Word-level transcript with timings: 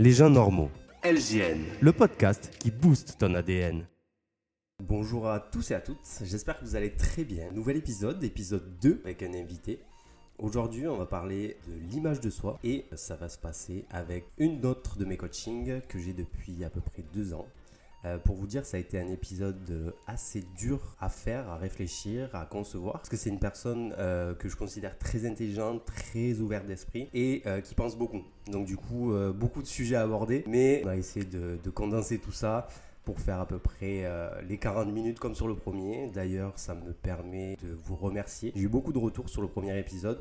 Les 0.00 0.12
gens 0.12 0.30
normaux. 0.30 0.70
LGN, 1.02 1.58
le 1.80 1.92
podcast 1.92 2.52
qui 2.60 2.70
booste 2.70 3.16
ton 3.18 3.34
ADN. 3.34 3.84
Bonjour 4.80 5.26
à 5.26 5.40
tous 5.40 5.72
et 5.72 5.74
à 5.74 5.80
toutes, 5.80 6.06
j'espère 6.22 6.60
que 6.60 6.64
vous 6.64 6.76
allez 6.76 6.92
très 6.92 7.24
bien. 7.24 7.50
Nouvel 7.50 7.78
épisode, 7.78 8.22
épisode 8.22 8.78
2 8.80 9.00
avec 9.02 9.24
un 9.24 9.34
invité. 9.34 9.80
Aujourd'hui, 10.38 10.86
on 10.86 10.96
va 10.96 11.06
parler 11.06 11.56
de 11.66 11.74
l'image 11.90 12.20
de 12.20 12.30
soi 12.30 12.60
et 12.62 12.84
ça 12.94 13.16
va 13.16 13.28
se 13.28 13.38
passer 13.38 13.86
avec 13.90 14.26
une 14.38 14.64
autre 14.66 14.98
de 14.98 15.04
mes 15.04 15.16
coachings 15.16 15.80
que 15.88 15.98
j'ai 15.98 16.12
depuis 16.12 16.62
à 16.62 16.70
peu 16.70 16.80
près 16.80 17.02
deux 17.12 17.34
ans. 17.34 17.48
Euh, 18.04 18.18
pour 18.18 18.36
vous 18.36 18.46
dire, 18.46 18.64
ça 18.64 18.76
a 18.76 18.80
été 18.80 18.98
un 18.98 19.08
épisode 19.08 19.70
euh, 19.70 19.90
assez 20.06 20.44
dur 20.56 20.96
à 21.00 21.08
faire, 21.08 21.48
à 21.48 21.56
réfléchir, 21.56 22.30
à 22.32 22.46
concevoir. 22.46 22.94
Parce 22.94 23.08
que 23.08 23.16
c'est 23.16 23.30
une 23.30 23.40
personne 23.40 23.92
euh, 23.98 24.34
que 24.34 24.48
je 24.48 24.56
considère 24.56 24.96
très 24.98 25.26
intelligente, 25.26 25.84
très 25.84 26.38
ouverte 26.40 26.66
d'esprit 26.66 27.08
et 27.12 27.42
qui 27.64 27.74
pense 27.74 27.96
beaucoup. 27.96 28.22
Donc 28.50 28.66
du 28.66 28.76
coup, 28.76 29.12
beaucoup 29.34 29.62
de 29.62 29.66
sujets 29.66 29.96
à 29.96 30.02
aborder. 30.02 30.44
Mais 30.46 30.82
on 30.84 30.88
a 30.88 30.96
essayé 30.96 31.26
de, 31.26 31.58
de 31.62 31.70
condenser 31.70 32.18
tout 32.18 32.32
ça 32.32 32.68
pour 33.04 33.20
faire 33.20 33.40
à 33.40 33.46
peu 33.46 33.58
près 33.58 34.04
les 34.46 34.58
40 34.58 34.92
minutes 34.92 35.18
comme 35.18 35.34
sur 35.34 35.48
le 35.48 35.54
premier. 35.54 36.08
D'ailleurs, 36.08 36.52
ça 36.56 36.74
me 36.74 36.92
permet 36.92 37.56
de 37.62 37.72
vous 37.84 37.96
remercier. 37.96 38.52
J'ai 38.54 38.62
eu 38.62 38.68
beaucoup 38.68 38.92
de 38.92 38.98
retours 38.98 39.28
sur 39.28 39.42
le 39.42 39.48
premier 39.48 39.78
épisode. 39.78 40.20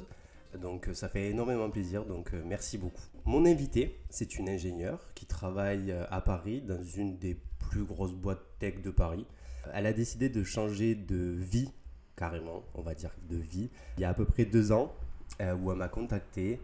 Donc 0.62 0.90
ça 0.94 1.10
fait 1.10 1.30
énormément 1.30 1.70
plaisir, 1.70 2.06
donc 2.06 2.32
merci 2.46 2.78
beaucoup. 2.78 3.04
Mon 3.26 3.46
invité, 3.46 4.00
c'est 4.10 4.38
une 4.38 4.50
ingénieure 4.50 5.14
qui 5.14 5.26
travaille 5.26 5.92
à 6.10 6.22
Paris 6.22 6.62
dans 6.62 6.82
une 6.82 7.18
des 7.18 7.38
plus 7.60 7.84
grosse 7.84 8.14
boîte 8.14 8.42
tech 8.60 8.82
de 8.82 8.90
Paris. 8.90 9.26
Elle 9.74 9.86
a 9.86 9.94
décidé 9.94 10.30
de 10.30 10.44
changer 10.44 10.96
de 10.96 11.18
vie, 11.18 11.70
carrément, 12.16 12.64
on 12.74 12.82
va 12.82 12.94
dire 12.94 13.12
de 13.30 13.38
vie, 13.38 13.70
il 13.98 14.02
y 14.02 14.06
a 14.06 14.10
à 14.10 14.14
peu 14.14 14.26
près 14.26 14.46
deux 14.46 14.72
ans, 14.72 14.94
euh, 15.42 15.56
où 15.56 15.72
elle 15.72 15.78
m'a 15.78 15.88
contacté 15.88 16.60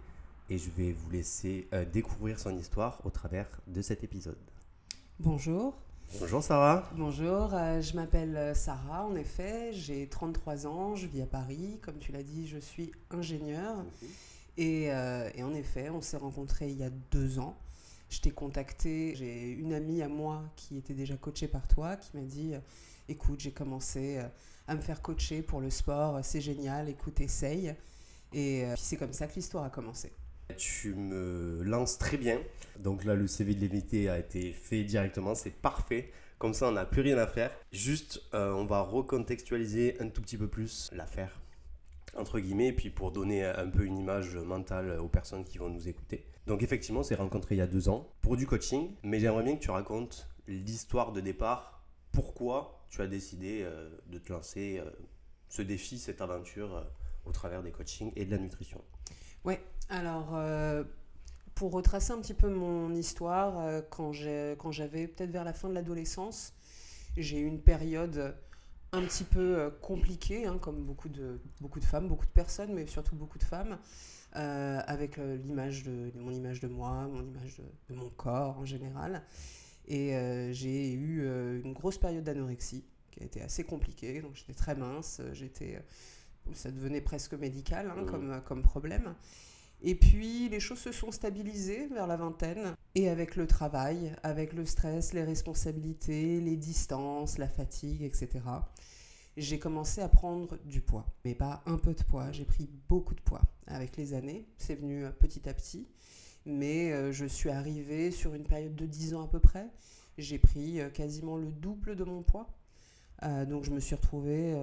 et 0.50 0.58
je 0.58 0.70
vais 0.72 0.94
vous 0.94 1.12
laisser 1.12 1.68
euh, 1.74 1.86
découvrir 1.86 2.40
son 2.40 2.58
histoire 2.58 3.00
au 3.06 3.12
travers 3.12 3.48
de 3.68 3.82
cet 3.82 4.04
épisode. 4.04 4.38
Bonjour. 5.20 5.76
Bonjour 6.20 6.44
Sarah. 6.44 6.90
Bonjour, 6.96 7.54
euh, 7.54 7.82
je 7.82 7.96
m'appelle 7.96 8.56
Sarah, 8.56 9.06
en 9.06 9.16
effet, 9.16 9.74
j'ai 9.74 10.08
33 10.08 10.68
ans, 10.68 10.96
je 10.96 11.08
vis 11.08 11.22
à 11.22 11.26
Paris, 11.26 11.80
comme 11.82 11.98
tu 11.98 12.12
l'as 12.12 12.24
dit, 12.24 12.48
je 12.48 12.58
suis 12.58 12.92
ingénieure. 13.10 13.78
Mhm. 13.78 14.10
Et, 14.58 14.84
et, 14.84 15.44
en 15.44 15.54
effet, 15.56 15.90
on 15.90 16.02
s'est 16.02 16.18
rencontrés 16.18 16.70
il 16.70 16.78
y 16.78 16.84
a 16.84 16.92
deux 17.12 17.40
ans. 17.40 17.58
Je 18.14 18.20
t'ai 18.20 18.30
contacté, 18.30 19.16
j'ai 19.16 19.50
une 19.54 19.74
amie 19.74 20.04
à 20.04 20.08
moi 20.08 20.44
qui 20.56 20.78
était 20.78 20.94
déjà 20.94 21.18
coachée 21.18 21.48
par 21.48 21.68
toi 21.68 21.96
qui 21.96 22.16
m'a 22.16 22.22
dit 22.22 22.54
euh, 22.54 22.60
écoute, 23.10 23.40
j'ai 23.40 23.52
commencé 23.52 24.18
euh, 24.20 24.28
à 24.68 24.76
me 24.76 24.82
faire 24.82 25.02
coacher 25.02 25.42
pour 25.42 25.62
le 25.62 25.72
sport, 25.72 26.20
c'est 26.22 26.40
génial, 26.40 26.90
écoute, 26.90 27.20
essaye. 27.22 27.74
Et 28.32 28.66
euh, 28.66 28.76
c'est 28.78 28.98
comme 28.98 29.14
ça 29.14 29.26
que 29.26 29.34
l'histoire 29.34 29.64
a 29.64 29.72
commencé. 29.72 30.14
Tu 30.54 30.94
me 30.94 31.62
lances 31.64 31.98
très 31.98 32.18
bien. 32.18 32.40
Donc 32.80 33.06
là, 33.06 33.16
le 33.16 33.28
CV 33.28 33.56
de 33.56 33.62
l'invité 33.62 34.10
a 34.10 34.18
été 34.18 34.52
fait 34.52 34.84
directement, 34.84 35.36
c'est 35.36 35.54
parfait. 35.54 36.12
Comme 36.38 36.54
ça, 36.54 36.68
on 36.68 36.72
n'a 36.72 36.86
plus 36.86 37.02
rien 37.02 37.18
à 37.18 37.28
faire. 37.28 37.52
Juste, 37.72 38.22
on 38.34 38.66
va 38.66 38.82
recontextualiser 38.82 39.98
un 40.02 40.10
tout 40.10 40.22
petit 40.22 40.38
peu 40.38 40.48
plus 40.48 40.90
l'affaire, 40.94 41.40
entre 42.18 42.40
guillemets, 42.40 42.68
et 42.68 42.74
puis 42.74 42.90
pour 42.90 43.12
donner 43.12 43.46
un 43.46 43.70
peu 43.70 43.86
une 43.86 43.98
image 43.98 44.36
mentale 44.36 45.00
aux 45.00 45.08
personnes 45.08 45.46
qui 45.46 45.58
vont 45.58 45.70
nous 45.70 45.88
écouter. 45.88 46.26
Donc 46.48 46.62
effectivement, 46.62 47.00
on 47.00 47.04
s'est 47.04 47.16
rencontrés 47.16 47.56
il 47.56 47.60
y 47.60 47.62
a 47.62 47.68
deux 47.68 47.88
ans 47.88 48.10
pour 48.22 48.36
du 48.36 48.46
coaching, 48.46 48.92
mais 49.04 49.20
j'aimerais 49.20 49.44
bien 49.44 49.56
que 49.56 49.62
tu 49.62 49.72
racontes 49.72 50.28
l'histoire 50.48 51.14
de 51.14 51.22
départ, 51.22 51.84
pourquoi 52.12 52.86
tu 52.90 53.02
as 53.02 53.08
décidé 53.08 53.62
euh, 53.64 53.90
de 54.08 54.18
te 54.20 54.32
lancer 54.32 54.80
euh, 54.80 54.90
ce 55.50 55.62
défi, 55.62 55.98
cette 55.98 56.22
aventure 56.22 56.76
euh, 56.76 56.84
au 57.26 57.32
travers 57.32 57.64
des 57.64 57.72
coachings 57.72 58.12
et 58.16 58.26
de 58.26 58.32
la 58.32 58.38
nutrition? 58.38 58.82
Oui, 59.46 59.56
alors 59.90 60.38
pour 61.56 61.72
retracer 61.72 62.14
un 62.14 62.20
petit 62.20 62.34
peu 62.34 62.50
mon 62.50 62.94
histoire, 62.94 63.84
quand 63.90 64.12
j'avais 64.14 65.08
peut-être 65.08 65.32
vers 65.32 65.44
la 65.44 65.54
fin 65.54 65.70
de 65.70 65.74
l'adolescence, 65.74 66.54
j'ai 67.18 67.40
eu 67.40 67.46
une 67.46 67.62
période 67.62 68.36
un 68.92 69.02
petit 69.04 69.24
peu 69.24 69.72
compliquée, 69.82 70.46
hein, 70.46 70.58
comme 70.60 70.84
beaucoup 70.84 71.10
de, 71.10 71.40
femmes, 71.82 72.08
beaucoup 72.08 72.26
de 72.26 72.32
personnes, 72.32 72.74
mais 72.74 72.88
surtout 72.88 73.16
beaucoup 73.16 73.38
de 73.38 73.44
femmes. 73.44 73.78
Euh, 74.36 74.82
avec 74.88 75.20
euh, 75.20 75.38
l'image 75.38 75.84
de, 75.84 76.12
mon 76.16 76.32
image 76.32 76.60
de 76.60 76.68
moi, 76.68 77.08
mon 77.08 77.22
image 77.22 77.62
de, 77.90 77.96
mon 77.96 78.10
corps 78.10 78.58
en 78.58 78.66
général. 78.66 79.22
Et 79.88 80.16
euh, 80.16 80.52
j'ai 80.52 80.92
eu 80.94 81.28
une 81.64 81.74
grosse 81.74 82.00
période 82.00 82.24
d'anorexie 82.24 82.84
qui 83.12 83.22
a 83.22 83.26
été 83.26 83.42
assez 83.44 83.64
compliquée. 83.64 84.22
Donc 84.22 84.36
j'étais 84.36 84.54
très 84.54 84.74
mince, 84.74 85.22
j'étais, 85.34 85.80
ça 86.54 86.72
devenait 86.72 87.02
presque 87.02 87.34
médical 87.34 87.90
hein, 87.90 88.02
mmh. 88.02 88.06
comme, 88.06 88.42
comme 88.46 88.62
problème. 88.62 89.16
Et 89.82 89.96
puis 89.96 90.50
les 90.50 90.60
choses 90.60 90.80
se 90.80 90.92
sont 90.92 91.12
stabilisées 91.12 91.88
vers 91.88 92.08
la 92.08 92.16
vingtaine. 92.16 92.76
Et 92.96 93.10
avec 93.10 93.36
le 93.36 93.48
travail, 93.48 94.16
avec 94.22 94.54
le 94.54 94.66
stress, 94.66 95.14
les 95.14 95.24
responsabilités, 95.24 96.40
les 96.40 96.56
distances, 96.56 97.38
la 97.38 97.48
fatigue, 97.48 98.04
etc 98.04 98.42
j'ai 99.38 99.60
commencé 99.60 100.02
à 100.02 100.10
prendre 100.10 100.58
du 100.66 100.82
poids. 100.82 101.06
Mais 101.26 101.36
pas 101.36 101.64
un 101.66 101.78
peu 101.78 101.94
de 101.94 102.04
poids, 102.04 102.32
j'ai 102.32 102.46
pris 102.46 102.70
beaucoup 102.88 103.16
de 103.16 103.22
poids 103.22 103.42
avec 103.68 103.98
les 103.98 104.14
années. 104.14 104.48
C'est 104.58 104.76
venu 104.76 105.06
euh, 105.06 105.12
petit 105.12 105.48
à 105.50 105.54
petit. 105.54 105.88
Mais 106.46 106.92
euh, 106.92 107.12
je 107.12 107.26
suis 107.26 107.50
arrivée 107.50 108.12
sur 108.12 108.34
une 108.34 108.44
période 108.44 108.76
de 108.76 108.86
10 108.86 109.16
ans 109.16 109.24
à 109.24 109.28
peu 109.28 109.40
près. 109.40 109.68
J'ai 110.18 110.38
pris 110.38 110.80
euh, 110.80 110.90
quasiment 110.90 111.38
le 111.38 111.52
double 111.52 111.96
de 111.96 112.04
mon 112.04 112.22
poids. 112.22 112.48
donc 113.48 113.64
je 113.64 113.72
me 113.72 113.80
suis 113.80 113.96
retrouvée 113.96 114.54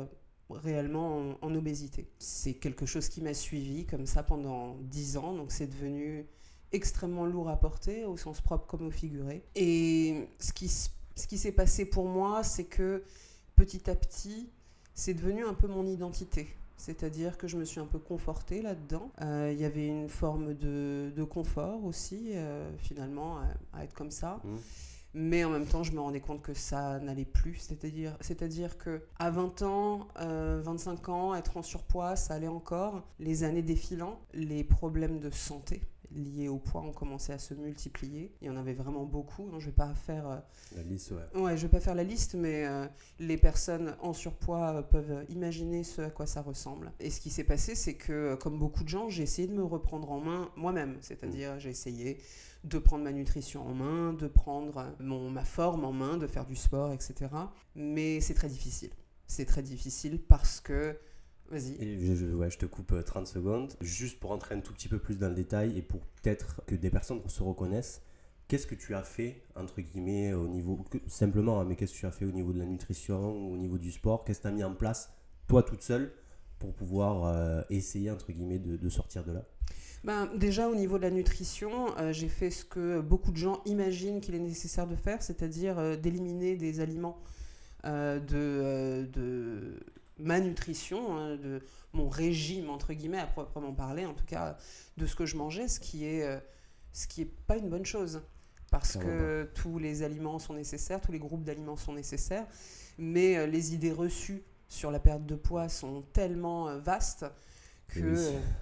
réellement 0.52 1.36
en, 1.40 1.54
obésité. 1.54 2.06
C'est 2.18 2.54
quelque 2.54 2.86
chose 2.86 3.08
qui 3.08 3.20
m'a 3.20 3.34
suivi 3.34 3.84
comme 3.86 4.06
ça 4.06 4.22
pendant 4.22 4.76
10 4.82 5.16
ans. 5.16 5.34
Donc 5.34 5.52
c'est 5.52 5.66
devenu 5.66 6.26
extrêmement 6.72 7.26
lourd 7.26 7.48
à 7.48 7.56
porter, 7.56 8.04
au 8.04 8.16
sens 8.16 8.40
propre 8.40 8.66
comme 8.66 8.86
au 8.86 8.90
figuré. 8.90 9.42
Et 9.54 10.28
ce 10.38 10.52
qui, 10.52 10.68
ce 10.68 11.26
qui 11.26 11.38
s'est 11.38 11.52
passé 11.52 11.84
pour 11.84 12.06
moi, 12.06 12.42
c'est 12.42 12.64
que 12.64 13.02
petit 13.56 13.90
à 13.90 13.94
petit, 13.94 14.48
c'est 14.94 15.14
devenu 15.14 15.44
un 15.44 15.54
peu 15.54 15.66
mon 15.66 15.86
identité. 15.86 16.48
C'est-à-dire 16.76 17.36
que 17.36 17.46
je 17.46 17.58
me 17.58 17.64
suis 17.64 17.78
un 17.78 17.86
peu 17.86 17.98
confortée 17.98 18.62
là-dedans. 18.62 19.10
Euh, 19.20 19.50
il 19.52 19.60
y 19.60 19.66
avait 19.66 19.86
une 19.86 20.08
forme 20.08 20.54
de, 20.54 21.24
confort 21.24 21.84
aussi, 21.84 22.30
euh, 22.32 22.70
finalement, 22.78 23.38
à, 23.74 23.84
être 23.84 23.92
comme 23.92 24.10
ça. 24.10 24.40
Mmh. 24.44 24.56
Mais 25.12 25.44
en 25.44 25.50
même 25.50 25.66
temps, 25.66 25.82
je 25.82 25.93
me 25.93 26.00
rendais 26.00 26.21
compte 26.21 26.43
que 26.43 26.54
ça 26.54 27.00
n'allait 27.00 27.25
plus. 27.25 27.56
C'est-à-dire, 27.56 28.16
c'est-à-dire 28.21 28.78
que 28.78 29.03
à 29.19 29.31
20 29.31 29.62
ans, 29.62 30.09
25 30.16 31.09
euh, 31.09 31.12
ans, 31.12 31.34
être 31.34 31.56
en 31.56 31.62
surpoids, 31.62 32.16
ça 32.16 32.34
allait 32.34 32.48
encore. 32.48 33.03
Les 33.19 33.43
années 33.43 33.62
défilant, 33.62 34.21
les 34.34 34.62
problèmes 34.62 35.19
de 35.19 35.31
santé 35.31 35.81
liés 36.12 36.48
au 36.48 36.59
poids 36.59 36.82
ont 36.82 36.93
commencé 36.93 37.32
à 37.32 37.38
se 37.38 37.54
multiplier. 37.54 38.32
Il 38.41 38.48
y 38.48 38.50
en 38.50 38.56
avait 38.56 38.72
vraiment 38.72 39.04
beaucoup. 39.04 39.48
Hein. 39.53 39.59
Je 39.59 39.66
vais 39.66 39.72
pas 39.72 39.93
faire 39.94 40.28
euh, 40.28 40.37
la 40.76 40.82
liste. 40.82 41.12
Ouais. 41.12 41.41
ouais. 41.41 41.56
je 41.56 41.62
vais 41.62 41.69
pas 41.69 41.81
faire 41.81 41.94
la 41.94 42.04
liste, 42.04 42.34
mais 42.34 42.66
euh, 42.66 42.87
les 43.19 43.37
personnes 43.37 43.94
en 44.00 44.12
surpoids 44.12 44.82
peuvent 44.91 45.25
imaginer 45.28 45.84
ce 45.84 46.03
à 46.03 46.10
quoi 46.10 46.27
ça 46.27 46.42
ressemble. 46.42 46.92
Et 47.00 47.10
ce 47.10 47.21
qui 47.21 47.31
s'est 47.31 47.44
passé, 47.44 47.75
c'est 47.75 47.94
que 47.94 48.34
comme 48.37 48.59
beaucoup 48.59 48.84
de 48.84 48.88
gens, 48.88 49.09
j'ai 49.09 49.22
essayé 49.22 49.47
de 49.47 49.54
me 49.54 49.65
reprendre 49.65 50.10
en 50.10 50.21
main 50.21 50.50
moi-même. 50.56 50.98
C'est-à-dire, 51.00 51.59
j'ai 51.59 51.71
essayé 51.71 52.19
de 52.65 52.78
prendre 52.78 53.04
ma 53.04 53.12
nutrition 53.12 53.66
en 53.66 53.75
main, 53.75 54.12
de 54.12 54.26
prendre 54.26 54.94
mon, 55.00 55.31
ma 55.31 55.44
forme 55.44 55.84
en 55.84 55.93
main, 55.93 56.16
de 56.19 56.26
faire 56.26 56.47
du 56.47 56.56
sport, 56.56 56.93
etc. 56.93 57.31
Mais 57.75 58.21
c'est 58.21 58.34
très 58.34 58.48
difficile. 58.48 58.91
C'est 59.26 59.47
très 59.47 59.62
difficile 59.62 60.21
parce 60.21 60.60
que 60.60 60.98
Vas-y. 61.50 62.15
Je, 62.15 62.26
ouais, 62.26 62.48
je 62.48 62.59
te 62.59 62.66
coupe 62.66 62.94
30 63.04 63.22
euh, 63.22 63.26
secondes. 63.26 63.72
Juste 63.81 64.21
pour 64.21 64.31
entrer 64.31 64.54
un 64.54 64.60
tout 64.60 64.72
petit 64.72 64.88
peu 64.88 64.98
plus 64.98 65.19
dans 65.19 65.28
le 65.28 65.34
détail 65.34 65.76
et 65.76 65.82
pour 65.82 66.00
peut-être 66.00 66.62
que 66.66 66.76
des 66.76 66.91
personnes 66.91 67.21
se 67.28 67.43
reconnaissent, 67.43 68.03
qu'est-ce 68.47 68.69
que 68.69 68.77
tu 68.77 68.94
as 68.94 69.03
fait, 69.03 69.42
entre 69.56 69.81
guillemets, 69.81 70.32
au 70.32 70.47
niveau, 70.47 70.84
simplement, 71.09 71.60
hein, 71.60 71.65
mais 71.65 71.75
qu'est-ce 71.75 71.94
que 71.94 71.98
tu 71.98 72.06
as 72.06 72.12
fait 72.12 72.25
au 72.25 72.31
niveau 72.31 72.53
de 72.53 72.59
la 72.59 72.66
nutrition, 72.66 73.50
au 73.50 73.56
niveau 73.56 73.78
du 73.78 73.91
sport? 73.91 74.25
Qu'est-ce 74.25 74.38
que 74.38 74.42
tu 74.42 74.48
as 74.48 74.53
mis 74.53 74.65
en 74.65 74.75
place, 74.75 75.12
toi 75.48 75.65
toute 75.65 75.82
seule, 75.82 76.12
pour 76.60 76.72
pouvoir 76.72 77.25
euh, 77.25 77.62
essayer, 77.69 78.12
entre 78.12 78.31
guillemets, 78.31 78.60
de, 78.60 78.88
sortir 78.88 79.25
de 79.25 79.32
là? 79.32 79.44
Ben, 80.04 80.28
déjà 80.34 80.68
au 80.68 80.74
niveau 80.74 80.98
de 80.98 81.02
la 81.02 81.10
nutrition, 81.10 81.96
euh, 81.98 82.12
j'ai 82.12 82.28
fait 82.28 82.50
ce 82.50 82.64
que 82.64 83.00
beaucoup 83.00 83.32
de 83.32 83.36
gens 83.36 83.62
imaginent 83.66 84.20
qu'il 84.20 84.34
est 84.34 84.41
nécessaire 84.41 84.86
de 84.86 84.97
faire, 84.97 85.22
c'est-à-dire 85.22 85.98
d'éliminer 85.98 86.56
des 86.56 86.80
aliments 86.80 87.18
de, 87.84 89.08
de, 89.12 89.78
ma 90.20 90.41
nutrition, 90.41 91.16
hein, 91.16 91.36
de 91.36 91.62
mon 91.92 92.08
régime, 92.08 92.70
entre 92.70 92.92
guillemets, 92.92 93.18
à 93.18 93.26
proprement 93.26 93.72
parler, 93.72 94.06
en 94.06 94.14
tout 94.14 94.24
cas, 94.24 94.56
de 94.97 95.06
ce 95.06 95.16
que 95.16 95.26
je 95.26 95.36
mangeais, 95.36 95.68
ce 95.68 95.80
qui 95.80 96.04
est, 96.06 96.22
euh, 96.24 96.38
ce 96.92 97.06
qui 97.06 97.22
est 97.22 97.32
pas 97.46 97.56
une 97.56 97.68
bonne 97.68 97.86
chose. 97.86 98.22
Parce 98.70 98.96
que 98.96 99.50
tous 99.54 99.80
les 99.80 100.04
aliments 100.04 100.38
sont 100.38 100.54
nécessaires, 100.54 101.00
tous 101.00 101.10
les 101.10 101.18
groupes 101.18 101.42
d'aliments 101.42 101.76
sont 101.76 101.92
nécessaires, 101.92 102.46
mais 102.98 103.36
euh, 103.36 103.46
les 103.46 103.74
idées 103.74 103.91
reçues 103.91 104.44
sur 104.68 104.92
la 104.92 105.00
perte 105.00 105.26
de 105.26 105.34
poids 105.34 105.68
sont 105.68 106.03
tellement 106.12 106.68
euh, 106.68 106.78
vastes 106.78 107.26
que 107.88 108.14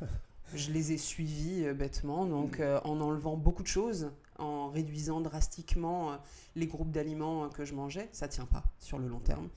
je 0.55 0.71
les 0.73 0.93
ai 0.93 0.99
suivies 0.99 1.73
bêtement, 1.75 2.27
donc 2.27 2.59
mm. 2.59 2.81
en 2.85 3.01
enlevant 3.01 3.37
beaucoup 3.37 3.63
de 3.63 3.69
choses, 3.69 4.11
en 4.39 4.69
réduisant 4.69 5.21
drastiquement 5.21 6.19
les 6.57 6.67
groupes 6.67 6.91
d'aliments 6.91 7.49
que 7.49 7.65
je 7.65 7.75
mangeais, 7.75 8.09
ça 8.13 8.29
tient 8.29 8.47
pas 8.47 8.65
sur 8.79 8.99
le 8.99 9.09
long 9.09 9.21
terme. 9.21 9.49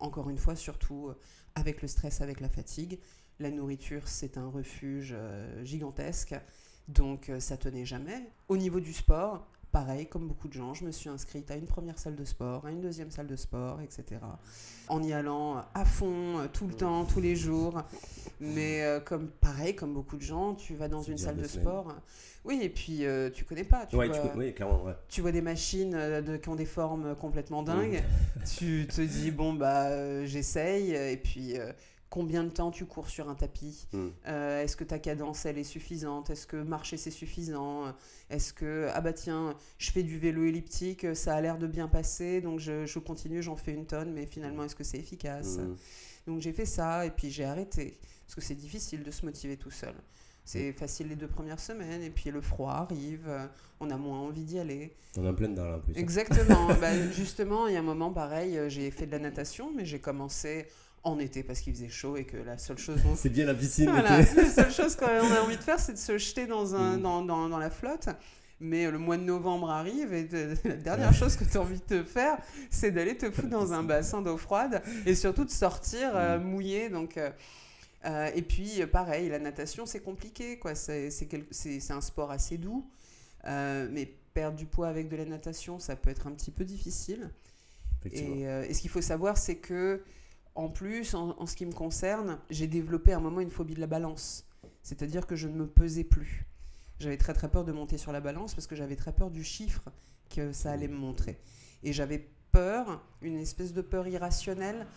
Encore 0.00 0.30
une 0.30 0.38
fois, 0.38 0.54
surtout 0.54 1.10
avec 1.58 1.82
le 1.82 1.88
stress, 1.88 2.20
avec 2.20 2.40
la 2.40 2.48
fatigue. 2.48 2.98
La 3.40 3.50
nourriture, 3.50 4.02
c'est 4.06 4.36
un 4.36 4.48
refuge 4.48 5.14
euh, 5.16 5.64
gigantesque, 5.64 6.34
donc 6.88 7.28
euh, 7.28 7.38
ça 7.38 7.56
tenait 7.56 7.84
jamais. 7.84 8.30
Au 8.48 8.56
niveau 8.56 8.80
du 8.80 8.92
sport, 8.92 9.46
pareil, 9.70 10.08
comme 10.08 10.26
beaucoup 10.26 10.48
de 10.48 10.54
gens, 10.54 10.74
je 10.74 10.84
me 10.84 10.90
suis 10.90 11.08
inscrite 11.08 11.50
à 11.50 11.56
une 11.56 11.66
première 11.66 11.98
salle 11.98 12.16
de 12.16 12.24
sport, 12.24 12.66
à 12.66 12.72
une 12.72 12.80
deuxième 12.80 13.12
salle 13.12 13.28
de 13.28 13.36
sport, 13.36 13.80
etc. 13.80 14.20
En 14.88 15.02
y 15.04 15.12
allant 15.12 15.64
à 15.74 15.84
fond, 15.84 16.48
tout 16.52 16.66
le 16.66 16.74
temps, 16.74 17.04
tous 17.04 17.20
les 17.20 17.36
jours. 17.36 17.82
Mais 18.40 18.82
euh, 18.82 19.00
comme 19.00 19.28
pareil, 19.28 19.74
comme 19.74 19.92
beaucoup 19.92 20.16
de 20.16 20.22
gens, 20.22 20.54
tu 20.54 20.74
vas 20.74 20.88
dans 20.88 21.02
une 21.02 21.18
salle 21.18 21.36
de 21.36 21.46
sport. 21.46 21.94
Oui, 22.44 22.60
et 22.62 22.68
puis 22.68 23.04
euh, 23.04 23.30
tu 23.30 23.44
connais 23.44 23.64
pas. 23.64 23.86
Tu, 23.86 23.96
vois, 23.96 24.06
oui, 24.36 24.54
clairement, 24.54 24.84
tu 25.08 25.20
vois 25.20 25.32
des 25.32 25.42
machines 25.42 25.94
euh, 25.94 26.22
de, 26.22 26.36
qui 26.36 26.48
ont 26.48 26.54
des 26.54 26.64
formes 26.64 27.14
complètement 27.16 27.62
dingues. 27.62 28.02
tu 28.56 28.86
te 28.86 29.00
dis, 29.00 29.30
bon, 29.30 29.52
bah, 29.52 30.24
j'essaye. 30.24 30.92
Et 30.92 31.16
puis, 31.16 31.56
combien 32.10 32.44
de 32.44 32.50
temps 32.50 32.70
tu 32.70 32.86
cours 32.86 33.08
sur 33.08 33.28
un 33.28 33.34
tapis? 33.34 33.86
Euh, 34.26 34.62
Est-ce 34.62 34.76
que 34.76 34.84
ta 34.84 34.98
cadence 34.98 35.46
elle 35.46 35.58
est 35.58 35.64
suffisante? 35.64 36.30
Est-ce 36.30 36.46
que 36.46 36.56
marcher 36.56 36.96
c'est 36.96 37.10
suffisant? 37.10 37.92
Est-ce 38.30 38.52
que 38.52 38.88
ah 38.94 39.00
bah 39.00 39.12
tiens 39.12 39.54
je 39.78 39.90
fais 39.90 40.02
du 40.02 40.18
vélo 40.18 40.44
elliptique 40.44 41.14
ça 41.14 41.34
a 41.34 41.40
l'air 41.40 41.58
de 41.58 41.66
bien 41.66 41.88
passer 41.88 42.40
donc 42.40 42.60
je, 42.60 42.98
continue 42.98 43.42
j'en 43.42 43.56
fais 43.56 43.72
une 43.72 43.86
tonne 43.86 44.12
mais 44.12 44.26
finalement 44.26 44.64
est-ce 44.64 44.76
que 44.76 44.84
c'est 44.84 44.98
efficace? 44.98 45.58
Donc 46.26 46.40
j'ai 46.40 46.52
fait 46.52 46.66
ça 46.66 47.06
et 47.06 47.10
puis 47.10 47.30
j'ai 47.30 47.44
arrêté 47.44 47.98
parce 48.28 48.36
que 48.36 48.40
c'est 48.40 48.54
difficile 48.54 49.02
de 49.02 49.10
se 49.10 49.24
motiver 49.24 49.56
tout 49.56 49.72
seul. 49.72 49.94
C'est 50.44 50.70
hmm. 50.70 50.74
facile 50.74 51.08
les 51.08 51.16
deux 51.16 51.26
premières 51.26 51.60
semaines 51.60 52.02
et 52.02 52.10
puis 52.10 52.30
le 52.30 52.40
froid 52.40 52.72
arrive, 52.72 53.28
on 53.80 53.90
a 53.90 53.96
moins 53.96 54.20
envie 54.20 54.44
d'y 54.44 54.60
aller. 54.60 54.94
On 55.16 55.26
a 55.26 55.32
plein 55.32 55.48
d'air 55.48 55.66
là 55.66 55.78
plus. 55.78 55.96
Exactement. 55.96 56.68
bah, 56.80 57.10
justement, 57.10 57.66
il 57.66 57.74
y 57.74 57.76
a 57.76 57.80
un 57.80 57.82
moment 57.82 58.12
pareil, 58.12 58.58
j'ai 58.68 58.90
fait 58.90 59.06
de 59.06 59.12
la 59.12 59.18
natation, 59.18 59.72
mais 59.74 59.84
j'ai 59.84 59.98
commencé 59.98 60.68
en 61.04 61.18
été 61.18 61.42
parce 61.42 61.60
qu'il 61.60 61.74
faisait 61.74 61.88
chaud 61.88 62.16
et 62.16 62.24
que 62.24 62.36
la 62.36 62.58
seule 62.58 62.78
chose 62.78 63.00
c'est 63.16 63.28
bien 63.28 63.46
la 63.46 63.54
piscine 63.54 63.90
la 63.90 64.24
seule 64.24 64.72
chose 64.72 64.96
qu'on 64.96 65.06
a 65.06 65.40
envie 65.42 65.56
de 65.56 65.62
faire 65.62 65.78
c'est 65.78 65.92
de 65.92 65.98
se 65.98 66.18
jeter 66.18 66.46
dans, 66.46 66.74
un, 66.74 66.96
mm. 66.96 67.02
dans, 67.02 67.22
dans, 67.22 67.48
dans, 67.48 67.58
la 67.58 67.70
flotte 67.70 68.08
mais 68.60 68.90
le 68.90 68.98
mois 68.98 69.16
de 69.16 69.22
novembre 69.22 69.70
arrive 69.70 70.12
et 70.12 70.28
la 70.64 70.74
dernière 70.74 71.14
chose 71.14 71.36
que 71.36 71.44
tu 71.44 71.56
as 71.56 71.60
envie 71.60 71.80
de 71.88 72.02
faire 72.02 72.38
c'est 72.70 72.90
d'aller 72.90 73.16
te 73.16 73.30
foutre 73.30 73.48
dans 73.48 73.72
un 73.72 73.82
bassin 73.82 74.22
d'eau 74.22 74.36
froide 74.36 74.82
et 75.06 75.14
surtout 75.14 75.44
de 75.44 75.50
sortir 75.50 76.10
euh, 76.14 76.38
mm. 76.38 76.42
mouillé 76.42 76.88
donc 76.88 77.16
euh, 77.16 77.30
euh, 78.08 78.30
et 78.34 78.42
puis 78.42 78.84
pareil 78.86 79.28
la 79.28 79.38
natation 79.38 79.86
c'est 79.86 80.00
compliqué 80.00 80.58
quoi 80.58 80.74
c'est 80.74 81.10
un 81.90 82.00
sport 82.00 82.30
assez 82.30 82.58
doux 82.58 82.88
mais 83.44 84.14
perdre 84.34 84.56
du 84.56 84.66
poids 84.66 84.88
avec 84.88 85.08
de 85.08 85.16
la 85.16 85.24
natation 85.24 85.78
ça 85.78 85.96
peut 85.96 86.10
être 86.10 86.26
un 86.26 86.32
petit 86.32 86.50
peu 86.50 86.64
difficile 86.64 87.30
et, 88.12 88.42
et, 88.42 88.74
ce 88.74 88.80
qu'il 88.80 88.90
faut 88.90 89.00
savoir 89.02 89.36
c'est 89.36 89.56
que 89.56 90.02
en 90.58 90.68
plus, 90.68 91.14
en, 91.14 91.46
ce 91.46 91.54
qui 91.54 91.66
me 91.66 91.72
concerne, 91.72 92.40
j'ai 92.50 92.66
développé 92.66 93.12
à 93.12 93.18
un 93.18 93.20
moment 93.20 93.40
une 93.40 93.50
phobie 93.50 93.74
de 93.74 93.80
la 93.80 93.86
balance. 93.86 94.44
C'est-à-dire 94.82 95.24
que 95.24 95.36
je 95.36 95.46
ne 95.46 95.54
me 95.54 95.68
pesais 95.68 96.02
plus. 96.02 96.46
J'avais 96.98 97.16
très 97.16 97.32
très 97.32 97.48
peur 97.48 97.64
de 97.64 97.70
monter 97.70 97.96
sur 97.96 98.10
la 98.10 98.20
balance 98.20 98.56
parce 98.56 98.66
que 98.66 98.74
j'avais 98.74 98.96
très 98.96 99.12
peur 99.12 99.30
du 99.30 99.44
chiffre 99.44 99.84
que 100.28 100.52
ça 100.52 100.72
allait 100.72 100.88
me 100.88 100.96
montrer. 100.96 101.38
Et 101.84 101.92
j'avais 101.92 102.28
peur, 102.50 103.00
une 103.22 103.36
espèce 103.36 103.72
de 103.72 103.82
peur 103.82 104.08
irrationnelle, 104.08 104.88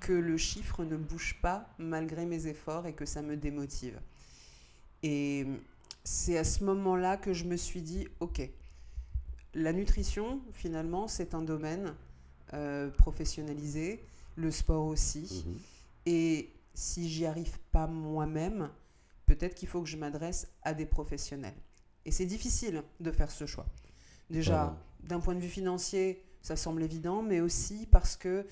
que 0.00 0.12
le 0.12 0.36
chiffre 0.36 0.84
ne 0.84 0.96
bouge 0.96 1.38
pas 1.42 1.68
malgré 1.78 2.26
mes 2.26 2.46
efforts 2.46 2.86
et 2.86 2.92
que 2.92 3.04
ça 3.04 3.22
me 3.22 3.36
démotive. 3.36 4.00
Et 5.02 5.46
c'est 6.04 6.38
à 6.38 6.44
ce 6.44 6.64
moment-là 6.64 7.16
que 7.16 7.32
je 7.32 7.44
me 7.44 7.56
suis 7.56 7.82
dit, 7.82 8.08
ok, 8.20 8.48
la 9.54 9.72
nutrition, 9.72 10.40
finalement, 10.52 11.08
c'est 11.08 11.34
un 11.34 11.42
domaine 11.42 11.94
euh, 12.54 12.90
professionnalisé 12.90 14.02
le 14.36 14.50
sport 14.50 14.86
aussi. 14.86 15.44
Mhm. 15.46 15.58
Et 16.06 16.52
si 16.74 17.08
j'y 17.08 17.26
arrive 17.26 17.58
pas 17.72 17.86
moi-même, 17.86 18.70
peut-être 19.26 19.54
qu'il 19.54 19.68
faut 19.68 19.82
que 19.82 19.88
je 19.88 19.96
m'adresse 19.96 20.48
à 20.62 20.74
des 20.74 20.86
professionnels. 20.86 21.56
Et 22.04 22.10
c'est 22.10 22.26
difficile 22.26 22.82
de 23.00 23.10
faire 23.10 23.30
ce 23.30 23.46
choix. 23.46 23.66
Déjà, 24.30 24.76
d'un 25.02 25.20
point 25.20 25.34
de 25.34 25.40
vue 25.40 25.48
financier, 25.48 26.22
ça 26.40 26.56
semble 26.56 26.82
évident, 26.82 27.22
mais 27.22 27.40
aussi 27.40 27.86
parce 27.90 28.16
que 28.16 28.46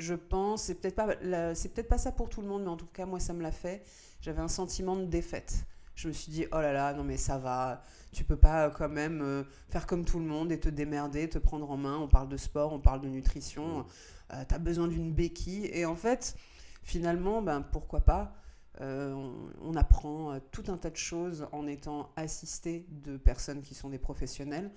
je 0.00 0.14
pense, 0.14 0.64
c'est 0.64 0.74
peut-être 0.74 0.96
pas, 0.96 1.54
c'est 1.54 1.72
peut-être 1.72 1.88
pas 1.88 1.98
ça 1.98 2.12
pour 2.12 2.28
tout 2.28 2.42
le 2.42 2.48
monde, 2.48 2.62
mais 2.62 2.70
en 2.70 2.76
tout 2.76 2.86
cas 2.86 3.06
moi 3.06 3.20
ça 3.20 3.32
me 3.32 3.42
l'a 3.42 3.52
fait. 3.52 3.82
J'avais 4.20 4.40
un 4.40 4.48
sentiment 4.48 4.96
de 4.96 5.04
défaite. 5.04 5.64
Je 5.94 6.08
me 6.08 6.12
suis 6.12 6.32
dit 6.32 6.46
oh 6.52 6.60
là 6.60 6.72
là, 6.72 6.94
non 6.94 7.04
mais 7.04 7.16
ça 7.16 7.38
va, 7.38 7.82
tu 8.12 8.24
peux 8.24 8.36
pas 8.36 8.66
euh, 8.66 8.70
quand 8.70 8.88
même 8.88 9.20
euh, 9.22 9.44
faire 9.68 9.86
comme 9.86 10.04
tout 10.04 10.18
le 10.18 10.24
monde 10.24 10.50
et 10.52 10.58
te 10.58 10.68
démerder, 10.68 11.28
te 11.28 11.38
prendre 11.38 11.70
en 11.70 11.76
main. 11.76 11.98
On 11.98 12.08
parle 12.08 12.28
de 12.28 12.36
sport, 12.36 12.72
on 12.72 12.80
parle 12.80 13.00
de 13.00 13.08
nutrition. 13.08 13.84
Euh, 14.32 14.44
tu 14.48 14.54
as 14.54 14.58
besoin 14.58 14.88
d'une 14.88 15.12
béquille. 15.12 15.66
Et 15.72 15.84
en 15.84 15.96
fait, 15.96 16.36
finalement, 16.82 17.42
ben, 17.42 17.62
pourquoi 17.62 18.00
pas 18.00 18.34
euh, 18.80 19.14
on, 19.60 19.74
apprend 19.76 20.32
euh, 20.32 20.38
tout 20.52 20.64
un 20.68 20.78
tas 20.78 20.88
de 20.88 20.96
choses 20.96 21.46
en 21.52 21.66
étant 21.66 22.10
assisté 22.16 22.86
de 22.88 23.18
personnes 23.18 23.60
qui 23.60 23.74
sont 23.74 23.90
des 23.90 23.98
professionnels. 23.98 24.70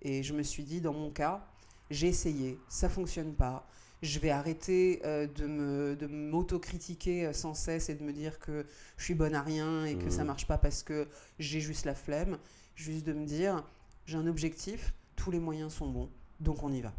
Et 0.00 0.22
je 0.22 0.32
me 0.32 0.42
suis 0.42 0.64
dit, 0.64 0.80
dans 0.80 0.94
mon 0.94 1.10
cas, 1.10 1.46
j'ai 1.90 2.08
essayé, 2.08 2.58
ça 2.68 2.88
fonctionne 2.88 3.34
pas. 3.34 3.66
Je 4.04 4.18
vais 4.18 4.28
arrêter 4.28 5.00
de, 5.02 5.46
me, 5.46 5.96
de 5.96 6.06
m'autocritiquer 6.06 7.32
sans 7.32 7.54
cesse 7.54 7.88
et 7.88 7.94
de 7.94 8.02
me 8.02 8.12
dire 8.12 8.38
que 8.38 8.66
je 8.98 9.04
suis 9.04 9.14
bonne 9.14 9.34
à 9.34 9.40
rien 9.40 9.86
et 9.86 9.96
que 9.96 10.10
ça 10.10 10.24
mmh. 10.24 10.26
marche 10.26 10.46
pas 10.46 10.58
parce 10.58 10.82
que 10.82 11.08
j'ai 11.38 11.60
juste 11.60 11.86
la 11.86 11.94
flemme. 11.94 12.36
Juste 12.76 13.06
de 13.06 13.14
me 13.14 13.24
dire, 13.24 13.64
j'ai 14.04 14.18
un 14.18 14.26
objectif, 14.26 14.92
tous 15.16 15.30
les 15.30 15.40
moyens 15.40 15.72
sont 15.72 15.88
bons, 15.88 16.10
donc 16.40 16.62
on 16.62 16.70
y 16.70 16.82
va. 16.82 16.92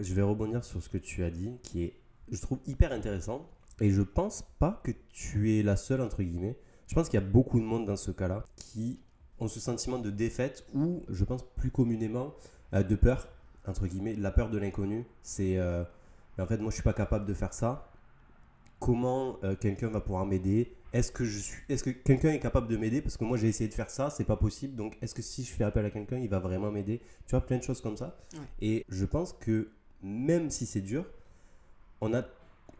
Je 0.00 0.14
vais 0.14 0.22
rebondir 0.22 0.64
sur 0.64 0.82
ce 0.82 0.88
que 0.88 0.96
tu 0.96 1.22
as 1.22 1.30
dit, 1.30 1.52
qui 1.62 1.84
est, 1.84 1.94
je 2.30 2.40
trouve, 2.40 2.58
hyper 2.66 2.92
intéressant. 2.92 3.46
Et 3.80 3.90
je 3.90 4.02
pense 4.02 4.42
pas 4.58 4.80
que 4.82 4.92
tu 5.12 5.58
es 5.58 5.62
la 5.62 5.76
seule, 5.76 6.00
entre 6.00 6.22
guillemets. 6.22 6.56
Je 6.86 6.94
pense 6.94 7.08
qu'il 7.08 7.20
y 7.20 7.22
a 7.22 7.26
beaucoup 7.26 7.60
de 7.60 7.64
monde 7.64 7.84
dans 7.84 7.96
ce 7.96 8.10
cas-là 8.10 8.44
qui 8.56 8.98
ont 9.38 9.48
ce 9.48 9.60
sentiment 9.60 9.98
de 9.98 10.10
défaite 10.10 10.66
ou, 10.74 11.04
je 11.08 11.24
pense 11.24 11.44
plus 11.56 11.70
communément, 11.70 12.34
euh, 12.72 12.82
de 12.82 12.96
peur, 12.96 13.28
entre 13.66 13.86
guillemets. 13.86 14.14
La 14.14 14.30
peur 14.30 14.50
de 14.50 14.58
l'inconnu. 14.58 15.04
C'est, 15.22 15.58
euh, 15.58 15.84
en 16.40 16.46
fait, 16.46 16.58
moi, 16.58 16.70
je 16.70 16.74
suis 16.74 16.82
pas 16.82 16.92
capable 16.92 17.26
de 17.26 17.34
faire 17.34 17.52
ça. 17.52 17.90
Comment 18.78 19.38
euh, 19.42 19.56
quelqu'un 19.56 19.88
va 19.88 20.00
pouvoir 20.00 20.24
m'aider? 20.24 20.72
Est-ce 20.92 21.12
que 21.12 21.24
je 21.24 21.38
suis, 21.38 21.62
est-ce 21.68 21.84
que 21.84 21.90
quelqu'un 21.90 22.30
est 22.30 22.38
capable 22.38 22.68
de 22.68 22.76
m'aider? 22.76 23.02
Parce 23.02 23.16
que 23.16 23.24
moi 23.24 23.36
j'ai 23.36 23.48
essayé 23.48 23.68
de 23.68 23.74
faire 23.74 23.90
ça, 23.90 24.08
c'est 24.08 24.24
pas 24.24 24.36
possible. 24.36 24.74
Donc 24.74 24.96
est-ce 25.02 25.14
que 25.14 25.20
si 25.20 25.44
je 25.44 25.52
fais 25.52 25.64
appel 25.64 25.84
à 25.84 25.90
quelqu'un, 25.90 26.16
il 26.16 26.28
va 26.28 26.38
vraiment 26.38 26.70
m'aider? 26.70 27.00
Tu 27.26 27.32
vois, 27.32 27.44
plein 27.44 27.58
de 27.58 27.62
choses 27.62 27.82
comme 27.82 27.96
ça. 27.96 28.16
Et 28.62 28.86
je 28.88 29.04
pense 29.04 29.34
que 29.34 29.68
même 30.02 30.48
si 30.48 30.64
c'est 30.64 30.80
dur, 30.80 31.04
on 32.00 32.14
a, 32.14 32.22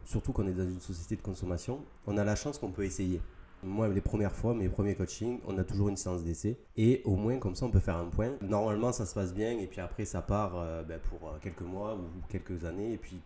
surtout 0.05 0.31
qu'on 0.31 0.47
est 0.47 0.53
dans 0.53 0.63
une 0.63 0.79
société 0.79 1.17
de 1.17 1.21
consommation, 1.21 1.83
on 2.07 2.17
a 2.17 2.23
la 2.23 2.35
chance 2.35 2.57
qu'on 2.57 2.71
peut 2.71 2.83
essayer. 2.83 3.21
Moi, 3.61 3.89
les 3.89 4.01
premières 4.01 4.33
fois, 4.33 4.53
mes 4.53 4.69
premiers 4.69 4.95
coachings, 4.95 5.39
on 5.45 5.57
a 5.57 5.65
toujours 5.65 5.89
une 5.89 5.97
séance 5.97 6.23
d'essai. 6.23 6.57
Et 6.77 7.01
au 7.03 7.15
moins, 7.15 7.37
comme 7.39 7.55
ça, 7.55 7.65
on 7.65 7.71
peut 7.71 7.81
faire 7.81 7.97
un 7.97 8.05
point. 8.05 8.31
Normalement, 8.41 8.93
ça 8.93 9.05
se 9.05 9.13
passe 9.13 9.33
bien. 9.33 9.51
Et 9.59 9.67
puis 9.67 9.81
après, 9.81 10.05
ça 10.05 10.21
part 10.21 10.53
euh, 10.55 10.81
ben, 10.83 10.99
pour 10.99 11.27
euh, 11.27 11.37
quelques 11.41 11.61
mois 11.61 11.95
ou 11.95 12.05
quelques 12.29 12.63
années. 12.63 12.93
Et 12.93 12.97
puis, 12.97 13.19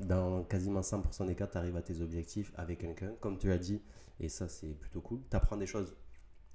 dans 0.00 0.44
quasiment 0.44 0.80
100% 0.80 1.26
des 1.26 1.34
cas, 1.34 1.46
tu 1.46 1.58
arrives 1.58 1.76
à 1.76 1.82
tes 1.82 2.00
objectifs 2.00 2.52
avec 2.56 2.80
quelqu'un, 2.80 3.12
comme 3.20 3.38
tu 3.38 3.50
as 3.50 3.58
dit, 3.58 3.80
et 4.20 4.28
ça 4.28 4.48
c'est 4.48 4.78
plutôt 4.78 5.00
cool. 5.00 5.20
Tu 5.30 5.36
apprends 5.36 5.56
des 5.56 5.66
choses. 5.66 5.94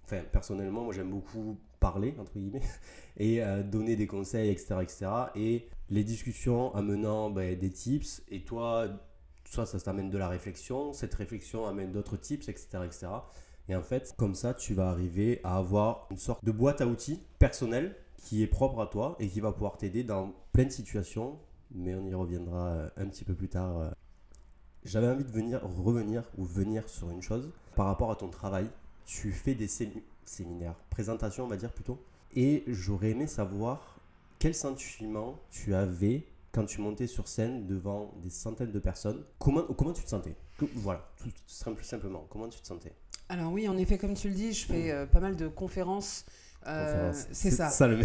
Enfin, 0.04 0.22
personnellement, 0.32 0.84
moi 0.84 0.94
j'aime 0.94 1.10
beaucoup 1.10 1.58
parler, 1.80 2.16
entre 2.20 2.34
guillemets, 2.34 2.62
et 3.18 3.44
euh, 3.44 3.64
donner 3.64 3.96
des 3.96 4.08
conseils, 4.08 4.50
etc., 4.50 4.76
etc. 4.82 5.08
Et 5.36 5.70
les 5.90 6.04
discussions 6.04 6.74
amenant 6.76 7.30
ben, 7.30 7.58
des 7.58 7.72
tips, 7.72 8.24
et 8.30 8.44
toi, 8.44 8.88
soit 9.46 9.66
ça 9.66 9.80
t'amène 9.80 10.10
de 10.10 10.18
la 10.18 10.28
réflexion, 10.28 10.94
cette 10.94 11.14
réflexion 11.16 11.66
amène 11.68 11.92
d'autres 11.92 12.18
tips, 12.18 12.48
etc., 12.50 12.68
etc. 12.86 13.08
Et 13.70 13.76
en 13.76 13.82
fait, 13.82 14.14
comme 14.18 14.36
ça, 14.36 14.54
tu 14.54 14.74
vas 14.74 14.90
arriver 14.90 15.40
à 15.44 15.58
avoir 15.58 16.08
une 16.12 16.18
sorte 16.18 16.44
de 16.44 16.52
boîte 16.52 16.82
à 16.82 16.88
outils 16.88 17.20
personnelle 17.40 17.96
qui 18.18 18.44
est 18.44 18.48
propre 18.48 18.82
à 18.82 18.88
toi 18.88 19.16
et 19.20 19.28
qui 19.28 19.40
va 19.40 19.52
pouvoir 19.52 19.78
t'aider 19.78 20.04
dans 20.04 20.34
plein 20.52 20.66
de 20.66 20.70
situations 20.70 21.40
mais 21.74 21.96
on 21.96 22.06
y 22.06 22.14
reviendra 22.14 22.68
euh, 22.68 22.90
un 22.98 23.06
petit 23.08 23.24
peu 23.24 23.34
plus 23.34 23.50
tard. 23.50 23.78
Euh. 23.78 23.90
J'avais 24.84 25.08
envie 25.08 25.24
de 25.24 25.32
venir 25.32 25.62
revenir 25.64 26.24
ou 26.38 26.44
venir 26.44 26.90
sur 26.90 27.10
une 27.12 27.22
chose 27.22 27.52
par 27.76 27.86
rapport 27.86 28.12
à 28.12 28.16
ton 28.16 28.30
travail. 28.30 28.68
Tu 29.06 29.32
fais 29.32 29.54
des 29.54 29.68
séminaires, 30.26 30.76
présentations 30.90 31.46
on 31.46 31.48
va 31.48 31.58
dire 31.58 31.72
plutôt, 31.72 32.04
et 32.36 32.64
j'aurais 32.68 33.12
aimé 33.12 33.28
savoir 33.28 34.00
quel 34.40 34.56
sentiment 34.56 35.40
tu 35.52 35.76
avais 35.76 36.26
quand 36.52 36.66
tu 36.66 36.82
montais 36.82 37.08
sur 37.08 37.28
scène 37.28 37.68
devant 37.68 38.14
des 38.22 38.30
centaines 38.30 38.72
de 38.72 38.80
personnes. 38.80 39.24
Comment, 39.40 39.64
comment 39.64 39.94
tu 39.94 40.04
te 40.04 40.10
sentais? 40.10 40.36
Voilà, 40.76 41.08
tout, 41.18 41.30
simplement, 41.48 42.26
comment 42.30 42.50
tu 42.50 42.60
te 42.60 42.68
sentais? 42.68 42.94
Alors 43.30 43.52
oui, 43.52 43.68
en 43.68 43.78
effet, 43.78 43.98
comme 43.98 44.14
tu 44.14 44.30
le 44.30 44.36
dis, 44.36 44.54
je 44.54 44.66
fais 44.66 44.92
euh, 44.92 45.06
pas 45.06 45.20
mal 45.20 45.36
de 45.36 45.48
conférences 45.48 46.26
euh, 46.68 47.12
c'est 47.32 47.52
ça. 47.52 47.70
ça 47.70 47.88
le, 47.88 48.04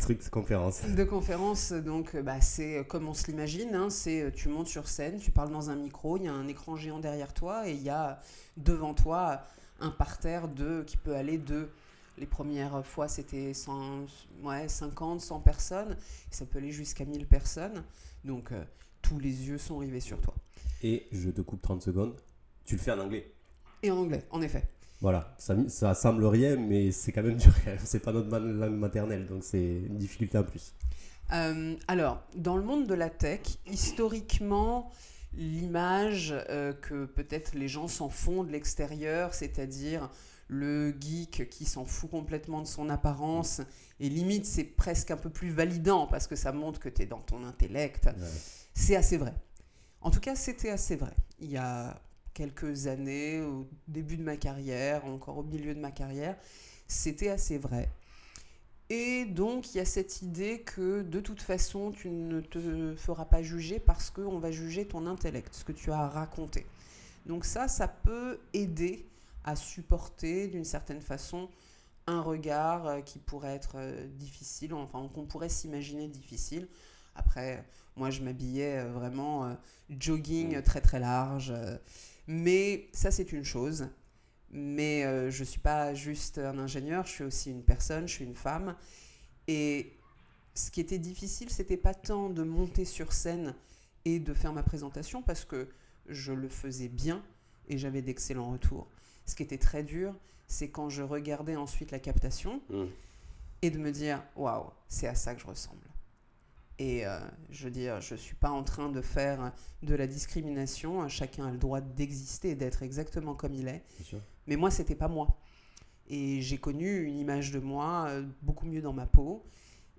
truc 0.00 0.22
de 0.22 0.28
conférence. 0.28 0.84
De 0.84 1.04
conférence, 1.04 1.72
donc 1.72 2.16
bah, 2.16 2.40
c'est 2.40 2.84
comme 2.86 3.08
on 3.08 3.14
se 3.14 3.26
l'imagine, 3.28 3.74
hein, 3.74 3.90
c'est 3.90 4.22
euh, 4.22 4.30
tu 4.30 4.48
montes 4.48 4.68
sur 4.68 4.88
scène, 4.88 5.18
tu 5.18 5.30
parles 5.30 5.50
dans 5.50 5.70
un 5.70 5.76
micro, 5.76 6.16
il 6.18 6.24
y 6.24 6.28
a 6.28 6.32
un 6.32 6.48
écran 6.48 6.76
géant 6.76 6.98
derrière 6.98 7.32
toi 7.32 7.68
et 7.68 7.72
il 7.72 7.82
y 7.82 7.90
a 7.90 8.20
devant 8.56 8.94
toi 8.94 9.42
un 9.80 9.90
parterre 9.90 10.48
de, 10.48 10.82
qui 10.86 10.96
peut 10.96 11.14
aller 11.14 11.38
de... 11.38 11.68
Les 12.18 12.26
premières 12.26 12.84
fois, 12.84 13.06
c'était 13.06 13.52
ouais, 14.42 14.68
50, 14.68 15.20
100 15.20 15.38
personnes. 15.38 15.96
ça 16.32 16.44
peut 16.46 16.58
aller 16.58 16.72
jusqu'à 16.72 17.04
1000 17.04 17.28
personnes. 17.28 17.84
Donc, 18.24 18.50
euh, 18.50 18.64
tous 19.02 19.20
les 19.20 19.48
yeux 19.48 19.56
sont 19.56 19.78
rivés 19.78 20.00
sur 20.00 20.20
toi. 20.20 20.34
Et 20.82 21.06
je 21.12 21.30
te 21.30 21.42
coupe 21.42 21.62
30 21.62 21.80
secondes. 21.80 22.16
Tu 22.64 22.74
le 22.74 22.80
fais 22.80 22.90
en 22.90 22.98
anglais 22.98 23.32
Et 23.84 23.92
en 23.92 23.98
anglais, 23.98 24.26
en 24.32 24.42
effet. 24.42 24.64
Voilà, 25.00 25.34
ça, 25.38 25.56
ça 25.68 25.94
semble 25.94 26.26
rien, 26.26 26.56
mais 26.56 26.90
c'est 26.90 27.12
quand 27.12 27.22
même 27.22 27.36
dur. 27.36 27.52
C'est 27.84 28.00
pas 28.00 28.12
notre 28.12 28.28
langue 28.36 28.78
maternelle, 28.78 29.26
donc 29.26 29.44
c'est 29.44 29.82
une 29.86 29.96
difficulté 29.96 30.38
en 30.38 30.42
plus. 30.42 30.74
Euh, 31.32 31.76
alors, 31.86 32.22
dans 32.36 32.56
le 32.56 32.62
monde 32.62 32.86
de 32.86 32.94
la 32.94 33.10
tech, 33.10 33.40
historiquement, 33.66 34.90
l'image 35.34 36.34
euh, 36.48 36.72
que 36.72 37.04
peut-être 37.04 37.54
les 37.54 37.68
gens 37.68 37.86
s'en 37.86 38.08
font 38.08 38.44
de 38.44 38.50
l'extérieur, 38.50 39.34
c'est-à-dire 39.34 40.10
le 40.48 40.94
geek 40.98 41.50
qui 41.50 41.66
s'en 41.66 41.84
fout 41.84 42.10
complètement 42.10 42.62
de 42.62 42.66
son 42.66 42.88
apparence, 42.88 43.60
et 44.00 44.08
limite 44.08 44.46
c'est 44.46 44.64
presque 44.64 45.10
un 45.10 45.18
peu 45.18 45.28
plus 45.28 45.50
validant 45.50 46.06
parce 46.06 46.26
que 46.26 46.36
ça 46.36 46.52
montre 46.52 46.80
que 46.80 46.88
tu 46.88 47.02
es 47.02 47.06
dans 47.06 47.20
ton 47.20 47.44
intellect, 47.44 48.08
c'est 48.72 48.96
assez 48.96 49.18
vrai. 49.18 49.34
En 50.00 50.10
tout 50.10 50.20
cas, 50.20 50.34
c'était 50.34 50.70
assez 50.70 50.96
vrai. 50.96 51.14
Il 51.40 51.50
y 51.50 51.58
a 51.58 52.00
quelques 52.38 52.86
années, 52.86 53.40
au 53.40 53.66
début 53.88 54.16
de 54.16 54.22
ma 54.22 54.36
carrière, 54.36 55.04
encore 55.06 55.38
au 55.38 55.42
milieu 55.42 55.74
de 55.74 55.80
ma 55.80 55.90
carrière, 55.90 56.36
c'était 56.86 57.30
assez 57.30 57.58
vrai. 57.58 57.90
Et 58.90 59.24
donc, 59.24 59.74
il 59.74 59.78
y 59.78 59.80
a 59.80 59.84
cette 59.84 60.22
idée 60.22 60.60
que 60.60 61.02
de 61.02 61.18
toute 61.18 61.42
façon, 61.42 61.90
tu 61.90 62.10
ne 62.10 62.40
te 62.40 62.94
feras 62.94 63.24
pas 63.24 63.42
juger 63.42 63.80
parce 63.80 64.10
qu'on 64.10 64.38
va 64.38 64.52
juger 64.52 64.86
ton 64.86 65.08
intellect, 65.08 65.52
ce 65.52 65.64
que 65.64 65.72
tu 65.72 65.90
as 65.90 66.06
raconté. 66.06 66.64
Donc 67.26 67.44
ça, 67.44 67.66
ça 67.66 67.88
peut 67.88 68.38
aider 68.52 69.04
à 69.42 69.56
supporter 69.56 70.46
d'une 70.46 70.64
certaine 70.64 71.00
façon 71.00 71.48
un 72.06 72.22
regard 72.22 72.86
euh, 72.86 73.00
qui 73.00 73.18
pourrait 73.18 73.56
être 73.56 73.72
euh, 73.74 74.06
difficile, 74.16 74.74
enfin 74.74 75.10
qu'on 75.12 75.26
pourrait 75.26 75.48
s'imaginer 75.48 76.06
difficile. 76.06 76.68
Après, 77.16 77.64
moi, 77.96 78.10
je 78.10 78.22
m'habillais 78.22 78.78
euh, 78.78 78.92
vraiment 78.92 79.56
jogging 79.90 80.62
très 80.62 80.80
très 80.80 81.00
large. 81.00 81.52
Mais 82.28 82.88
ça, 82.92 83.10
c'est 83.10 83.32
une 83.32 83.44
chose. 83.44 83.88
Mais 84.50 85.04
euh, 85.04 85.30
je 85.30 85.40
ne 85.40 85.44
suis 85.44 85.60
pas 85.60 85.92
juste 85.94 86.38
un 86.38 86.58
ingénieur, 86.58 87.04
je 87.04 87.10
suis 87.10 87.24
aussi 87.24 87.50
une 87.50 87.62
personne, 87.62 88.06
je 88.06 88.14
suis 88.14 88.24
une 88.24 88.34
femme. 88.34 88.76
Et 89.46 89.98
ce 90.54 90.70
qui 90.70 90.80
était 90.80 90.98
difficile, 90.98 91.50
c'était 91.50 91.76
pas 91.76 91.94
tant 91.94 92.30
de 92.30 92.42
monter 92.42 92.84
sur 92.84 93.12
scène 93.12 93.54
et 94.04 94.20
de 94.20 94.32
faire 94.32 94.52
ma 94.52 94.62
présentation 94.62 95.22
parce 95.22 95.44
que 95.44 95.68
je 96.06 96.32
le 96.32 96.48
faisais 96.48 96.88
bien 96.88 97.22
et 97.68 97.76
j'avais 97.76 98.02
d'excellents 98.02 98.50
retours. 98.50 98.88
Ce 99.26 99.34
qui 99.34 99.42
était 99.42 99.58
très 99.58 99.82
dur, 99.82 100.14
c'est 100.46 100.70
quand 100.70 100.88
je 100.88 101.02
regardais 101.02 101.56
ensuite 101.56 101.90
la 101.90 101.98
captation 101.98 102.62
mmh. 102.70 102.84
et 103.62 103.70
de 103.70 103.78
me 103.78 103.90
dire 103.90 104.22
waouh, 104.36 104.70
c'est 104.88 105.06
à 105.06 105.14
ça 105.14 105.34
que 105.34 105.40
je 105.40 105.46
ressemble. 105.46 105.87
Et 106.78 107.04
euh, 107.06 107.18
je 107.50 107.64
veux 107.64 107.70
dire, 107.70 108.00
je 108.00 108.14
ne 108.14 108.18
suis 108.18 108.36
pas 108.36 108.50
en 108.50 108.62
train 108.62 108.88
de 108.88 109.00
faire 109.00 109.52
de 109.82 109.94
la 109.94 110.06
discrimination. 110.06 111.08
Chacun 111.08 111.46
a 111.46 111.50
le 111.50 111.58
droit 111.58 111.80
d'exister 111.80 112.50
et 112.50 112.54
d'être 112.54 112.82
exactement 112.82 113.34
comme 113.34 113.54
il 113.54 113.66
est. 113.66 113.84
Mais 114.46 114.56
moi, 114.56 114.70
c'était 114.70 114.94
pas 114.94 115.08
moi. 115.08 115.38
Et 116.08 116.40
j'ai 116.40 116.58
connu 116.58 117.02
une 117.02 117.18
image 117.18 117.50
de 117.50 117.58
moi 117.58 118.06
euh, 118.08 118.24
beaucoup 118.42 118.66
mieux 118.66 118.80
dans 118.80 118.92
ma 118.92 119.06
peau. 119.06 119.44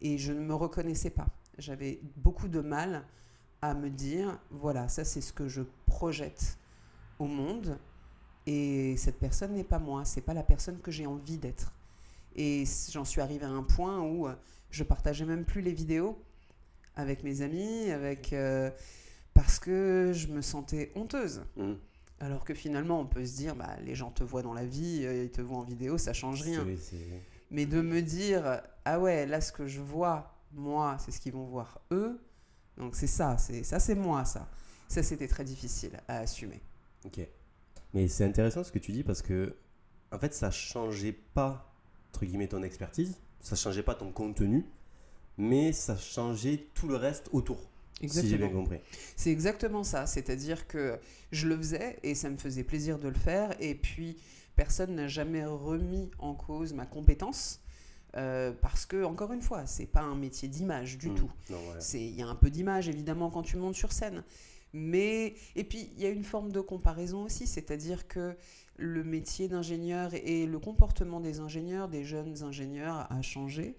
Et 0.02 0.18
je 0.18 0.32
ne 0.32 0.40
me 0.40 0.56
reconnaissais 0.56 1.10
pas. 1.10 1.28
J'avais 1.58 2.00
beaucoup 2.16 2.48
de 2.48 2.62
mal 2.62 3.04
à 3.62 3.74
me 3.74 3.90
dire, 3.90 4.40
voilà, 4.50 4.88
ça 4.88 5.04
c'est 5.04 5.20
ce 5.20 5.34
que 5.34 5.50
je 5.50 5.64
projette 5.86 6.58
au 7.20 7.26
monde. 7.26 7.78
Et 8.48 8.96
cette 8.96 9.20
personne 9.20 9.54
n'est 9.54 9.66
pas 9.66 9.80
moi. 9.80 10.06
C'est 10.06 10.22
pas 10.22 10.34
la 10.34 10.44
personne 10.44 10.80
que 10.80 10.92
j'ai 10.92 11.06
envie 11.06 11.38
d'être. 11.38 11.74
Et 12.38 12.64
j'en 12.90 13.04
suis 13.04 13.20
arrivée 13.20 13.46
à 13.46 13.50
un 13.50 13.64
point 13.64 14.00
où 14.00 14.28
euh, 14.28 14.36
je 14.72 14.86
partageais 14.86 15.26
même 15.26 15.44
plus 15.44 15.62
les 15.62 15.74
vidéos 15.74 16.18
avec 17.00 17.24
mes 17.24 17.42
amis, 17.42 17.90
avec 17.92 18.34
euh, 18.34 18.70
parce 19.34 19.60
que 19.60 20.12
je 20.14 20.28
me 20.28 20.42
sentais 20.42 20.92
honteuse. 20.96 21.42
Mmh. 21.56 21.74
Alors 22.20 22.44
que 22.44 22.54
finalement, 22.54 23.00
on 23.00 23.06
peut 23.06 23.26
se 23.26 23.38
dire, 23.38 23.56
bah, 23.56 23.78
les 23.86 23.96
gens 23.96 24.12
te 24.12 24.24
voient 24.24 24.42
dans 24.42 24.54
la 24.54 24.66
vie, 24.66 25.02
euh, 25.04 25.24
ils 25.24 25.32
te 25.32 25.42
voient 25.42 25.60
en 25.60 25.64
vidéo, 25.64 25.98
ça 25.98 26.12
change 26.12 26.42
rien. 26.42 26.66
Mais 27.50 27.66
de 27.66 27.82
me 27.82 28.02
dire, 28.02 28.62
ah 28.86 29.00
ouais, 29.00 29.26
là, 29.26 29.40
ce 29.40 29.52
que 29.52 29.68
je 29.68 29.80
vois, 29.80 30.36
moi, 30.52 30.98
c'est 31.00 31.12
ce 31.12 31.22
qu'ils 31.22 31.32
vont 31.32 31.46
voir 31.46 31.80
eux. 31.92 32.20
Donc 32.78 32.96
c'est 32.96 33.08
ça, 33.08 33.38
c'est 33.38 33.64
ça, 33.64 33.80
c'est 33.80 33.96
moi, 33.96 34.26
ça. 34.26 34.48
Ça, 34.90 35.04
c'était 35.04 35.28
très 35.28 35.44
difficile 35.44 35.92
à 36.08 36.20
assumer. 36.20 36.62
Ok. 37.06 37.20
Mais 37.94 38.08
c'est 38.08 38.26
intéressant 38.26 38.64
ce 38.64 38.72
que 38.72 38.80
tu 38.80 38.92
dis 38.92 39.04
parce 39.04 39.22
que, 39.22 39.56
en 40.12 40.20
fait, 40.20 40.34
ça 40.34 40.52
changeait 40.52 41.14
pas, 41.14 41.74
entre 42.10 42.26
guillemets, 42.26 42.48
ton 42.48 42.64
expertise, 42.64 43.18
ça 43.40 43.56
changeait 43.56 43.84
pas 43.84 43.96
ton 43.96 44.12
contenu, 44.12 44.66
mais 45.40 45.72
ça 45.72 45.98
changeait 45.98 46.68
tout 46.76 46.88
le 46.88 46.98
reste 46.98 47.30
autour. 47.32 47.58
Exactement. 48.02 48.24
Si 48.24 48.30
j'ai 48.30 48.38
bien 48.38 48.50
compris. 48.50 48.80
C'est 49.16 49.32
exactement 49.32 49.84
ça. 49.84 50.06
C'est-à-dire 50.06 50.68
que 50.68 51.00
je 51.32 51.48
le 51.48 51.58
faisais 51.58 51.98
et 52.04 52.14
ça 52.14 52.30
me 52.30 52.38
faisait 52.38 52.64
plaisir 52.64 53.00
de 53.00 53.08
le 53.08 53.16
faire. 53.16 53.56
Et 53.60 53.74
puis, 53.74 54.18
personne 54.56 54.96
n'a 54.96 55.08
jamais 55.08 55.46
remis 55.46 56.12
en 56.20 56.34
cause 56.34 56.74
ma 56.74 56.86
compétence. 56.86 57.62
Euh, 58.18 58.52
parce 58.62 58.86
que, 58.86 59.04
encore 59.04 59.32
une 59.32 59.42
fois, 59.42 59.66
c'est 59.66 59.86
pas 59.86 60.02
un 60.02 60.16
métier 60.16 60.48
d'image 60.48 60.98
du 60.98 61.12
mmh. 61.12 61.16
tout. 61.16 61.32
Il 61.94 62.16
y 62.16 62.22
a 62.22 62.28
un 62.28 62.36
peu 62.36 62.50
d'image, 62.50 62.90
évidemment, 62.90 63.30
quand 63.30 63.44
tu 63.44 63.56
montes 63.58 63.76
sur 63.76 63.92
scène. 63.92 64.24
Mais, 64.74 65.36
et 65.56 65.64
puis, 65.64 65.90
il 65.96 66.04
y 66.04 66.06
a 66.06 66.10
une 66.10 66.24
forme 66.24 66.52
de 66.52 66.60
comparaison 66.60 67.24
aussi. 67.24 67.48
C'est-à-dire 67.48 68.08
que 68.08 68.36
le 68.78 69.04
métier 69.04 69.48
d'ingénieur 69.48 70.14
et 70.14 70.46
le 70.46 70.60
comportement 70.60 71.20
des 71.20 71.40
ingénieurs, 71.40 71.88
des 71.88 72.04
jeunes 72.04 72.44
ingénieurs, 72.44 73.08
a 73.12 73.22
changé. 73.22 73.76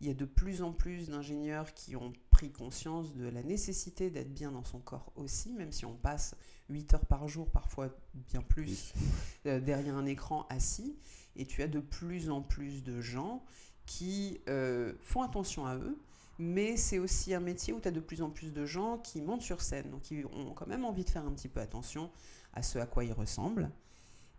Il 0.00 0.06
y 0.06 0.10
a 0.10 0.14
de 0.14 0.24
plus 0.24 0.62
en 0.62 0.72
plus 0.72 1.10
d'ingénieurs 1.10 1.74
qui 1.74 1.94
ont 1.94 2.12
pris 2.30 2.50
conscience 2.50 3.14
de 3.14 3.28
la 3.28 3.42
nécessité 3.42 4.08
d'être 4.08 4.32
bien 4.32 4.50
dans 4.50 4.64
son 4.64 4.78
corps 4.78 5.12
aussi, 5.14 5.52
même 5.52 5.72
si 5.72 5.84
on 5.84 5.94
passe 5.94 6.34
8 6.70 6.94
heures 6.94 7.06
par 7.06 7.28
jour, 7.28 7.50
parfois 7.50 7.90
bien 8.14 8.40
plus, 8.40 8.94
euh, 9.46 9.60
derrière 9.60 9.96
un 9.96 10.06
écran 10.06 10.46
assis. 10.48 10.96
Et 11.36 11.44
tu 11.44 11.62
as 11.62 11.68
de 11.68 11.80
plus 11.80 12.30
en 12.30 12.40
plus 12.40 12.82
de 12.82 13.00
gens 13.00 13.44
qui 13.84 14.40
euh, 14.48 14.94
font 15.02 15.22
attention 15.22 15.66
à 15.66 15.76
eux, 15.76 15.98
mais 16.38 16.78
c'est 16.78 16.98
aussi 16.98 17.34
un 17.34 17.40
métier 17.40 17.74
où 17.74 17.80
tu 17.80 17.88
as 17.88 17.90
de 17.90 18.00
plus 18.00 18.22
en 18.22 18.30
plus 18.30 18.52
de 18.54 18.64
gens 18.64 18.96
qui 18.98 19.20
montent 19.20 19.42
sur 19.42 19.60
scène, 19.60 19.90
donc 19.90 20.02
qui 20.02 20.24
ont 20.24 20.54
quand 20.54 20.66
même 20.66 20.86
envie 20.86 21.04
de 21.04 21.10
faire 21.10 21.26
un 21.26 21.32
petit 21.32 21.48
peu 21.48 21.60
attention 21.60 22.10
à 22.54 22.62
ce 22.62 22.78
à 22.78 22.86
quoi 22.86 23.04
ils 23.04 23.12
ressemblent. 23.12 23.70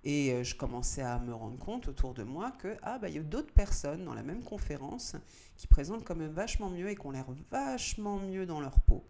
Et 0.03 0.31
euh, 0.31 0.43
je 0.43 0.55
commençais 0.55 1.03
à 1.03 1.20
me 1.20 1.34
rendre 1.34 1.60
compte 1.60 1.88
autour 1.88 2.13
de 2.13 2.24
moi 2.24 2.51
que 2.51 2.75
ah 2.81 2.98
bah 2.98 3.10
il 3.10 3.15
y 3.15 3.20
a 3.20 3.24
d'autres 3.24 3.53
personnes 3.53 4.03
dans 4.03 4.15
la 4.15 4.24
même 4.24 4.43
conférence 4.43 5.15
qui 5.58 5.67
présentent 5.67 6.03
quand 6.03 6.15
même 6.15 6.31
vachement 6.31 6.70
mieux 6.70 6.89
et 6.89 6.96
qui 6.96 7.05
ont 7.05 7.12
l'air 7.12 7.27
vachement 7.51 8.17
mieux 8.17 8.48
dans 8.48 8.60
leur 8.60 8.79
peau, 8.79 9.05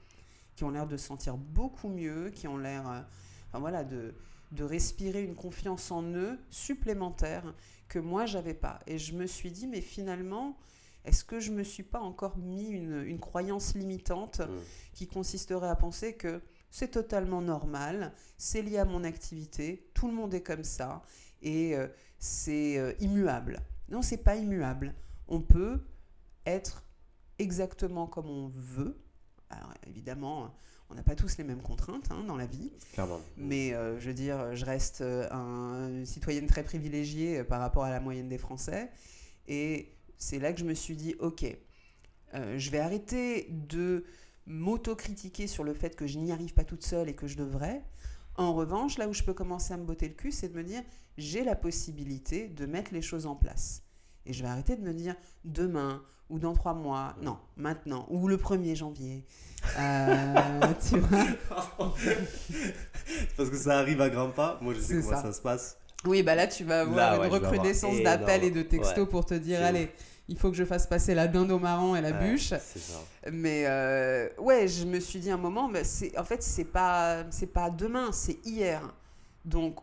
qui 0.56 0.66
ont 0.66 0.70
l'air 0.70 0.88
de 0.88 0.98
se 0.98 1.08
sentir 1.08 1.38
beaucoup 1.38 1.88
mieux, 1.88 2.30
qui 2.30 2.48
ont 2.48 2.58
l'air 2.58 2.90
euh, 2.90 3.02
enfin 3.48 3.60
voilà 3.60 3.84
de 3.84 4.14
de 4.52 4.66
respirer 4.66 5.24
une 5.24 5.36
confiance 5.36 5.92
en 5.92 6.04
eux 6.04 6.38
supplémentaire 6.50 7.54
que 7.88 8.00
moi 8.00 8.26
j'avais 8.26 8.54
pas. 8.54 8.80
Et 8.86 8.98
je 8.98 9.14
me 9.14 9.28
suis 9.28 9.50
dit 9.50 9.68
mais 9.68 9.80
finalement 9.80 10.58
est-ce 11.06 11.24
que 11.24 11.40
je 11.40 11.52
me 11.52 11.64
suis 11.64 11.84
pas 11.84 12.02
encore 12.02 12.38
mis 12.38 12.68
une, 12.68 13.02
une 13.06 13.20
croyance 13.20 13.76
limitante 13.76 14.42
mmh. 14.42 14.52
qui 14.94 15.08
consisterait 15.08 15.70
à 15.70 15.76
penser 15.76 16.16
que 16.16 16.42
c'est 16.72 16.88
totalement 16.88 17.42
normal, 17.42 18.14
c'est 18.38 18.62
lié 18.62 18.78
à 18.78 18.86
mon 18.86 19.04
activité, 19.04 19.92
tout 19.94 20.08
le 20.08 20.14
monde 20.14 20.34
est 20.34 20.42
comme 20.42 20.64
ça 20.64 21.04
et 21.42 21.76
euh, 21.76 21.88
c'est 22.18 22.78
euh, 22.80 22.94
immuable. 23.02 23.62
Non, 23.90 24.02
c'est 24.02 24.18
pas 24.18 24.38
immuable. 24.38 24.96
On 25.28 25.42
peut 25.42 25.82
être 26.46 26.86
exactement 27.40 28.08
comme 28.08 28.30
on 28.30 28.52
veut. 28.56 28.98
Alors 29.50 29.74
évidemment, 29.86 30.56
on 30.90 30.96
n'a 30.96 31.04
pas 31.04 31.16
tous 31.16 31.38
les 31.38 31.44
mêmes 31.44 31.62
contraintes 31.62 32.10
hein, 32.10 32.24
dans 32.26 32.38
la 32.38 32.46
vie. 32.46 32.72
Clairement. 32.94 33.20
Mais 33.36 33.74
euh, 33.74 34.00
je 34.00 34.08
veux 34.08 34.14
dire, 34.14 34.56
je 34.56 34.64
reste 34.64 35.02
un, 35.02 35.90
une 35.90 36.06
citoyenne 36.06 36.48
très 36.48 36.64
privilégiée 36.64 37.44
par 37.44 37.60
rapport 37.60 37.84
à 37.84 37.90
la 37.90 38.00
moyenne 38.00 38.30
des 38.30 38.38
Français. 38.38 38.90
Et 39.50 39.92
c'est 40.18 40.40
là 40.40 40.54
que 40.54 40.60
je 40.62 40.66
me 40.66 40.74
suis 40.74 40.96
dit, 40.96 41.16
ok, 41.20 41.46
je 42.34 42.70
vais 42.70 42.80
arrêter 42.80 43.48
de 43.50 44.06
m'auto-critiquer 44.48 45.48
sur 45.48 45.64
le 45.64 45.74
fait 45.74 45.96
que 45.96 46.08
je 46.08 46.18
n'y 46.20 46.32
arrive 46.32 46.54
pas 46.54 46.64
toute 46.64 46.84
seule 46.84 47.10
et 47.10 47.16
que 47.16 47.28
je 47.28 47.38
devrais. 47.38 47.84
En 48.36 48.54
revanche, 48.54 48.98
là 48.98 49.08
où 49.08 49.14
je 49.14 49.24
peux 49.24 49.34
commencer 49.34 49.74
à 49.74 49.78
me 49.78 49.84
botter 49.84 50.08
le 50.08 50.14
cul, 50.14 50.32
c'est 50.32 50.50
de 50.50 50.58
me 50.58 50.64
dire 50.64 50.82
j'ai 51.18 51.44
la 51.44 51.56
possibilité 51.56 52.48
de 52.48 52.66
mettre 52.66 52.94
les 52.94 53.02
choses 53.02 53.26
en 53.26 53.36
place. 53.36 53.84
Et 54.26 54.34
je 54.34 54.44
vais 54.44 54.50
arrêter 54.50 54.76
de 54.76 54.82
me 54.82 54.94
dire 54.94 55.16
demain 55.44 56.02
ou 56.30 56.40
dans 56.40 56.54
trois 56.54 56.74
mois, 56.74 57.16
non, 57.22 57.38
maintenant, 57.58 58.08
ou 58.10 58.28
le 58.28 58.38
1er 58.38 58.76
janvier. 58.76 59.26
Euh, 59.78 60.62
tu 60.90 60.98
vois 60.98 61.26
Parce 63.36 63.50
que 63.50 63.58
ça 63.58 63.80
arrive 63.80 64.00
à 64.00 64.10
grands 64.10 64.30
pas. 64.30 64.58
Moi, 64.62 64.74
je 64.74 64.80
sais 64.80 65.02
comment 65.02 65.22
ça. 65.22 65.34
se 65.34 65.42
passe. 65.42 65.78
Oui, 66.06 66.24
bah 66.24 66.34
là, 66.34 66.48
tu 66.48 66.64
vas 66.64 66.82
avoir 66.82 67.24
une 67.24 67.32
recrudescence 67.32 68.02
d'appels 68.02 68.46
et 68.46 68.52
de 68.52 68.62
textos 68.62 69.08
pour 69.08 69.26
te 69.26 69.34
dire 69.34 69.62
allez, 69.62 69.92
il 70.32 70.38
faut 70.38 70.50
que 70.50 70.56
je 70.56 70.64
fasse 70.64 70.88
passer 70.88 71.14
la 71.14 71.28
dinde 71.28 71.52
au 71.52 71.60
marron 71.60 71.94
et 71.96 72.02
la 72.02 72.14
bûche. 72.14 72.54
Mais 73.32 73.66
euh, 73.68 74.30
ouais, 74.40 74.66
je 74.66 74.86
me 74.86 75.00
suis 75.02 75.20
dit 75.20 75.30
un 75.30 75.38
moment, 75.38 75.68
mais 75.68 75.84
c'est, 75.84 76.18
en 76.18 76.24
fait, 76.24 76.42
c'est 76.42 76.64
pas, 76.64 77.26
c'est 77.32 77.52
pas 77.52 77.70
demain, 77.70 78.12
c'est 78.14 78.40
hier. 78.46 78.82
Donc, 79.44 79.80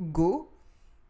go. 0.00 0.54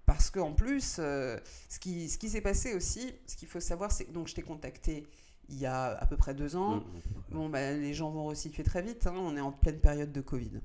Parce 0.07 0.31
qu'en 0.31 0.55
plus, 0.55 0.97
euh, 0.99 1.39
ce 1.69 1.79
qui, 1.79 2.09
ce 2.09 2.17
qui 2.17 2.31
s'est 2.31 2.41
passé 2.41 2.75
aussi, 2.75 3.13
ce 3.27 3.37
qu'il 3.37 3.47
faut 3.47 3.61
savoir, 3.61 3.93
c'est 3.93 4.07
que 4.07 4.13
donc, 4.13 4.27
je 4.29 4.35
t'ai 4.35 4.43
contacté 4.43 5.07
il 5.51 5.59
y 5.59 5.67
a 5.67 5.99
à 5.99 6.07
peu 6.07 6.17
près 6.17 6.35
deux 6.35 6.57
ans. 6.57 6.77
Mmh, 6.77 6.79
mmh, 6.79 6.83
mmh. 6.83 7.35
Bon, 7.35 7.49
bah, 7.51 7.73
les 7.73 7.93
gens 7.93 8.11
vont 8.11 8.25
resituer 8.25 8.63
très 8.63 8.81
vite. 8.81 9.07
Hein, 9.07 9.15
on 9.17 9.37
est 9.37 9.41
en 9.41 9.53
pleine 9.53 9.81
période 9.81 10.13
de 10.13 10.21
Covid. 10.23 10.61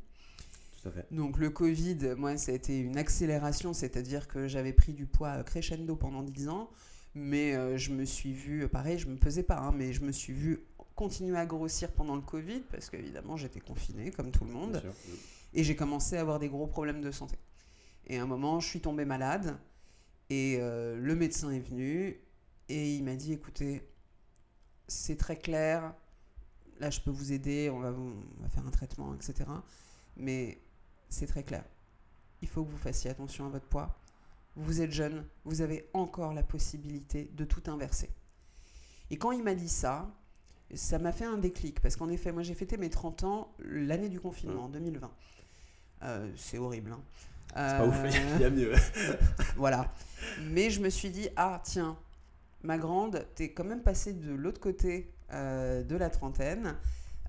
Donc 1.12 1.38
le 1.38 1.50
Covid, 1.50 2.16
moi, 2.18 2.36
ça 2.38 2.52
a 2.52 2.56
été 2.56 2.78
une 2.78 2.98
accélération, 2.98 3.74
c'est-à-dire 3.74 4.28
que 4.28 4.50
j'avais 4.50 4.74
pris 4.74 4.94
du 4.94 5.06
poids 5.06 5.42
crescendo 5.44 5.96
pendant 5.96 6.24
10 6.24 6.50
ans, 6.50 6.70
mais 7.16 7.56
euh, 7.56 7.78
je 7.78 7.92
me 7.92 8.06
suis 8.06 8.34
vue, 8.34 8.68
pareil, 8.68 8.98
je 8.98 9.08
me 9.08 9.18
pesais 9.18 9.44
pas, 9.44 9.58
hein, 9.58 9.72
mais 9.72 9.94
je 9.94 10.02
me 10.02 10.12
suis 10.12 10.34
vue 10.34 10.66
continuer 10.96 11.38
à 11.38 11.46
grossir 11.46 11.92
pendant 11.92 12.16
le 12.16 12.22
Covid, 12.22 12.62
parce 12.72 12.90
qu'évidemment 12.90 13.38
j'étais 13.38 13.60
confinée, 13.60 14.12
comme 14.12 14.32
tout 14.32 14.46
le 14.46 14.52
monde, 14.52 14.82
et 15.54 15.64
j'ai 15.64 15.76
commencé 15.76 16.18
à 16.18 16.22
avoir 16.22 16.40
des 16.40 16.50
gros 16.50 16.68
problèmes 16.68 17.02
de 17.02 17.12
santé. 17.12 17.38
Et 18.08 18.18
à 18.18 18.24
un 18.24 18.28
moment, 18.28 18.60
je 18.60 18.68
suis 18.68 18.82
tombée 18.82 19.06
malade, 19.06 19.58
et 20.30 20.58
euh, 20.60 20.98
le 20.98 21.16
médecin 21.16 21.52
est 21.52 21.60
venu, 21.60 22.20
et 22.70 22.96
il 22.96 23.04
m'a 23.04 23.16
dit, 23.16 23.34
écoutez, 23.34 23.88
c'est 24.88 25.18
très 25.18 25.38
clair, 25.38 25.94
là 26.80 26.90
je 26.90 27.00
peux 27.00 27.12
vous 27.12 27.32
aider, 27.32 27.70
on 27.70 27.80
va, 27.80 27.92
on 27.92 28.42
va 28.42 28.50
faire 28.50 28.66
un 28.66 28.72
traitement, 28.72 29.14
etc. 29.16 29.50
Mais 30.18 30.62
c'est 31.10 31.28
très 31.28 31.44
clair. 31.44 31.64
Il 32.42 32.48
faut 32.48 32.64
que 32.64 32.70
vous 32.70 32.78
fassiez 32.78 33.10
attention 33.10 33.46
à 33.46 33.50
votre 33.50 33.68
poids. 33.68 33.98
Vous 34.56 34.82
êtes 34.82 34.92
jeune, 34.92 35.26
vous 35.46 35.62
avez 35.62 35.90
encore 35.94 36.34
la 36.34 36.44
possibilité 36.44 37.30
de 37.34 37.44
tout 37.44 37.64
inverser. 37.68 38.10
Et 39.10 39.18
quand 39.18 39.32
il 39.32 39.44
m'a 39.44 39.56
dit 39.56 39.70
ça, 39.70 40.10
ça 40.76 41.00
m'a 41.00 41.12
fait 41.12 41.26
un 41.26 41.38
déclic, 41.38 41.80
parce 41.80 41.96
qu'en 41.96 42.10
effet, 42.10 42.32
moi 42.32 42.44
j'ai 42.44 42.54
fêté 42.54 42.78
mes 42.78 42.90
30 42.90 43.24
ans 43.24 43.54
l'année 43.60 44.10
du 44.10 44.20
confinement, 44.20 44.66
en 44.66 44.70
2020. 44.70 45.12
Euh, 46.04 46.32
c'est 46.36 46.58
horrible. 46.58 46.92
Hein. 46.92 47.02
C'est 47.50 47.78
pas 47.78 47.86
ouf, 47.86 47.96
il 48.36 48.42
y 48.42 48.46
a 48.46 48.50
mieux. 48.50 48.74
voilà. 49.56 49.92
Mais 50.42 50.70
je 50.70 50.82
me 50.82 50.90
suis 50.90 51.10
dit, 51.10 51.30
ah 51.36 51.62
tiens, 51.64 51.98
ma 52.64 52.78
grande, 52.78 53.26
t'es 53.36 53.52
quand 53.52 53.64
même 53.64 53.84
passée 53.84 54.14
de 54.14 54.34
l'autre 54.34 54.60
côté 54.60 55.12
euh, 55.32 55.84
de 55.84 55.96
la 55.96 56.10
trentaine. 56.10 56.76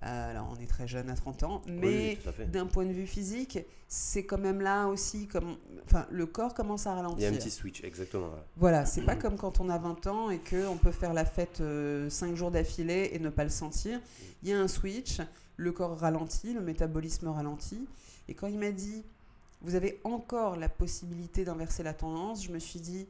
Euh, 0.04 0.30
alors, 0.30 0.54
on 0.54 0.62
est 0.62 0.66
très 0.66 0.86
jeune 0.86 1.08
à 1.08 1.14
30 1.14 1.42
ans, 1.44 1.62
mais 1.66 2.18
d'un 2.48 2.66
point 2.66 2.84
de 2.84 2.92
vue 2.92 3.06
physique, 3.06 3.58
c'est 3.88 4.24
quand 4.24 4.38
même 4.38 4.60
là 4.60 4.88
aussi, 4.88 5.26
comme, 5.26 5.56
enfin, 5.84 6.06
le 6.10 6.26
corps 6.26 6.52
commence 6.52 6.86
à 6.86 6.94
ralentir. 6.94 7.20
Il 7.20 7.22
y 7.22 7.26
a 7.26 7.30
un 7.30 7.40
petit 7.40 7.50
switch, 7.50 7.82
exactement. 7.84 8.30
Voilà, 8.56 8.84
c'est 8.86 9.02
pas 9.02 9.16
comme 9.16 9.36
quand 9.36 9.60
on 9.60 9.70
a 9.70 9.78
20 9.78 10.06
ans 10.08 10.30
et 10.30 10.40
qu'on 10.40 10.76
peut 10.76 10.92
faire 10.92 11.14
la 11.14 11.24
fête 11.24 11.56
5 11.56 11.62
euh, 11.62 12.34
jours 12.34 12.50
d'affilée 12.50 13.10
et 13.14 13.18
ne 13.18 13.30
pas 13.30 13.44
le 13.44 13.50
sentir. 13.50 13.98
Il 14.42 14.50
y 14.50 14.52
a 14.52 14.60
un 14.60 14.68
switch, 14.68 15.20
le 15.56 15.72
corps 15.72 15.98
ralentit, 15.98 16.52
le 16.52 16.60
métabolisme 16.60 17.28
ralentit. 17.28 17.86
Et 18.28 18.34
quand 18.34 18.46
il 18.46 18.58
m'a 18.58 18.72
dit, 18.72 19.04
vous 19.62 19.74
avez 19.74 20.00
encore 20.04 20.56
la 20.56 20.68
possibilité 20.68 21.44
d'inverser 21.44 21.82
la 21.82 21.94
tendance, 21.94 22.44
je 22.44 22.52
me 22.52 22.58
suis 22.58 22.80
dit, 22.80 23.06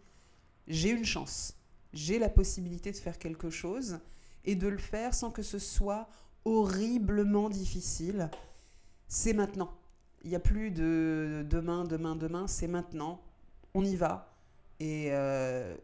j'ai 0.68 0.90
une 0.90 1.04
chance. 1.04 1.54
J'ai 1.92 2.20
la 2.20 2.28
possibilité 2.28 2.92
de 2.92 2.96
faire 2.96 3.18
quelque 3.18 3.50
chose 3.50 3.98
et 4.44 4.54
de 4.54 4.68
le 4.68 4.78
faire 4.78 5.14
sans 5.14 5.30
que 5.30 5.42
ce 5.42 5.58
soit 5.58 6.08
horriblement 6.44 7.48
difficile, 7.48 8.30
c'est 9.08 9.32
maintenant. 9.32 9.72
Il 10.22 10.30
n'y 10.30 10.36
a 10.36 10.40
plus 10.40 10.70
de 10.70 11.44
demain, 11.48 11.84
demain, 11.84 12.16
demain, 12.16 12.46
c'est 12.46 12.68
maintenant. 12.68 13.20
On 13.74 13.84
y 13.84 13.96
va. 13.96 14.34
Et, 14.80 15.08
euh, 15.10 15.76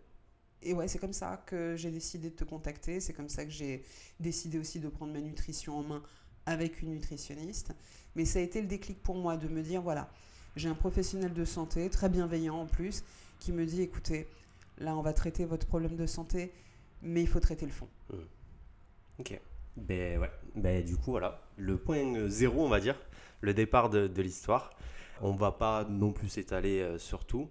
et 0.63 0.73
ouais, 0.73 0.89
c'est 0.89 0.99
comme 0.99 1.13
ça 1.13 1.43
que 1.47 1.77
j'ai 1.77 1.91
décidé 1.91 2.31
de 2.31 2.35
te 2.35 2.45
contacter. 2.45 3.01
C'est 3.01 3.13
comme 3.13 3.29
ça 3.29 3.45
que 3.45 3.51
j'ai 3.51 3.85
décidé 4.19 4.59
aussi 4.59 4.81
de 4.81 4.89
prendre 4.89 5.13
ma 5.13 5.21
nutrition 5.21 5.79
en 5.79 5.83
main 5.83 6.03
avec 6.47 6.83
une 6.83 6.91
nutritionniste. 6.91 7.73
Mais 8.17 8.25
ça 8.25 8.39
a 8.39 8.43
été 8.43 8.61
le 8.61 8.67
déclic 8.67 9.03
pour 9.03 9.17
moi 9.17 9.37
de 9.37 9.49
me 9.49 9.63
dire 9.63 9.83
voilà, 9.83 10.11
j'ai 10.57 10.69
un 10.69 10.75
professionnel 10.75 11.33
de 11.33 11.45
santé, 11.45 11.89
très 11.91 12.09
bienveillant 12.09 12.57
en 12.57 12.67
plus, 12.67 13.05
qui 13.39 13.53
me 13.53 13.65
dit 13.65 13.83
écoutez, 13.83 14.27
là 14.79 14.97
on 14.97 15.03
va 15.03 15.13
traiter 15.13 15.45
votre 15.45 15.67
problème 15.67 15.97
de 15.97 16.07
santé, 16.07 16.53
mais 17.03 17.23
il 17.23 17.29
faut 17.29 17.41
traiter 17.41 17.67
le 17.67 17.73
fond. 17.73 17.89
Mmh. 18.11 18.17
Ok. 19.21 19.41
Ben 19.77 20.19
ouais, 20.19 20.31
ben 20.55 20.85
du 20.85 20.97
coup 20.97 21.13
voilà, 21.13 21.43
le 21.57 21.77
point 21.79 22.29
zéro 22.29 22.65
on 22.65 22.69
va 22.69 22.81
dire, 22.81 22.97
le 23.41 23.55
départ 23.55 23.91
de, 23.91 24.07
de 24.07 24.23
l'histoire. 24.23 24.71
On 25.23 25.33
va 25.33 25.53
pas 25.53 25.85
non 25.85 26.13
plus 26.13 26.29
s'étaler 26.29 26.81
euh, 26.81 26.99
sur 26.99 27.27
tout, 27.27 27.51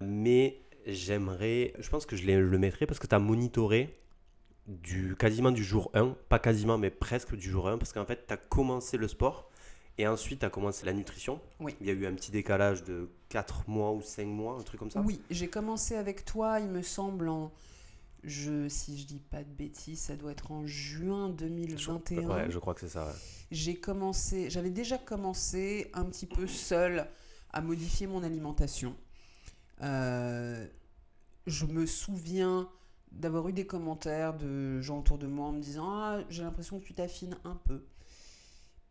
mais 0.00 0.60
j'aimerais, 0.86 1.72
je 1.78 1.88
pense 1.88 2.06
que 2.06 2.14
je 2.16 2.26
le 2.26 2.58
mettrai 2.58 2.86
parce 2.86 2.98
que 2.98 3.06
tu 3.06 3.14
as 3.14 3.18
monitoré 3.18 3.98
du, 4.66 5.16
quasiment 5.16 5.50
du 5.50 5.64
jour 5.64 5.90
1, 5.94 6.16
pas 6.28 6.38
quasiment 6.38 6.78
mais 6.78 6.90
presque 6.90 7.34
du 7.36 7.48
jour 7.48 7.68
1, 7.68 7.78
parce 7.78 7.92
qu'en 7.92 8.04
fait 8.04 8.26
tu 8.26 8.34
as 8.34 8.36
commencé 8.36 8.96
le 8.96 9.08
sport 9.08 9.50
et 9.98 10.06
ensuite 10.06 10.40
tu 10.40 10.46
as 10.46 10.50
commencé 10.50 10.84
la 10.84 10.92
nutrition. 10.92 11.40
Oui. 11.60 11.74
Il 11.80 11.86
y 11.86 11.90
a 11.90 11.94
eu 11.94 12.06
un 12.06 12.14
petit 12.14 12.30
décalage 12.30 12.84
de 12.84 13.08
4 13.30 13.68
mois 13.68 13.92
ou 13.92 14.02
5 14.02 14.26
mois, 14.26 14.58
un 14.58 14.62
truc 14.62 14.78
comme 14.78 14.90
ça. 14.90 15.00
Oui, 15.00 15.20
j'ai 15.30 15.48
commencé 15.48 15.96
avec 15.96 16.24
toi, 16.24 16.60
il 16.60 16.68
me 16.68 16.82
semble, 16.82 17.28
en 17.28 17.50
je, 18.24 18.68
si 18.68 18.98
je 18.98 19.06
dis 19.06 19.20
pas 19.20 19.44
de 19.44 19.52
bêtises, 19.52 20.00
ça 20.00 20.16
doit 20.16 20.32
être 20.32 20.50
en 20.50 20.66
juin 20.66 21.28
2021. 21.30 22.20
Je, 22.20 22.26
ouais, 22.26 22.50
je 22.50 22.58
crois 22.58 22.74
que 22.74 22.80
c'est 22.80 22.88
ça. 22.88 23.14
J'ai 23.50 23.76
commencé, 23.76 24.50
j'avais 24.50 24.70
déjà 24.70 24.98
commencé 24.98 25.90
un 25.94 26.04
petit 26.06 26.26
peu 26.26 26.46
seul 26.46 27.06
à 27.52 27.60
modifier 27.60 28.06
mon 28.06 28.22
alimentation. 28.22 28.96
Euh, 29.82 30.66
je 31.46 31.66
me 31.66 31.86
souviens 31.86 32.68
d'avoir 33.12 33.48
eu 33.48 33.52
des 33.52 33.66
commentaires 33.66 34.36
de 34.36 34.80
gens 34.80 34.98
autour 34.98 35.18
de 35.18 35.26
moi 35.26 35.46
en 35.46 35.52
me 35.52 35.60
disant 35.60 35.88
ah, 35.88 36.20
j'ai 36.28 36.42
l'impression 36.42 36.80
que 36.80 36.84
tu 36.84 36.94
t'affines 36.94 37.36
un 37.44 37.56
peu. 37.56 37.84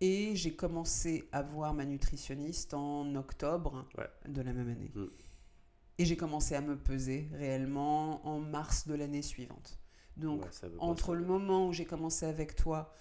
Et 0.02 0.36
j'ai 0.36 0.56
commencé 0.56 1.28
à 1.32 1.42
voir 1.42 1.74
ma 1.74 1.86
nutritionniste 1.86 2.74
en 2.74 3.16
octobre 3.16 3.86
de 4.28 4.42
la 4.42 4.54
même 4.54 4.70
année. 4.70 4.92
Mm. 4.94 5.06
Et 5.98 6.06
j'ai 6.06 6.18
commencé 6.18 6.56
à 6.56 6.62
me 6.62 6.78
peser 6.78 7.30
réellement 7.34 8.26
en 8.28 8.40
mars 8.40 8.88
de 8.88 8.96
l'année 8.96 9.22
suivante. 9.22 9.80
Donc, 10.18 10.46
entre 10.80 11.16
le 11.16 11.26
moment 11.26 11.68
où 11.68 11.74
j'ai 11.74 11.86
commencé 11.86 12.26
avec 12.26 12.56
toi 12.56 12.94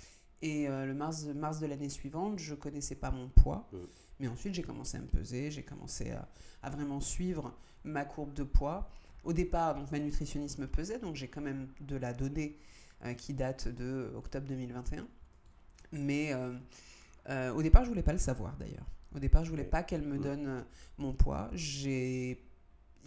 et 0.43 0.69
euh, 0.69 0.85
le 0.85 0.95
mars, 0.95 1.25
mars 1.25 1.61
de 1.61 1.67
l'année 1.67 1.89
suivante, 1.89 2.39
je 2.39 2.55
connaissais 2.55 2.97
pas 2.97 3.11
mon 3.11 3.29
poids. 3.29 3.69
Mais 4.21 4.29
ensuite, 4.29 4.55
j'ai 4.55 4.63
commencé 4.63 4.97
à 4.97 5.01
me 5.01 5.07
peser, 5.07 5.51
j'ai 5.51 5.63
commencé 5.63 6.13
à, 6.63 6.71
vraiment 6.71 7.01
suivre 7.01 7.57
ma 7.85 8.05
courbe 8.05 8.33
de 8.33 8.43
poids. 8.43 8.91
Au 9.25 9.33
départ, 9.33 9.75
donc, 9.75 9.91
ma 9.91 9.99
nutritionniste 9.99 10.59
me 10.59 10.67
pesait, 10.67 10.99
donc 10.99 11.17
j'ai 11.17 11.29
quand 11.29 11.41
même 11.41 11.69
de 11.81 11.97
la 11.97 12.13
donnée 12.13 12.59
euh, 13.05 13.15
qui 13.15 13.33
date 13.33 13.69
de 13.69 14.13
octobre 14.15 14.47
2021. 14.47 15.07
Mais 15.93 16.33
euh, 16.33 17.53
au 17.53 17.63
départ, 17.63 17.85
je 17.85 17.89
voulais 17.89 18.03
pas 18.03 18.13
le 18.13 18.19
savoir 18.19 18.57
d'ailleurs. 18.57 18.87
Au 19.15 19.19
départ, 19.19 19.45
je 19.45 19.51
voulais 19.51 19.65
pas 19.65 19.83
qu'elle 19.83 20.03
me 20.03 20.19
donne 20.19 20.65
mon 20.99 21.13
poids. 21.13 21.49
J'ai 21.53 22.45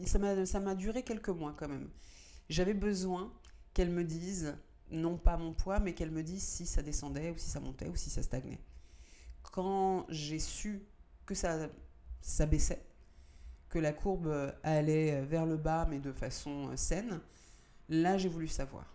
ça 0.06 0.60
m'a 0.60 0.76
duré 0.76 1.04
quelques 1.04 1.30
mois 1.30 1.56
quand 1.58 1.68
même. 1.68 1.90
J'avais 2.50 2.74
besoin 2.74 3.34
qu'elle 3.74 3.90
me 3.90 4.04
dise, 4.04 4.56
non 4.90 5.18
pas 5.18 5.38
mon 5.38 5.54
poids, 5.54 5.80
mais 5.80 5.94
qu'elle 5.94 6.12
me 6.12 6.24
dise 6.24 6.44
si 6.44 6.66
ça 6.66 6.82
descendait 6.82 7.32
ou 7.32 7.38
si 7.38 7.50
ça 7.50 7.60
montait 7.60 7.88
ou 7.88 7.96
si 7.96 8.10
ça 8.10 8.22
stagnait. 8.22 8.60
Quand 9.52 10.06
j'ai 10.10 10.40
su 10.40 10.84
que 11.26 11.36
ça, 11.36 11.68
baissait, 12.48 12.86
que 13.70 13.80
la 13.80 13.92
courbe 13.92 14.54
allait 14.64 15.22
vers 15.26 15.46
le 15.46 15.58
bas 15.58 15.86
mais 15.90 16.00
de 16.00 16.12
façon 16.12 16.76
saine, 16.76 17.20
là 17.90 18.18
j'ai 18.18 18.30
voulu 18.30 18.48
savoir. 18.48 18.86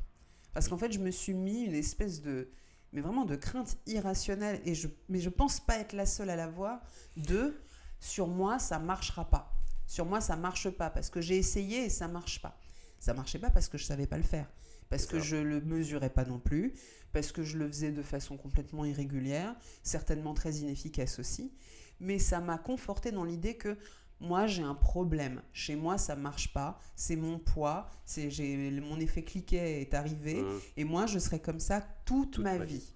Parce 0.53 0.69
qu'en 0.69 0.79
fait 0.79 0.93
je 0.93 0.99
me 0.99 1.11
suis 1.11 1.35
mis 1.35 1.65
une 1.65 1.75
espèce 1.75 2.23
de, 2.23 2.49
mais 2.93 3.01
vraiment 3.01 3.25
de 3.25 3.37
crainte 3.37 3.77
irrationnelle, 3.87 4.61
et 4.65 4.75
je, 4.75 4.89
mais 5.09 5.19
je 5.19 5.31
pense 5.31 5.61
pas 5.61 5.79
être 5.79 5.93
la 5.93 6.07
seule 6.07 6.31
à 6.31 6.37
l'avoir, 6.37 6.81
de 7.17 7.61
sur 8.01 8.29
moi 8.29 8.59
ça 8.59 8.79
marchera 8.79 9.29
pas. 9.29 9.53
Sur 9.93 10.07
moi, 10.07 10.23
ça 10.23 10.37
marche 10.37 10.71
pas 10.71 10.89
parce 10.89 11.11
que 11.11 11.21
j'ai 11.21 11.37
essayé 11.37 11.85
et 11.85 11.91
ça 11.91 12.09
marche 12.09 12.41
pas. 12.41 12.59
Ça 12.99 13.13
marchait 13.13 13.39
pas 13.39 13.51
parce 13.51 13.69
que 13.69 13.77
je 13.77 13.85
savais 13.85 14.07
pas 14.07 14.17
le 14.17 14.23
faire, 14.23 14.51
parce 14.89 15.05
que 15.05 15.21
je 15.21 15.37
le 15.37 15.61
mesurais 15.61 16.09
pas 16.09 16.25
non 16.25 16.39
plus, 16.39 16.73
parce 17.13 17.31
que 17.31 17.43
je 17.43 17.59
le 17.59 17.69
faisais 17.69 17.93
de 17.93 18.01
façon 18.01 18.39
complètement 18.39 18.87
irrégulière, 18.87 19.55
certainement 19.83 20.33
très 20.33 20.55
inefficace 20.55 21.19
aussi. 21.19 21.53
Mais 22.01 22.19
ça 22.19 22.41
m'a 22.41 22.57
conforté 22.57 23.13
dans 23.13 23.25
l'idée 23.25 23.59
que 23.59 23.77
moi 24.19 24.47
j'ai 24.47 24.63
un 24.63 24.75
problème. 24.75 25.43
Chez 25.53 25.77
moi 25.77 25.99
ça 25.99 26.17
marche 26.17 26.55
pas. 26.55 26.79
C'est 26.97 27.17
mon 27.17 27.39
poids. 27.39 27.91
C'est 28.07 28.31
j'ai 28.31 28.71
mon 28.81 28.99
effet 28.99 29.25
cliquet 29.25 29.83
est 29.83 29.93
arrivé 29.93 30.41
mmh. 30.41 30.61
et 30.79 30.85
moi 30.85 31.05
je 31.05 31.19
serai 31.19 31.39
comme 31.39 31.61
ça 31.61 31.83
toute, 32.07 32.39
ma, 32.39 32.57
vie. 32.57 32.95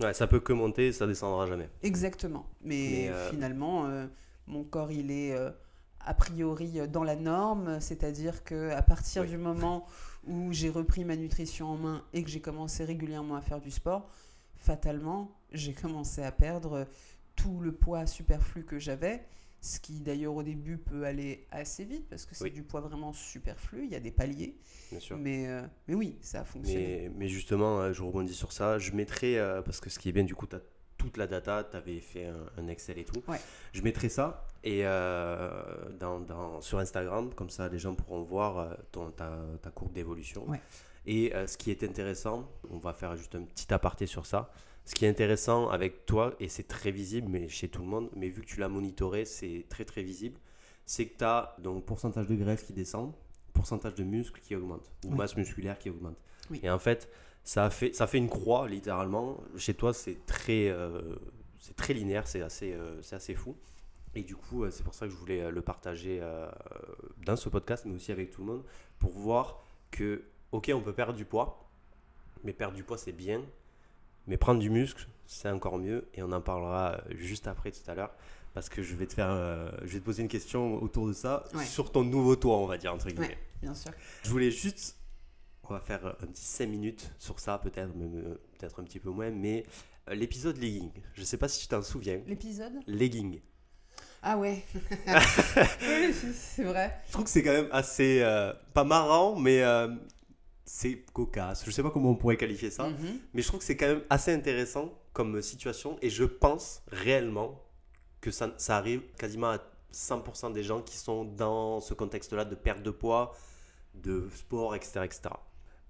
Ouais, 0.00 0.14
ça 0.14 0.26
peut 0.26 0.40
que 0.40 0.54
monter, 0.54 0.92
ça 0.92 1.06
descendra 1.06 1.46
jamais. 1.46 1.68
Exactement. 1.82 2.48
Mais, 2.62 3.10
euh, 3.10 3.28
finalement, 3.28 3.84
euh, 3.84 4.06
mon 4.46 4.64
corps 4.64 4.92
il 4.92 5.10
est 5.10 5.32
euh, 5.32 5.50
a 6.06 6.14
priori 6.14 6.80
euh, 6.80 6.86
dans 6.86 7.04
la 7.04 7.16
norme, 7.16 7.80
c'est-à-dire 7.80 8.44
que 8.44 8.70
à 8.70 8.82
partir 8.82 9.26
du 9.26 9.36
moment 9.36 9.86
où 10.26 10.52
j'ai 10.52 10.70
repris 10.70 11.04
ma 11.04 11.16
nutrition 11.16 11.68
en 11.68 11.76
main 11.76 12.04
et 12.14 12.22
que 12.22 12.30
j'ai 12.30 12.40
commencé 12.40 12.84
régulièrement 12.84 13.36
à 13.36 13.42
faire 13.42 13.60
du 13.60 13.70
sport, 13.70 14.08
fatalement, 14.56 15.36
j'ai 15.52 15.72
commencé 15.74 16.22
à 16.22 16.32
perdre 16.32 16.86
tout 17.34 17.60
le 17.60 17.72
poids 17.72 18.06
superflu 18.06 18.64
que 18.64 18.78
j'avais, 18.78 19.24
ce 19.60 19.80
qui 19.80 20.00
d'ailleurs 20.00 20.34
au 20.34 20.42
début 20.42 20.78
peut 20.78 21.04
aller 21.04 21.46
assez 21.50 21.84
vite 21.84 22.08
parce 22.08 22.24
que 22.24 22.34
c'est 22.34 22.50
du 22.50 22.62
poids 22.62 22.80
vraiment 22.80 23.12
superflu, 23.12 23.84
il 23.84 23.90
y 23.90 23.96
a 23.96 24.00
des 24.00 24.10
paliers. 24.10 24.56
Bien 24.90 25.00
sûr. 25.00 25.18
Mais, 25.18 25.48
euh, 25.48 25.62
mais 25.88 25.94
oui, 25.94 26.16
ça 26.20 26.40
a 26.40 26.44
fonctionné. 26.44 27.08
Mais, 27.08 27.12
mais, 27.16 27.28
justement, 27.28 27.80
euh, 27.80 27.92
je 27.92 28.02
rebondis 28.02 28.34
sur 28.34 28.52
ça, 28.52 28.78
je 28.78 28.92
mettrai, 28.92 29.38
parce 29.64 29.80
que 29.80 29.90
ce 29.90 29.98
qui 29.98 30.08
est 30.08 30.12
bien 30.12 30.24
du 30.24 30.34
coup, 30.34 30.46
tu 30.46 30.56
as 30.56 30.60
toute 30.96 31.16
la 31.16 31.26
data, 31.26 31.66
tu 31.68 31.76
avais 31.76 32.00
fait 32.00 32.26
un, 32.56 32.68
Excel 32.68 32.98
et 32.98 33.04
tout. 33.04 33.22
Je 33.72 33.82
mettrai 33.82 34.08
ça 34.08 34.46
et 34.66 34.80
euh, 34.84 35.48
dans, 35.98 36.18
dans, 36.18 36.60
sur 36.60 36.80
Instagram, 36.80 37.32
comme 37.34 37.50
ça 37.50 37.68
les 37.68 37.78
gens 37.78 37.94
pourront 37.94 38.22
voir 38.22 38.58
euh, 38.58 38.74
ton, 38.90 39.10
ta, 39.10 39.38
ta, 39.62 39.70
courbe 39.70 39.92
d'évolution. 39.92 40.44
Et 41.06 41.32
ce 41.46 41.56
qui 41.56 41.70
est 41.70 41.84
intéressant, 41.84 42.50
on 42.68 42.78
va 42.78 42.92
faire 42.92 43.14
juste 43.14 43.36
un 43.36 43.42
petit 43.42 43.72
aparté 43.72 44.06
sur 44.06 44.26
ça. 44.26 44.50
Ce 44.84 44.92
qui 44.92 45.04
est 45.04 45.08
intéressant 45.08 45.68
avec 45.68 46.04
toi, 46.04 46.34
et 46.40 46.48
c'est 46.48 46.66
très 46.66 46.90
visible 46.90 47.28
mais 47.30 47.48
chez 47.48 47.68
tout 47.68 47.80
le 47.80 47.86
monde, 47.86 48.10
mais 48.16 48.28
vu 48.28 48.42
que 48.42 48.46
tu 48.46 48.58
l'as 48.58 48.68
monitoré, 48.68 49.24
c'est 49.24 49.66
très 49.68 49.84
très 49.84 50.02
visible, 50.02 50.36
c'est 50.84 51.06
que 51.06 51.18
tu 51.18 51.24
as 51.24 51.54
donc 51.60 51.84
pourcentage 51.84 52.26
de 52.26 52.34
graisse 52.34 52.64
qui 52.64 52.72
descend, 52.72 53.12
pourcentage 53.52 53.94
de 53.94 54.02
muscle 54.02 54.40
qui 54.40 54.56
augmente, 54.56 54.90
ou 55.04 55.10
masse 55.10 55.36
musculaire 55.36 55.78
qui 55.78 55.90
augmente. 55.90 56.16
Et 56.60 56.68
en 56.68 56.78
fait, 56.80 57.08
ça 57.44 57.70
fait, 57.70 57.94
ça 57.94 58.08
fait 58.08 58.18
une 58.18 58.28
croix 58.28 58.68
littéralement. 58.68 59.38
Chez 59.56 59.74
toi, 59.74 59.94
c'est 59.94 60.26
très, 60.26 60.68
euh, 60.68 61.14
c'est 61.60 61.76
très 61.76 61.94
linéaire, 61.94 62.26
c'est 62.26 62.42
assez, 62.42 62.72
euh, 62.72 63.00
c'est 63.02 63.14
assez 63.14 63.34
fou. 63.34 63.56
Et 64.16 64.22
du 64.22 64.34
coup, 64.34 64.64
euh, 64.64 64.70
c'est 64.70 64.82
pour 64.82 64.94
ça 64.94 65.06
que 65.06 65.12
je 65.12 65.16
voulais 65.16 65.50
le 65.50 65.62
partager 65.62 66.20
dans 67.24 67.36
ce 67.36 67.48
podcast, 67.48 67.84
mais 67.86 67.94
aussi 67.94 68.10
avec 68.10 68.30
tout 68.30 68.40
le 68.40 68.46
monde, 68.48 68.64
pour 68.98 69.12
voir 69.12 69.62
que, 69.90 70.24
ok, 70.52 70.72
on 70.74 70.80
peut 70.80 70.92
perdre 70.92 71.14
du 71.14 71.24
poids, 71.24 71.68
mais 72.42 72.52
perdre 72.52 72.74
du 72.74 72.82
poids, 72.82 72.98
c'est 72.98 73.12
bien, 73.12 73.42
mais 74.26 74.36
prendre 74.36 74.60
du 74.60 74.70
muscle, 74.70 75.06
c'est 75.26 75.50
encore 75.50 75.78
mieux. 75.78 76.08
Et 76.14 76.22
on 76.22 76.32
en 76.32 76.40
parlera 76.40 77.00
juste 77.10 77.46
après 77.46 77.70
tout 77.70 77.88
à 77.90 77.94
l'heure. 77.94 78.12
Parce 78.54 78.68
que 78.70 78.82
je 78.82 78.94
vais 78.94 79.06
te 79.06 79.12
faire, 79.12 79.30
euh, 79.30 79.70
je 79.82 79.92
vais 79.92 80.00
te 80.00 80.04
poser 80.04 80.22
une 80.22 80.28
question 80.28 80.82
autour 80.82 81.06
de 81.06 81.12
ça, 81.12 81.44
sur 81.66 81.92
ton 81.92 82.04
nouveau 82.04 82.36
toit, 82.36 82.56
on 82.56 82.66
va 82.66 82.78
dire, 82.78 82.94
entre 82.94 83.08
guillemets. 83.08 83.36
bien 83.60 83.74
sûr. 83.74 83.92
Je 84.22 84.30
voulais 84.30 84.50
juste, 84.50 84.96
on 85.64 85.74
va 85.74 85.80
faire 85.80 86.06
un 86.06 86.26
petit 86.26 86.44
5 86.44 86.66
minutes 86.66 87.12
sur 87.18 87.38
ça, 87.38 87.58
peut-être, 87.58 87.92
euh, 87.94 88.40
peut-être 88.58 88.80
un 88.80 88.84
petit 88.84 88.98
peu 88.98 89.10
moins, 89.10 89.30
mais 89.30 89.66
euh, 90.08 90.14
l'épisode 90.14 90.56
legging, 90.56 90.90
je 91.12 91.22
sais 91.22 91.36
pas 91.36 91.48
si 91.48 91.60
tu 91.60 91.68
t'en 91.68 91.82
souviens. 91.82 92.22
L'épisode? 92.26 92.72
Legging. 92.86 93.40
Ah 94.28 94.36
ouais. 94.36 94.64
c'est 96.34 96.64
vrai. 96.64 97.00
Je 97.06 97.12
trouve 97.12 97.24
que 97.24 97.30
c'est 97.30 97.44
quand 97.44 97.52
même 97.52 97.68
assez, 97.70 98.26
pas 98.74 98.82
marrant, 98.82 99.36
mais 99.36 99.62
c'est 100.64 101.04
cocasse. 101.12 101.64
Je 101.64 101.70
sais 101.70 101.80
pas 101.80 101.90
comment 101.90 102.10
on 102.10 102.16
pourrait 102.16 102.36
qualifier 102.36 102.72
ça, 102.72 102.88
mhm. 102.88 103.20
mais 103.32 103.42
je 103.42 103.46
trouve 103.46 103.60
que 103.60 103.64
c'est 103.64 103.76
quand 103.76 103.86
même 103.86 104.02
assez 104.10 104.32
intéressant 104.32 104.92
comme 105.12 105.40
situation 105.40 105.96
et 106.02 106.10
je 106.10 106.24
pense 106.24 106.82
réellement 106.90 107.62
que 108.20 108.32
ça, 108.32 108.52
ça 108.58 108.76
arrive 108.76 109.02
quasiment 109.16 109.50
à 109.50 109.58
100% 109.94 110.52
des 110.52 110.64
gens 110.64 110.82
qui 110.82 110.96
sont 110.96 111.24
dans 111.24 111.80
ce 111.80 111.94
contexte-là 111.94 112.44
de 112.44 112.56
perte 112.56 112.82
de 112.82 112.90
poids, 112.90 113.32
de 113.94 114.28
sport, 114.34 114.74
etc. 114.74 115.02
etc. 115.04 115.20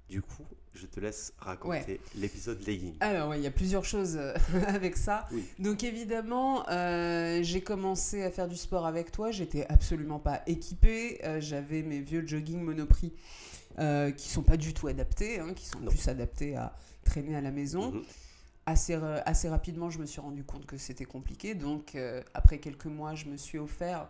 Du 0.08 0.22
coup, 0.22 0.46
je 0.74 0.86
te 0.86 1.00
laisse 1.00 1.32
raconter 1.38 2.00
l'épisode 2.14 2.64
legging. 2.64 2.94
Alors, 3.00 3.34
il 3.34 3.42
y 3.42 3.46
a 3.46 3.50
plusieurs 3.50 3.84
choses 3.84 4.16
euh, 4.16 4.34
avec 4.68 4.96
ça. 4.96 5.28
Donc, 5.58 5.82
évidemment, 5.82 6.68
euh, 6.68 7.42
j'ai 7.42 7.60
commencé 7.60 8.22
à 8.22 8.30
faire 8.30 8.46
du 8.46 8.56
sport 8.56 8.86
avec 8.86 9.10
toi. 9.10 9.32
J'étais 9.32 9.66
absolument 9.68 10.20
pas 10.20 10.42
équipée. 10.46 11.20
Euh, 11.24 11.40
j'avais 11.40 11.82
mes 11.82 12.00
vieux 12.00 12.24
jogging 12.24 12.60
monoprix 12.60 13.12
euh, 13.80 14.12
qui 14.12 14.28
sont 14.28 14.42
pas 14.42 14.56
du 14.56 14.74
tout 14.74 14.86
adaptés, 14.86 15.40
hein, 15.40 15.54
qui 15.54 15.66
sont 15.66 15.80
plus 15.80 16.06
adaptés 16.06 16.54
à 16.54 16.76
traîner 17.04 17.34
à 17.34 17.40
la 17.40 17.50
maison. 17.50 17.90
Mhm. 17.92 18.04
Assez, 18.66 18.94
assez 18.94 19.48
rapidement, 19.48 19.90
je 19.90 19.98
me 19.98 20.06
suis 20.06 20.20
rendu 20.20 20.42
compte 20.44 20.66
que 20.66 20.76
c'était 20.76 21.04
compliqué. 21.04 21.54
Donc, 21.54 21.96
après 22.34 22.58
quelques 22.58 22.86
mois, 22.86 23.14
je 23.14 23.26
me 23.26 23.36
suis 23.36 23.58
offert 23.58 24.08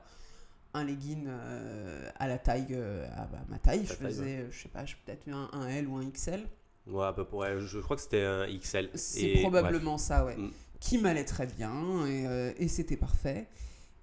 un 0.74 0.84
legging 0.84 1.26
euh, 1.26 2.10
à 2.18 2.28
la 2.28 2.38
taille, 2.38 2.78
à 3.14 3.28
ma 3.48 3.58
taille. 3.58 3.86
je 3.86 3.94
faisais, 3.94 4.46
je 4.50 4.62
sais 4.62 4.68
pas, 4.68 4.84
peut-être 5.04 5.28
un, 5.28 5.48
un, 5.52 5.68
L 5.68 5.88
ou 5.88 5.96
un 5.96 6.08
XL. 6.10 6.46
Ouais, 6.86 7.06
à 7.06 7.12
peu 7.12 7.24
près. 7.24 7.58
Je 7.60 7.78
crois 7.78 7.96
que 7.96 8.02
c'était 8.02 8.24
un 8.24 8.46
XL. 8.46 8.90
C'est 8.94 9.40
probablement 9.40 9.98
ça, 9.98 10.24
ouais. 10.24 10.36
Mm. 10.36 10.50
Qui 10.78 10.98
m'allait 10.98 11.24
très 11.24 11.46
bien 11.46 12.06
et, 12.06 12.52
et 12.58 12.68
c'était 12.68 12.96
parfait. 12.96 13.48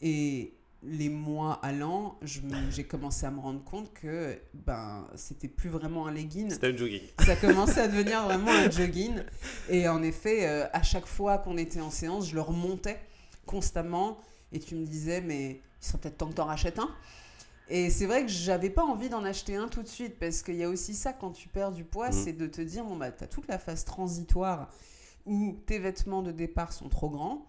Et 0.02 0.54
les 0.86 1.10
mois 1.10 1.60
allant, 1.64 2.20
j'ai 2.70 2.84
commencé 2.84 3.26
à 3.26 3.32
me 3.32 3.40
rendre 3.40 3.64
compte 3.64 3.94
que 3.94 4.38
ben 4.54 5.08
c'était 5.16 5.48
plus 5.48 5.70
vraiment 5.70 6.08
un 6.08 6.12
legging. 6.12 6.50
C'était 6.52 6.68
un 6.68 6.78
jogging. 6.78 7.02
Ça 7.20 7.36
commençait 7.36 7.82
à 7.82 7.88
devenir 7.88 8.24
vraiment 8.26 8.52
un 8.52 8.70
jogging. 8.70 9.16
Et 9.70 9.88
en 9.88 10.04
effet, 10.04 10.48
euh, 10.48 10.66
à 10.74 10.84
chaque 10.84 11.06
fois 11.06 11.38
qu'on 11.38 11.58
était 11.58 11.82
en 11.82 11.92
séance, 11.92 12.30
je 12.30 12.36
le 12.36 12.42
remontais 12.42 13.00
constamment. 13.46 14.18
Et 14.54 14.60
tu 14.60 14.76
me 14.76 14.86
disais, 14.86 15.20
mais 15.20 15.62
il 15.82 15.86
serait 15.86 15.98
peut-être 15.98 16.18
temps 16.18 16.30
que 16.30 16.36
tu 16.36 16.42
en 16.42 16.46
rachètes 16.46 16.80
un. 16.80 16.90
Et 17.70 17.90
c'est 17.90 18.06
vrai 18.06 18.22
que 18.22 18.32
j'avais 18.32 18.70
pas 18.70 18.84
envie 18.84 19.10
d'en 19.10 19.24
acheter 19.24 19.56
un 19.56 19.68
tout 19.68 19.84
de 19.84 19.88
suite. 19.88 20.18
Parce 20.20 20.42
qu'il 20.42 20.56
y 20.56 20.64
a 20.64 20.70
aussi 20.70 20.94
ça 20.94 21.12
quand 21.12 21.32
tu 21.32 21.50
perds 21.50 21.72
du 21.72 21.84
poids, 21.84 22.10
mm. 22.10 22.14
c'est 22.14 22.34
de 22.34 22.48
te 22.48 22.62
dire, 22.62 22.86
bon, 22.86 22.96
bah, 22.96 23.12
tu 23.12 23.24
as 23.24 23.28
toute 23.28 23.48
la 23.48 23.60
phase 23.60 23.84
transitoire 23.84 24.70
où 25.26 25.58
tes 25.66 25.80
vêtements 25.80 26.22
de 26.22 26.32
départ 26.32 26.72
sont 26.72 26.90
trop 26.90 27.10
grands 27.10 27.46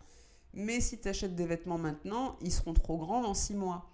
mais 0.56 0.80
si 0.80 0.98
tu 0.98 1.08
achètes 1.08 1.34
des 1.34 1.46
vêtements 1.46 1.78
maintenant, 1.78 2.36
ils 2.40 2.52
seront 2.52 2.74
trop 2.74 2.96
grands 2.96 3.22
dans 3.22 3.34
six 3.34 3.54
mois. 3.54 3.90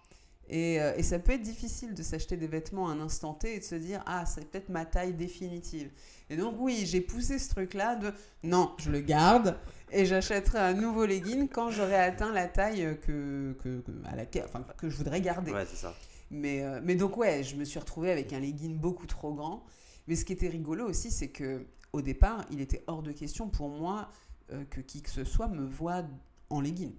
Et, 0.48 0.80
euh, 0.80 0.92
et, 0.96 1.04
ça 1.04 1.20
peut 1.20 1.32
être 1.32 1.42
difficile 1.42 1.94
de 1.94 2.02
s'acheter 2.02 2.36
des 2.36 2.48
vêtements 2.48 2.88
à 2.88 2.92
un 2.92 3.00
instant 3.00 3.34
T 3.34 3.54
et 3.54 3.60
de 3.60 3.64
se 3.64 3.76
dire 3.76 4.02
Ah, 4.04 4.26
c'est 4.26 4.44
peut-être 4.50 4.68
ma 4.68 4.84
taille 4.84 5.14
définitive. 5.14 5.90
Et 6.28 6.36
donc, 6.36 6.56
oui, 6.58 6.82
j'ai 6.86 7.00
poussé 7.00 7.38
ce 7.38 7.50
truc-là 7.50 7.94
de 7.94 8.12
Non, 8.42 8.72
je 8.78 8.90
le 8.90 9.00
garde 9.00 9.56
et 9.92 10.06
j'achèterai 10.06 10.58
un 10.58 10.74
nouveau 10.74 11.06
legging 11.06 11.48
quand 11.48 11.70
j'aurai 11.70 11.96
atteint 11.96 12.32
la 12.32 12.46
taille 12.48 12.98
que, 13.02 13.56
que, 13.62 13.82
à 14.04 14.16
laquelle, 14.16 14.44
enfin, 14.44 14.64
que 14.76 14.88
je 14.88 14.96
voudrais 14.96 15.20
garder. 15.20 15.52
Ouais, 15.52 15.66
c'est 15.66 15.76
ça. 15.76 15.94
Mais, 16.30 16.62
euh, 16.62 16.80
mais 16.82 16.94
donc, 16.94 17.16
ouais, 17.16 17.42
je 17.42 17.56
me 17.56 17.64
suis 17.64 17.78
retrouvée 17.78 18.10
avec 18.10 18.32
un 18.32 18.40
legging 18.40 18.78
beaucoup 18.78 19.06
trop 19.06 19.34
grand. 19.34 19.64
Mais 20.06 20.16
ce 20.16 20.24
qui 20.24 20.32
était 20.32 20.48
rigolo 20.48 20.88
aussi, 20.88 21.10
c'est 21.10 21.28
que 21.28 21.66
au 21.92 22.02
départ, 22.02 22.44
il 22.50 22.60
était 22.60 22.84
hors 22.86 23.02
de 23.02 23.12
question 23.12 23.48
pour 23.48 23.68
moi 23.68 24.10
euh, 24.52 24.64
que 24.70 24.80
qui 24.80 25.02
que 25.02 25.10
ce 25.10 25.24
soit 25.24 25.48
me 25.48 25.64
voie 25.64 26.04
en 26.50 26.60
legging. 26.60 26.92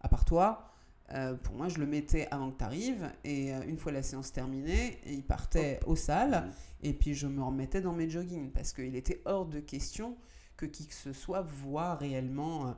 À 0.00 0.08
part 0.08 0.24
toi, 0.24 0.70
euh, 1.12 1.34
pour 1.34 1.54
moi, 1.54 1.68
je 1.68 1.78
le 1.78 1.86
mettais 1.86 2.28
avant 2.30 2.50
que 2.50 2.58
tu 2.58 2.64
arrives. 2.64 3.10
Et 3.24 3.54
euh, 3.54 3.60
une 3.66 3.76
fois 3.76 3.92
la 3.92 4.02
séance 4.02 4.32
terminée, 4.32 4.98
il 5.06 5.22
partait 5.22 5.80
aux 5.86 5.96
salles. 5.96 6.50
Et 6.82 6.92
puis, 6.92 7.14
je 7.14 7.26
me 7.26 7.42
remettais 7.42 7.80
dans 7.80 7.92
mes 7.92 8.08
joggings. 8.08 8.50
Parce 8.50 8.72
qu'il 8.72 8.96
était 8.96 9.22
hors 9.24 9.46
de 9.46 9.60
question 9.60 10.16
que 10.56 10.66
qui 10.66 10.86
que 10.86 10.94
ce 10.94 11.12
soit 11.12 11.42
voit 11.42 11.94
réellement 11.94 12.68
euh, 12.68 12.72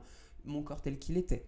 mon 0.45 0.63
corps 0.63 0.81
tel 0.81 0.99
qu'il 0.99 1.17
était. 1.17 1.47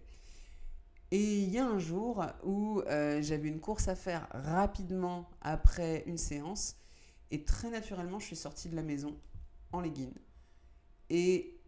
Et 1.10 1.40
il 1.42 1.50
y 1.50 1.58
a 1.58 1.66
un 1.66 1.80
jour 1.80 2.24
où 2.44 2.82
j'avais 3.20 3.48
une 3.48 3.58
course 3.58 3.88
à 3.88 3.96
faire 3.96 4.28
rapidement 4.30 5.28
après 5.40 6.04
une 6.06 6.18
séance. 6.18 6.76
Et 7.32 7.42
très 7.42 7.68
naturellement, 7.68 8.20
je 8.20 8.26
suis 8.26 8.36
sortie 8.36 8.68
de 8.68 8.76
la 8.76 8.82
maison 8.82 9.16
en 9.72 9.80
legging. 9.80 10.12
Et 11.08 11.60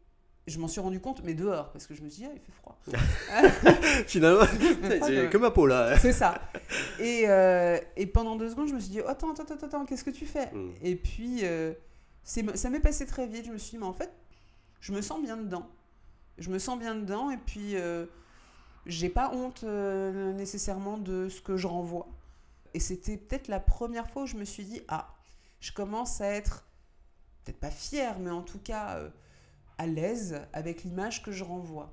je 0.46 0.59
m'en 0.59 0.66
suis 0.66 0.81
rendu 0.81 1.01
compte, 1.01 1.22
mais 1.22 1.35
dehors, 1.35 1.70
parce 1.70 1.87
que 1.87 1.94
je 1.94 2.03
me 2.03 2.09
suis 2.09 2.22
dit, 2.22 2.29
ah, 2.29 2.35
il 2.35 2.40
fait 2.40 2.53
froid. 2.53 2.79
Finalement, 4.07 4.44
j'ai 5.07 5.31
comme 5.31 5.42
ma 5.42 5.51
peau 5.51 5.66
là. 5.66 5.98
C'est 5.98 6.12
ça. 6.12 6.40
Et, 6.98 7.25
euh, 7.29 7.79
et, 7.96 8.07
pendant 8.07 8.37
deux 8.37 8.51
secondes, 8.51 8.68
je 8.68 8.75
me 8.75 8.81
suis 8.81 8.90
dit, 8.90 9.01
oh, 9.01 9.09
attends, 9.09 9.33
attends, 9.33 9.44
attends, 9.44 9.66
attends 9.66 9.85
qu'est-ce 9.85 10.05
que 10.05 10.11
tu 10.11 10.27
fais? 10.27 10.46
Hmm. 10.53 10.72
Et 10.83 10.96
puis, 10.96 11.40
euh, 11.44 11.75
ça 12.25 12.70
m'est 12.70 12.81
passé 12.81 13.07
très 13.07 13.27
vite. 13.27 13.46
Je 13.46 13.53
me 13.53 13.59
suis 13.59 13.72
dit, 13.72 13.79
mais 13.79 13.87
en 13.87 13.92
fait, 13.92 14.11
je 14.83 14.92
me 14.92 15.01
sens 15.01 15.23
bien 15.23 15.38
dedans. 15.38 15.66
Je 16.37 16.51
me 16.51 16.59
sens 16.59 16.79
bien 16.79 16.95
dedans, 16.95 17.31
et 17.31 17.38
puis, 17.38 17.77
euh, 17.77 18.05
j'ai 18.85 19.09
pas 19.09 19.33
honte 19.33 19.64
euh, 19.64 20.35
nécessairement 20.35 20.99
de 20.99 21.31
ce 21.31 21.40
que 21.40 21.57
je 21.57 21.66
renvoie. 21.66 22.09
Et 22.75 22.81
c'était 22.81 23.16
peut-être 23.16 23.49
la 23.49 23.61
première 23.61 24.11
fois 24.11 24.25
où 24.25 24.27
je 24.27 24.37
me 24.37 24.45
suis 24.45 24.64
dit, 24.64 24.83
ah, 24.88 25.14
je 25.61 25.73
commence 25.73 26.21
à 26.21 26.27
être, 26.27 26.66
peut-être 27.45 27.61
pas 27.61 27.71
fière, 27.71 28.18
mais 28.18 28.31
en 28.31 28.42
tout 28.42 28.59
cas 28.59 29.01
à 29.79 29.87
l'aise 29.87 30.40
avec 30.53 30.85
l'image 30.85 31.23
que 31.23 31.33
je 31.33 31.45
renvoie. 31.45 31.92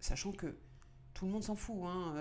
Sachant 0.00 0.32
que 0.32 0.54
tout 1.14 1.26
le 1.26 1.32
monde 1.32 1.42
s'en 1.44 1.54
fout. 1.54 1.76
Hein, 1.84 2.14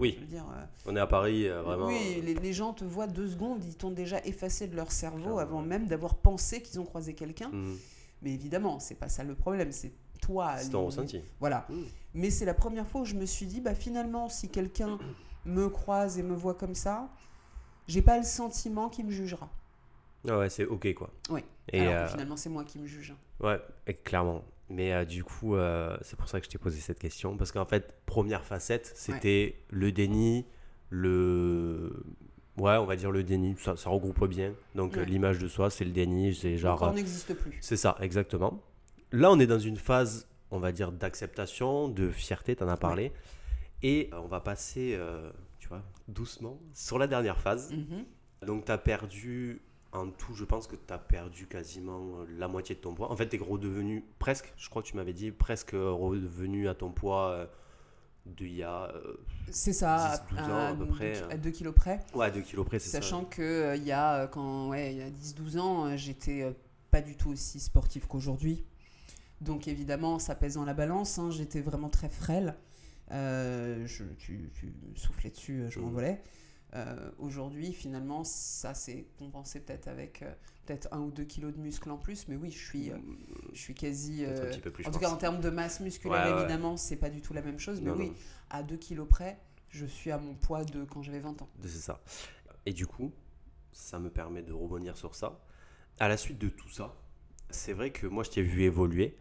oui. 0.00 0.18
dire, 0.28 0.44
euh, 0.52 0.64
on 0.86 0.96
est 0.96 1.00
à 1.00 1.06
Paris, 1.06 1.48
euh, 1.48 1.62
vraiment. 1.62 1.86
Oui, 1.86 2.20
les, 2.20 2.52
gens 2.52 2.72
te 2.72 2.84
voient 2.84 3.06
deux 3.06 3.28
secondes, 3.28 3.62
ils 3.64 3.76
t'ont 3.76 3.90
déjà 3.90 4.18
effacé 4.24 4.66
de 4.66 4.74
leur 4.74 4.90
cerveau 4.90 5.38
avant 5.38 5.62
même 5.62 5.86
d'avoir 5.86 6.16
pensé 6.16 6.62
qu'ils 6.62 6.80
ont 6.80 6.84
croisé 6.84 7.14
quelqu'un. 7.14 7.50
Mhm. 7.50 7.78
Mais 8.22 8.32
évidemment, 8.32 8.78
c'est 8.78 8.94
pas 8.94 9.08
ça 9.08 9.24
le 9.24 9.34
problème, 9.34 9.72
c'est 9.72 9.92
toi. 10.20 10.56
C'est 10.58 10.70
ton 10.70 10.86
ressenti. 10.86 11.22
Voilà. 11.38 11.66
Mhm. 11.68 11.86
Mais 12.14 12.30
c'est 12.30 12.44
la 12.44 12.54
première 12.54 12.86
fois 12.86 13.02
où 13.02 13.04
je 13.04 13.14
me 13.14 13.26
suis 13.26 13.46
dit, 13.46 13.60
bah 13.60 13.74
finalement, 13.74 14.28
si 14.28 14.48
quelqu'un 14.48 14.98
me 15.44 15.68
croise 15.68 16.18
et 16.18 16.22
me 16.22 16.34
voit 16.34 16.54
comme 16.54 16.74
ça, 16.74 17.08
j'ai 17.88 18.02
pas 18.02 18.18
le 18.18 18.24
sentiment 18.24 18.88
qu'il 18.88 19.06
me 19.06 19.10
jugera. 19.10 19.48
Ah 20.28 20.38
ouais, 20.38 20.50
c'est 20.50 20.66
ok 20.66 20.92
quoi. 20.94 21.10
Oui. 21.30 21.40
Et 21.72 21.80
Alors 21.80 21.94
euh, 21.94 22.08
finalement, 22.08 22.36
c'est 22.36 22.50
moi 22.50 22.64
qui 22.64 22.78
me 22.78 22.86
juge. 22.86 23.14
Ouais, 23.40 23.60
clairement. 24.04 24.44
Mais 24.68 24.92
euh, 24.92 25.04
du 25.04 25.24
coup, 25.24 25.56
euh, 25.56 25.96
c'est 26.02 26.16
pour 26.16 26.28
ça 26.28 26.38
que 26.40 26.46
je 26.46 26.50
t'ai 26.50 26.58
posé 26.58 26.80
cette 26.80 26.98
question. 26.98 27.36
Parce 27.36 27.52
qu'en 27.52 27.64
fait, 27.64 27.94
première 28.06 28.44
facette, 28.44 28.92
c'était 28.94 29.56
le 29.70 29.92
déni, 29.92 30.46
le. 30.90 32.04
Ouais, 32.60 32.76
on 32.76 32.84
va 32.84 32.96
dire 32.96 33.10
le 33.10 33.22
déni, 33.22 33.56
ça, 33.58 33.76
ça 33.76 33.90
regroupe 33.90 34.26
bien. 34.28 34.52
Donc 34.74 34.96
l'image 34.96 35.38
de 35.38 35.48
soi, 35.48 35.70
c'est 35.70 35.84
le 35.84 35.92
déni, 35.92 36.34
c'est 36.34 36.56
genre. 36.56 36.82
on 36.82 36.92
n'existe 36.92 37.34
plus. 37.34 37.58
C'est 37.60 37.76
ça, 37.76 37.96
exactement. 38.00 38.62
Là, 39.12 39.30
on 39.30 39.40
est 39.40 39.46
dans 39.46 39.58
une 39.58 39.76
phase, 39.76 40.28
on 40.50 40.60
va 40.60 40.70
dire, 40.70 40.92
d'acceptation, 40.92 41.88
de 41.88 42.10
fierté, 42.10 42.54
tu 42.54 42.62
en 42.62 42.68
as 42.68 42.76
parlé. 42.76 43.12
Et 43.82 44.10
on 44.12 44.26
va 44.26 44.40
passer, 44.40 44.98
tu 45.58 45.68
vois, 45.68 45.82
doucement 46.06 46.60
sur 46.74 46.98
la 46.98 47.06
dernière 47.06 47.40
phase. 47.40 47.72
Mhm. 47.72 48.04
Donc, 48.46 48.64
tu 48.66 48.72
as 48.72 48.78
perdu 48.78 49.62
en 49.92 50.08
tout, 50.10 50.34
je 50.34 50.44
pense 50.44 50.66
que 50.66 50.76
tu 50.76 50.92
as 50.92 50.98
perdu 50.98 51.46
quasiment 51.46 52.20
euh, 52.20 52.26
la 52.38 52.48
moitié 52.48 52.74
de 52.74 52.80
ton 52.80 52.94
poids. 52.94 53.10
En 53.10 53.16
fait, 53.16 53.28
tu 53.28 53.36
es 53.36 53.38
redevenu 53.38 54.04
presque, 54.18 54.52
je 54.56 54.68
crois 54.68 54.82
que 54.82 54.88
tu 54.88 54.96
m'avais 54.96 55.12
dit, 55.12 55.30
presque 55.30 55.72
redevenu 55.72 56.68
à 56.68 56.74
ton 56.74 56.90
poids 56.90 57.30
euh, 57.30 57.46
d'il 58.26 58.54
y 58.54 58.62
a. 58.62 58.92
Euh, 58.94 59.16
c'est 59.50 59.72
ça, 59.72 60.24
10, 60.30 60.36
12 60.36 60.50
ans 60.50 60.66
à, 60.66 60.74
peu 60.74 60.86
près. 60.86 61.22
À 61.30 61.36
2 61.36 61.50
kilos 61.50 61.74
près. 61.74 62.00
Ouais, 62.14 62.30
2 62.30 62.40
kilos 62.40 62.66
près, 62.66 62.78
c'est 62.78 62.90
ça. 62.90 63.00
Sachant 63.00 63.24
qu'il 63.24 63.82
y 63.84 63.92
a, 63.92 64.26
quand, 64.28 64.68
ouais, 64.68 64.94
il 64.94 64.98
y 64.98 65.02
a 65.02 65.10
10-12 65.10 65.58
ans, 65.58 65.96
j'étais 65.96 66.54
pas 66.90 67.00
du 67.00 67.16
tout 67.16 67.30
aussi 67.30 67.60
sportive 67.60 68.06
qu'aujourd'hui. 68.06 68.64
Donc 69.40 69.68
évidemment, 69.68 70.18
ça 70.18 70.34
pèse 70.34 70.54
dans 70.54 70.64
la 70.64 70.74
balance. 70.74 71.18
Hein. 71.18 71.30
J'étais 71.30 71.60
vraiment 71.60 71.88
très 71.88 72.08
frêle. 72.08 72.56
Euh, 73.12 73.86
je, 73.86 74.04
tu, 74.18 74.50
tu, 74.54 74.72
soufflais 74.94 75.30
dessus, 75.30 75.64
je 75.68 75.80
m'envolais. 75.80 76.22
Euh, 76.74 77.10
Aujourd'hui, 77.18 77.72
finalement, 77.72 78.22
ça 78.24 78.74
s'est 78.74 79.06
compensé 79.18 79.60
peut-être 79.60 79.88
avec 79.88 80.22
euh, 80.22 80.32
peut-être 80.66 80.88
un 80.92 81.00
ou 81.00 81.10
deux 81.10 81.24
kilos 81.24 81.52
de 81.52 81.58
muscles 81.58 81.90
en 81.90 81.96
plus, 81.96 82.28
mais 82.28 82.36
oui, 82.36 82.50
je 82.50 82.64
suis, 82.64 82.90
euh, 82.90 82.96
je 83.52 83.58
suis 83.58 83.74
quasi. 83.74 84.24
Plus, 84.72 84.86
en 84.86 84.90
tout 84.90 84.98
cas, 84.98 85.10
en 85.10 85.16
termes 85.16 85.40
de 85.40 85.50
masse 85.50 85.80
musculaire, 85.80 86.38
évidemment, 86.38 86.76
c'est 86.76 86.96
pas 86.96 87.10
du 87.10 87.20
tout 87.20 87.34
la 87.34 87.42
même 87.42 87.58
chose, 87.58 87.80
mais 87.80 87.90
oui, 87.90 88.12
à 88.50 88.62
2 88.62 88.76
kilos 88.76 89.08
près, 89.08 89.38
je 89.68 89.86
suis 89.86 90.10
à 90.10 90.18
mon 90.18 90.34
poids 90.34 90.64
de 90.64 90.84
quand 90.84 91.02
j'avais 91.02 91.20
20 91.20 91.42
ans. 91.42 91.48
C'est 91.62 91.68
ça. 91.68 92.00
Et 92.66 92.72
du 92.72 92.86
coup, 92.86 93.12
ça 93.72 93.98
me 93.98 94.10
permet 94.10 94.42
de 94.42 94.52
rebondir 94.52 94.96
sur 94.96 95.14
ça. 95.14 95.40
À 95.98 96.08
la 96.08 96.16
suite 96.16 96.38
de 96.38 96.48
tout 96.48 96.68
ça, 96.68 96.94
c'est 97.50 97.72
vrai 97.72 97.90
que 97.90 98.06
moi, 98.06 98.22
je 98.22 98.30
t'ai 98.30 98.42
vu 98.42 98.62
évoluer. 98.62 99.16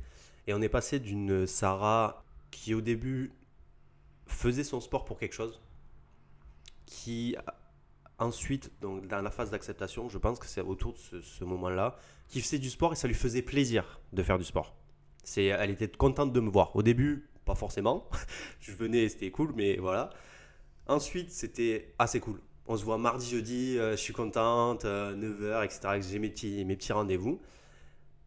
Et 0.48 0.54
on 0.54 0.62
est 0.62 0.70
passé 0.70 1.00
d'une 1.00 1.46
Sarah 1.46 2.24
qui, 2.52 2.74
au 2.74 2.82
début, 2.82 3.32
faisait 4.28 4.64
son 4.64 4.80
sport 4.80 5.06
pour 5.06 5.18
quelque 5.18 5.34
chose, 5.34 5.62
qui 6.90 7.36
ensuite, 8.20 8.72
donc, 8.82 9.08
dans 9.08 9.22
la 9.22 9.32
phase 9.32 9.50
d'acceptation, 9.50 10.10
je 10.10 10.18
pense 10.18 10.40
que 10.40 10.46
c'est 10.46 10.62
autour 10.62 10.94
de 10.94 11.22
ce, 11.22 11.44
moment-là, 11.44 11.96
qui 12.28 12.42
faisait 12.42 12.60
du 12.60 12.70
sport 12.70 12.94
et 12.94 12.96
ça 12.96 13.08
lui 13.08 13.16
faisait 13.16 13.42
plaisir 13.42 14.00
de 14.14 14.22
faire 14.24 14.38
du 14.38 14.44
sport. 14.44 14.76
C'est, 15.24 15.46
elle 15.46 15.70
était 15.72 15.88
contente 15.88 16.34
de 16.34 16.40
me 16.40 16.50
voir. 16.50 16.76
Au 16.76 16.84
début, 16.84 17.30
pas 17.46 17.56
forcément. 17.56 18.08
je 18.60 18.72
venais, 18.72 19.08
c'était 19.10 19.32
cool, 19.32 19.54
mais 19.56 19.78
voilà. 19.78 20.10
Ensuite, 20.88 21.32
c'était 21.32 21.94
assez 21.98 22.20
cool. 22.20 22.42
On 22.68 22.78
se 22.78 22.84
voit 22.84 22.98
mardi, 22.98 23.30
jeudi, 23.30 23.78
euh, 23.78 23.92
je 23.92 24.02
suis 24.02 24.14
contente, 24.14 24.84
9h, 24.86 25.42
euh, 25.42 25.64
etc. 25.64 26.02
J'ai 26.02 26.20
mes 26.20 26.30
petits, 26.30 26.66
mes 26.66 26.76
petits 26.76 26.94
rendez-vous. 26.94 27.40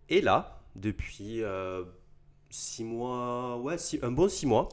Et 0.09 0.21
là, 0.21 0.61
depuis 0.75 1.43
6 2.51 2.83
euh, 2.83 2.85
mois, 2.85 3.59
ouais, 3.59 3.77
un 4.03 4.11
bon 4.11 4.29
6 4.29 4.47
mois, 4.47 4.69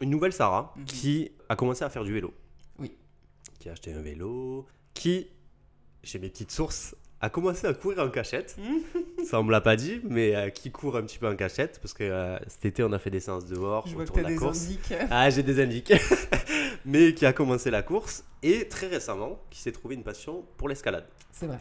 une 0.00 0.10
nouvelle 0.10 0.32
Sarah 0.32 0.72
mhm. 0.76 0.84
qui 0.84 1.32
a 1.48 1.56
commencé 1.56 1.84
à 1.84 1.90
faire 1.90 2.04
du 2.04 2.12
vélo 2.12 2.32
qui 3.66 3.70
a 3.70 3.72
acheté 3.72 3.92
un 3.92 4.00
vélo, 4.00 4.64
qui, 4.94 5.26
j'ai 6.04 6.20
mes 6.20 6.28
petites 6.28 6.52
sources, 6.52 6.94
a 7.20 7.30
commencé 7.30 7.66
à 7.66 7.74
courir 7.74 7.98
en 7.98 8.10
cachette. 8.10 8.56
ça 9.24 9.40
on 9.40 9.42
me 9.42 9.50
l'a 9.50 9.60
pas 9.60 9.74
dit, 9.74 10.00
mais 10.04 10.36
euh, 10.36 10.50
qui 10.50 10.70
court 10.70 10.96
un 10.96 11.02
petit 11.02 11.18
peu 11.18 11.28
en 11.28 11.34
cachette 11.34 11.80
parce 11.80 11.92
que 11.92 12.04
euh, 12.04 12.38
cet 12.46 12.64
été 12.64 12.84
on 12.84 12.92
a 12.92 13.00
fait 13.00 13.10
des 13.10 13.18
séances 13.18 13.46
dehors. 13.46 13.84
Je 13.88 13.94
vois 13.96 14.04
que 14.04 14.12
tu 14.12 14.20
as 14.20 14.22
des 14.22 14.36
course. 14.36 14.68
Ah, 15.10 15.30
j'ai 15.30 15.42
des 15.42 15.60
indiques. 15.60 15.92
mais 16.84 17.12
qui 17.12 17.26
a 17.26 17.32
commencé 17.32 17.72
la 17.72 17.82
course 17.82 18.24
et 18.44 18.68
très 18.68 18.86
récemment 18.86 19.42
qui 19.50 19.60
s'est 19.60 19.72
trouvé 19.72 19.96
une 19.96 20.04
passion 20.04 20.44
pour 20.58 20.68
l'escalade. 20.68 21.08
C'est 21.32 21.46
vrai. 21.46 21.58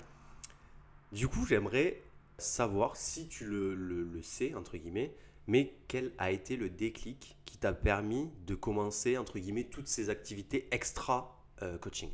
Du 1.12 1.28
coup, 1.28 1.44
j'aimerais 1.48 2.04
savoir 2.38 2.98
si 2.98 3.28
tu 3.28 3.46
le, 3.46 3.74
le, 3.74 4.04
le, 4.04 4.22
sais, 4.22 4.54
entre 4.54 4.78
guillemets, 4.78 5.16
mais 5.48 5.74
quel 5.88 6.12
a 6.20 6.30
été 6.30 6.56
le 6.56 6.70
déclic 6.70 7.36
qui 7.46 7.58
t'a 7.58 7.74
permis 7.74 8.30
de 8.46 8.54
commencer, 8.54 9.18
entre 9.18 9.40
guillemets, 9.40 9.64
toutes 9.64 9.88
ces 9.88 10.12
activités 10.12 10.68
extra 10.70 11.35
euh, 11.62 11.78
coaching 11.78 12.10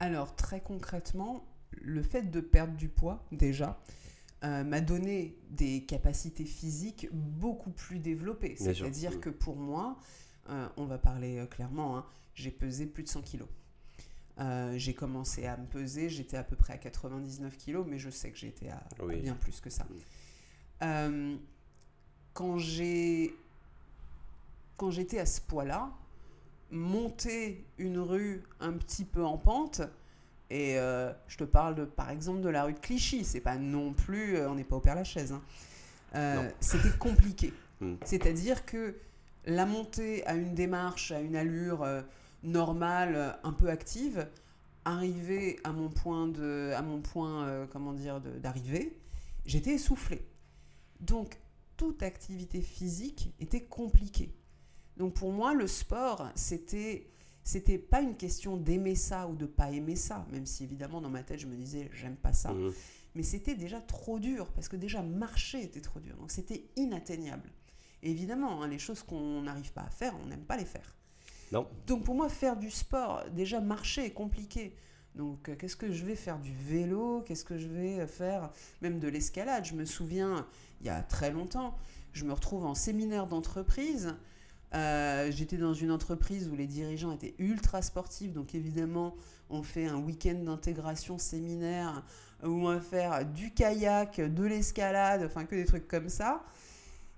Alors, 0.00 0.34
très 0.36 0.60
concrètement, 0.60 1.44
le 1.72 2.02
fait 2.02 2.30
de 2.30 2.40
perdre 2.40 2.74
du 2.74 2.88
poids, 2.88 3.24
déjà, 3.32 3.78
euh, 4.44 4.64
m'a 4.64 4.80
donné 4.80 5.36
des 5.50 5.84
capacités 5.84 6.44
physiques 6.44 7.08
beaucoup 7.12 7.70
plus 7.70 7.98
développées. 7.98 8.56
C'est-à-dire 8.56 9.12
mm. 9.12 9.20
que 9.20 9.30
pour 9.30 9.56
moi, 9.56 9.98
euh, 10.50 10.68
on 10.76 10.84
va 10.84 10.98
parler 10.98 11.46
clairement, 11.50 11.98
hein, 11.98 12.06
j'ai 12.34 12.50
pesé 12.50 12.86
plus 12.86 13.02
de 13.02 13.08
100 13.08 13.22
kilos. 13.22 13.48
j'ai 14.76 14.94
commencé 14.94 15.46
à 15.46 15.56
me 15.56 15.66
peser, 15.66 16.08
j'étais 16.08 16.36
à 16.36 16.44
peu 16.44 16.56
près 16.56 16.74
à 16.74 16.78
99 16.78 17.56
kilos, 17.56 17.86
mais 17.88 17.98
je 17.98 18.10
sais 18.10 18.30
que 18.30 18.38
j'étais 18.38 18.68
à, 18.68 18.82
bien 19.06 19.34
plus 19.34 19.60
que 19.60 19.70
ça. 19.70 19.86
Mm. 20.80 21.36
quand 22.32 22.58
j'ai 22.58 23.34
quand 24.76 24.90
j'étais 24.90 25.18
à 25.18 25.26
ce 25.26 25.40
poids-là, 25.40 25.92
monter 26.74 27.64
une 27.78 27.98
rue 27.98 28.42
un 28.60 28.72
petit 28.72 29.04
peu 29.04 29.24
en 29.24 29.38
pente, 29.38 29.80
et 30.50 30.78
euh, 30.78 31.12
je 31.28 31.36
te 31.36 31.44
parle 31.44 31.74
de, 31.74 31.84
par 31.84 32.10
exemple 32.10 32.40
de 32.40 32.48
la 32.48 32.64
rue 32.64 32.74
de 32.74 32.78
Clichy, 32.78 33.24
c'est 33.24 33.40
pas 33.40 33.56
non 33.56 33.92
plus, 33.92 34.36
euh, 34.36 34.50
on 34.50 34.56
n'est 34.56 34.64
pas 34.64 34.76
au 34.76 34.80
Père 34.80 34.94
Lachaise, 34.94 35.32
hein. 35.32 35.42
euh, 36.16 36.50
c'était 36.60 36.96
compliqué. 36.98 37.52
Hmm. 37.80 37.96
C'est-à-dire 38.04 38.64
que 38.66 38.94
la 39.46 39.66
montée 39.66 40.24
à 40.28 40.34
une 40.34 40.54
démarche, 40.54 41.10
à 41.10 41.20
une 41.20 41.34
allure 41.34 41.84
normale, 42.44 43.36
un 43.42 43.52
peu 43.52 43.68
active, 43.68 44.28
arriver 44.84 45.58
à 45.64 45.72
mon 45.72 45.88
point 45.88 46.28
de, 46.28 46.70
à 46.76 46.82
mon 46.82 47.00
point, 47.00 47.66
comment 47.72 47.92
dire, 47.92 48.20
d'arrivée, 48.20 48.96
j'étais 49.44 49.72
essoufflée. 49.72 50.24
Donc 51.00 51.36
toute 51.76 52.04
activité 52.04 52.62
physique 52.62 53.34
était 53.40 53.64
compliquée. 53.64 54.32
Donc 54.96 55.14
pour 55.14 55.32
moi, 55.32 55.54
le 55.54 55.66
sport, 55.66 56.28
c'était 56.34 57.08
c'était 57.44 57.78
pas 57.78 58.00
une 58.00 58.16
question 58.16 58.56
d'aimer 58.56 58.94
ça 58.94 59.28
ou 59.28 59.36
de 59.36 59.44
pas 59.44 59.70
aimer 59.70 59.96
ça, 59.96 60.26
même 60.32 60.46
si 60.46 60.64
évidemment 60.64 61.02
dans 61.02 61.10
ma 61.10 61.22
tête 61.22 61.40
je 61.40 61.46
me 61.46 61.56
disais 61.56 61.90
j'aime 61.92 62.16
pas 62.16 62.32
ça, 62.32 62.52
mmh. 62.52 62.72
mais 63.14 63.22
c'était 63.22 63.54
déjà 63.54 63.82
trop 63.82 64.18
dur 64.18 64.50
parce 64.52 64.68
que 64.68 64.76
déjà 64.76 65.02
marcher 65.02 65.62
était 65.62 65.82
trop 65.82 66.00
dur, 66.00 66.16
donc 66.16 66.30
c'était 66.30 66.64
inatteignable. 66.76 67.50
évidemment, 68.02 68.62
hein, 68.62 68.68
les 68.68 68.78
choses 68.78 69.02
qu'on 69.02 69.42
n'arrive 69.42 69.72
pas 69.72 69.82
à 69.82 69.90
faire, 69.90 70.14
on 70.22 70.26
n'aime 70.26 70.44
pas 70.44 70.56
les 70.56 70.64
faire. 70.64 70.96
Non. 71.52 71.68
Donc 71.86 72.04
pour 72.04 72.14
moi, 72.14 72.30
faire 72.30 72.56
du 72.56 72.70
sport, 72.70 73.22
déjà 73.30 73.60
marcher 73.60 74.06
est 74.06 74.12
compliqué. 74.12 74.74
Donc 75.14 75.48
euh, 75.48 75.54
qu'est-ce 75.54 75.76
que 75.76 75.92
je 75.92 76.04
vais 76.04 76.16
faire 76.16 76.38
du 76.38 76.52
vélo? 76.52 77.22
Qu'est-ce 77.26 77.44
que 77.44 77.58
je 77.58 77.68
vais 77.68 78.06
faire 78.06 78.50
Même 78.80 78.98
de 78.98 79.08
l'escalade? 79.08 79.64
Je 79.66 79.74
me 79.74 79.84
souviens, 79.84 80.46
il 80.80 80.86
y 80.86 80.90
a 80.90 81.02
très 81.02 81.30
longtemps, 81.30 81.76
je 82.12 82.24
me 82.24 82.32
retrouve 82.32 82.64
en 82.64 82.74
séminaire 82.74 83.26
d'entreprise. 83.26 84.14
Euh, 84.74 85.30
j'étais 85.30 85.56
dans 85.56 85.74
une 85.74 85.92
entreprise 85.92 86.48
où 86.48 86.56
les 86.56 86.66
dirigeants 86.66 87.12
étaient 87.12 87.34
ultra 87.38 87.80
sportifs, 87.80 88.32
donc 88.32 88.54
évidemment, 88.54 89.14
on 89.48 89.62
fait 89.62 89.86
un 89.86 89.98
week-end 89.98 90.34
d'intégration 90.34 91.18
séminaire 91.18 92.02
où 92.42 92.48
on 92.48 92.74
va 92.74 92.80
faire 92.80 93.24
du 93.24 93.52
kayak, 93.52 94.20
de 94.20 94.44
l'escalade, 94.44 95.22
enfin 95.24 95.44
que 95.44 95.54
des 95.54 95.64
trucs 95.64 95.86
comme 95.86 96.08
ça. 96.08 96.44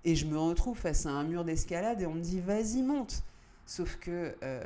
Et 0.04 0.14
je 0.14 0.26
me 0.26 0.38
retrouve 0.38 0.76
face 0.76 1.06
à 1.06 1.10
un 1.10 1.24
mur 1.24 1.44
d'escalade 1.44 2.00
et 2.02 2.06
on 2.06 2.14
me 2.14 2.20
dit 2.20 2.40
vas-y 2.40 2.82
monte. 2.82 3.22
Sauf 3.64 3.96
que 3.96 4.36
euh, 4.42 4.62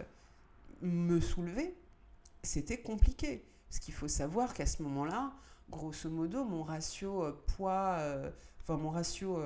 me 0.83 1.21
soulever, 1.21 1.75
c'était 2.43 2.79
compliqué. 2.79 3.45
Parce 3.69 3.79
qu'il 3.79 3.95
faut 3.95 4.09
savoir 4.09 4.53
qu'à 4.53 4.67
ce 4.67 4.83
moment-là, 4.83 5.33
grosso 5.71 6.11
modo, 6.11 6.45
mon 6.45 6.65
ratio 6.65 7.25
euh, 7.25 7.33
poids, 7.57 7.99
enfin 8.61 8.77
mon 8.77 8.91
ratio 8.91 9.39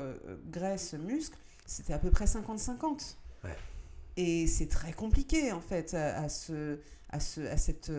graisse-muscle, 0.50 1.36
c'était 1.66 1.92
à 1.92 1.98
peu 1.98 2.10
près 2.10 2.24
50-50. 2.24 3.16
Et 4.16 4.46
c'est 4.46 4.68
très 4.68 4.92
compliqué, 4.92 5.52
en 5.52 5.60
fait, 5.60 5.94
à, 5.94 6.28
ce, 6.28 6.78
à, 7.10 7.18
ce, 7.18 7.40
à 7.40 7.56
cette, 7.56 7.90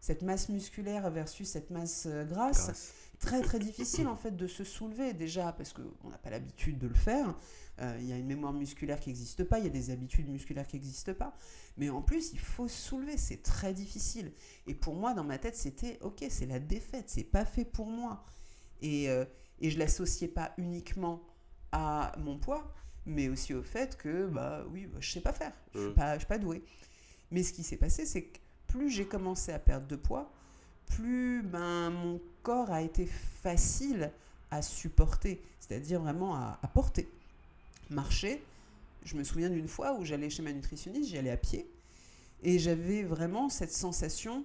cette 0.00 0.22
masse 0.22 0.48
musculaire 0.48 1.10
versus 1.10 1.48
cette 1.48 1.70
masse 1.70 2.06
euh, 2.06 2.24
grasse. 2.24 2.92
Très, 3.18 3.40
très 3.40 3.60
difficile, 3.60 4.08
en 4.08 4.16
fait, 4.16 4.36
de 4.36 4.48
se 4.48 4.64
soulever, 4.64 5.14
déjà, 5.14 5.52
parce 5.52 5.72
qu'on 5.72 6.10
n'a 6.10 6.18
pas 6.18 6.30
l'habitude 6.30 6.78
de 6.78 6.88
le 6.88 6.94
faire. 6.94 7.36
Euh, 7.80 7.96
il 8.00 8.06
y 8.06 8.12
a 8.12 8.16
une 8.16 8.26
mémoire 8.26 8.52
musculaire 8.52 8.98
qui 8.98 9.10
n'existe 9.10 9.44
pas, 9.44 9.60
il 9.60 9.64
y 9.64 9.68
a 9.68 9.70
des 9.70 9.90
habitudes 9.90 10.28
musculaires 10.28 10.66
qui 10.66 10.76
n'existent 10.76 11.14
pas. 11.14 11.34
Mais 11.76 11.88
en 11.88 12.02
plus, 12.02 12.32
il 12.32 12.40
faut 12.40 12.68
se 12.68 12.76
soulever, 12.76 13.16
c'est 13.16 13.42
très 13.42 13.72
difficile. 13.72 14.32
Et 14.66 14.74
pour 14.74 14.94
moi, 14.94 15.14
dans 15.14 15.24
ma 15.24 15.38
tête, 15.38 15.56
c'était, 15.56 15.98
ok, 16.00 16.24
c'est 16.28 16.46
la 16.46 16.58
défaite, 16.58 17.04
c'est 17.08 17.24
pas 17.24 17.44
fait 17.44 17.64
pour 17.64 17.86
moi. 17.86 18.24
Et, 18.82 19.08
euh, 19.08 19.24
et 19.60 19.70
je 19.70 19.78
l'associais 19.78 20.28
pas 20.28 20.52
uniquement 20.58 21.22
à 21.70 22.12
mon 22.18 22.38
poids, 22.38 22.74
mais 23.06 23.28
aussi 23.28 23.54
au 23.54 23.62
fait 23.62 23.96
que, 23.96 24.26
bah 24.26 24.64
oui, 24.70 24.86
bah, 24.86 24.98
je 25.00 25.10
sais 25.10 25.20
pas 25.20 25.32
faire, 25.32 25.52
je 25.74 25.80
ne 25.80 25.84
suis, 25.86 25.94
pas, 25.94 26.18
suis 26.18 26.26
pas 26.26 26.38
douée. 26.38 26.62
Mais 27.30 27.42
ce 27.42 27.52
qui 27.52 27.62
s'est 27.62 27.76
passé, 27.76 28.06
c'est 28.06 28.22
que 28.22 28.38
plus 28.68 28.90
j'ai 28.90 29.06
commencé 29.06 29.52
à 29.52 29.58
perdre 29.58 29.86
de 29.86 29.96
poids, 29.96 30.30
plus 30.86 31.42
ben, 31.42 31.90
mon 31.90 32.20
corps 32.42 32.70
a 32.70 32.82
été 32.82 33.06
facile 33.06 34.12
à 34.50 34.62
supporter, 34.62 35.42
c'est-à-dire 35.60 36.00
vraiment 36.00 36.34
à, 36.34 36.58
porter. 36.74 37.08
Marcher, 37.90 38.42
je 39.04 39.16
me 39.16 39.24
souviens 39.24 39.50
d'une 39.50 39.68
fois 39.68 39.94
où 39.94 40.04
j'allais 40.04 40.30
chez 40.30 40.42
ma 40.42 40.52
nutritionniste, 40.52 41.10
j'y 41.10 41.18
allais 41.18 41.30
à 41.30 41.36
pied, 41.36 41.66
et 42.42 42.58
j'avais 42.58 43.02
vraiment 43.02 43.48
cette 43.48 43.72
sensation, 43.72 44.44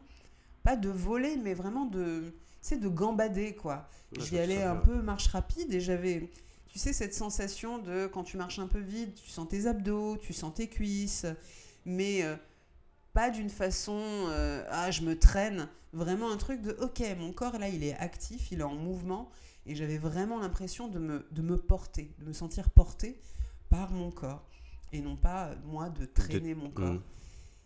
pas 0.64 0.76
de 0.76 0.90
voler, 0.90 1.36
mais 1.36 1.54
vraiment 1.54 1.86
de, 1.86 2.34
de 2.72 2.88
gambader, 2.88 3.56
quoi. 3.56 3.90
J'y 4.18 4.40
allais 4.40 4.64
un 4.64 4.78
peu 4.78 5.02
marche 5.02 5.28
rapide, 5.28 5.74
et 5.74 5.82
j'avais 5.82 6.30
tu 6.78 6.84
sais, 6.84 6.94
cette 6.94 7.16
sensation 7.16 7.80
de 7.80 8.06
quand 8.06 8.24
tu 8.24 8.38
marches 8.38 8.60
un 8.60 8.68
peu 8.68 8.78
vite, 8.78 9.16
tu 9.16 9.32
sens 9.32 9.48
tes 9.48 9.66
abdos, 9.66 10.18
tu 10.18 10.32
sens 10.32 10.54
tes 10.54 10.68
cuisses, 10.68 11.26
mais 11.86 12.22
euh, 12.22 12.36
pas 13.14 13.32
d'une 13.32 13.50
façon 13.50 14.00
euh, 14.00 14.64
ah 14.70 14.92
je 14.92 15.02
me 15.02 15.18
traîne, 15.18 15.70
vraiment 15.92 16.32
un 16.32 16.38
truc 16.38 16.62
de 16.62 16.78
ok 16.80 17.02
mon 17.18 17.34
corps 17.34 17.58
là 17.58 17.68
il 17.68 17.84
est 17.84 17.96
actif, 17.96 18.52
il 18.52 18.60
est 18.60 18.64
en 18.64 18.76
mouvement 18.76 19.32
et 19.66 19.74
j'avais 19.74 19.98
vraiment 19.98 20.38
l'impression 20.38 20.88
de 20.88 21.00
me, 21.00 21.26
de 21.32 21.42
me 21.42 21.58
porter, 21.58 22.14
de 22.20 22.26
me 22.26 22.34
sentir 22.34 22.70
porté 22.70 23.20
par 23.72 23.90
mon 23.90 24.12
corps 24.12 24.48
et 24.94 25.02
non 25.02 25.16
pas 25.16 25.56
moi 25.66 25.90
de 25.90 26.06
traîner 26.06 26.54
mon 26.54 26.70
corps. 26.70 26.94
Mmh. 26.94 27.04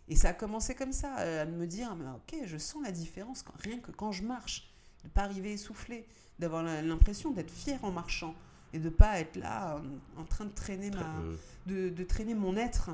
Et 0.08 0.16
ça 0.16 0.30
a 0.30 0.32
commencé 0.32 0.74
comme 0.74 0.92
ça, 0.92 1.16
à 1.16 1.44
me 1.44 1.66
dire, 1.66 1.94
mais 1.96 2.06
ok, 2.08 2.46
je 2.46 2.56
sens 2.56 2.82
la 2.82 2.92
différence, 2.92 3.44
rien 3.58 3.78
que 3.78 3.90
quand 3.90 4.10
je 4.10 4.22
marche, 4.22 4.72
de 5.02 5.08
ne 5.08 5.12
pas 5.12 5.22
arriver 5.22 5.52
essoufflé, 5.52 6.06
d'avoir 6.38 6.62
l'impression 6.62 7.30
d'être 7.30 7.52
fier 7.52 7.78
en 7.84 7.92
marchant 7.92 8.34
et 8.72 8.78
de 8.78 8.88
pas 8.88 9.20
être 9.20 9.36
là 9.36 9.80
en, 10.16 10.24
train 10.24 10.44
de 10.44 10.52
traîner, 10.52 10.90
ma, 10.90 11.14
de, 11.66 11.88
de, 11.90 12.04
traîner 12.04 12.34
mon 12.34 12.56
être. 12.56 12.90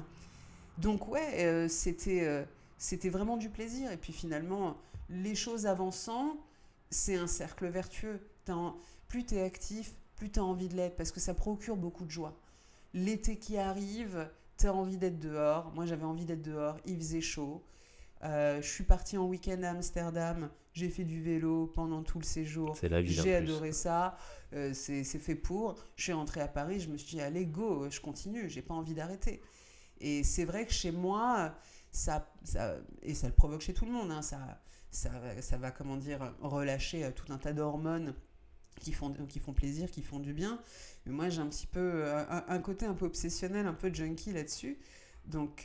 Donc 0.79 1.09
ouais, 1.09 1.45
euh, 1.45 1.69
c'était 1.69 2.27
euh, 2.27 2.45
c'était 2.79 3.09
vraiment 3.09 3.37
du 3.37 3.51
plaisir. 3.51 3.91
Et 3.93 3.97
puis 3.97 4.13
finalement, 4.13 4.77
les 5.11 5.35
choses 5.35 5.67
avançant, 5.67 6.37
c'est 6.91 7.17
un 7.17 7.27
cercle 7.27 7.67
vertueux. 7.67 8.21
plus 9.09 9.25
tu 9.25 9.35
es 9.35 9.43
actif, 9.43 9.95
plus 10.17 10.31
tu 10.31 10.39
as 10.39 10.45
envie 10.45 10.69
de 10.69 10.77
l'être, 10.77 10.97
parce 10.97 11.13
que 11.13 11.21
ça 11.21 11.35
procure 11.35 11.77
beaucoup 11.77 12.05
de 12.05 12.11
joie. 12.11 12.37
L'été 12.95 13.39
qui 13.39 13.59
arrive, 13.59 14.29
tu 14.57 14.67
as 14.67 14.75
envie 14.75 14.97
d'être 14.97 15.19
dehors. 15.19 15.73
Moi, 15.75 15.87
j'avais 15.87 16.05
envie 16.05 16.25
d'être 16.25 16.43
dehors, 16.43 16.79
il 16.87 16.97
faisait 16.97 17.21
chaud. 17.21 17.63
Euh, 18.25 18.61
je 18.61 18.69
suis 18.69 18.85
partie 18.85 19.17
en 19.17 19.27
week-end 19.27 19.63
à 19.63 19.71
Amsterdam, 19.71 20.51
j'ai 20.73 20.89
fait 20.89 21.05
du 21.05 21.23
vélo 21.23 21.69
pendant 21.69 22.03
tout 22.03 22.19
le 22.19 22.25
séjour. 22.25 22.77
C'est 22.77 22.89
la 22.89 23.01
vie. 23.01 23.13
J'ai 23.13 23.37
adoré 23.37 23.73
ça, 23.73 24.17
euh, 24.55 24.73
c'est 24.75 25.05
fait 25.05 25.37
pour. 25.37 25.77
Je 25.97 26.05
suis 26.05 26.13
rentrée 26.13 26.41
à 26.41 26.49
Paris, 26.49 26.81
je 26.81 26.89
me 26.89 26.97
suis 26.97 27.17
dit, 27.17 27.21
allez, 27.21 27.47
go, 27.47 27.89
je 27.91 28.01
continue, 28.01 28.49
j'ai 28.49 28.63
pas 28.63 28.75
envie 28.75 28.95
d'arrêter. 28.95 29.41
Et 30.01 30.23
c'est 30.25 30.45
vrai 30.45 30.67
que 30.67 30.73
chez 30.73 30.91
moi, 30.91 31.55
ça, 31.93 32.29
ça, 32.43 32.77
et 33.03 33.15
ça 33.15 33.29
le 33.29 33.35
provoque 33.35 33.61
chez 33.61 33.75
tout 33.75 33.85
le 33.85 33.93
monde, 33.93 34.11
hein, 34.11 34.23
ça, 34.23 34.61
ça, 34.91 35.11
ça 35.41 35.57
va, 35.57 35.71
comment 35.71 35.97
dire, 35.97 36.35
relâcher 36.41 37.05
euh, 37.05 37.11
tout 37.13 37.33
un 37.33 37.39
tas 37.39 37.53
d'hormones 37.53 38.15
qui 38.81 38.93
font, 38.93 39.13
qui 39.29 39.39
font 39.39 39.53
plaisir, 39.53 39.91
qui 39.91 40.03
font 40.03 40.19
du 40.19 40.33
bien. 40.33 40.61
Mais 41.07 41.13
moi, 41.13 41.29
j'ai 41.29 41.41
un 41.41 41.49
petit 41.49 41.67
peu 41.67 42.05
un, 42.29 42.59
côté 42.61 42.87
un 42.87 42.95
peu 42.95 43.07
obsessionnel, 43.07 43.67
un 43.67 43.75
peu 43.75 43.93
junkie 43.93 44.33
là-dessus. 44.33 44.79
Donc, 45.29 45.63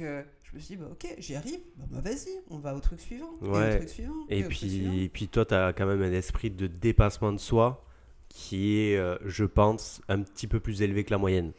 je 0.54 0.58
me 0.58 0.60
suis 0.60 0.76
dit, 0.76 0.82
bah, 0.82 0.90
ok, 0.92 1.16
j'y 1.18 1.36
arrive, 1.36 1.60
bah, 1.78 1.86
bah, 1.90 2.02
vas-y, 2.02 2.40
on 2.50 2.60
va 2.60 2.76
au 2.76 2.80
truc 2.80 3.00
suivant. 3.00 3.32
Ouais. 3.42 3.84
Et, 4.30 4.44
puis, 4.44 5.10
puis 5.12 5.28
toi, 5.28 5.46
tu 5.46 5.54
as 5.56 5.74
quand 5.74 5.88
même 5.88 6.02
un 6.02 6.12
esprit 6.12 6.52
de 6.52 6.68
dépassement 6.68 7.32
de 7.32 7.40
soi 7.40 7.84
qui 8.30 8.80
est, 8.80 8.98
euh, 8.98 9.18
je 9.26 9.46
pense, 9.46 10.02
un 10.10 10.22
petit 10.22 10.48
peu 10.48 10.60
plus 10.60 10.82
élevé 10.82 11.04
que 11.04 11.12
la 11.12 11.18
moyenne. 11.18 11.54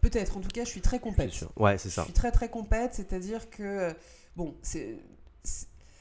Peut-être, 0.00 0.36
en 0.36 0.40
tout 0.40 0.48
cas, 0.48 0.64
je 0.64 0.70
suis 0.70 0.80
très 0.80 1.00
compète. 1.00 1.44
Ouais, 1.56 1.78
c'est 1.78 1.90
ça. 1.90 2.02
Je 2.02 2.06
suis 2.06 2.14
très 2.14 2.30
très 2.30 2.48
compète, 2.48 2.94
c'est-à-dire 2.94 3.50
que, 3.50 3.94
bon, 4.36 4.54
c'est. 4.62 4.98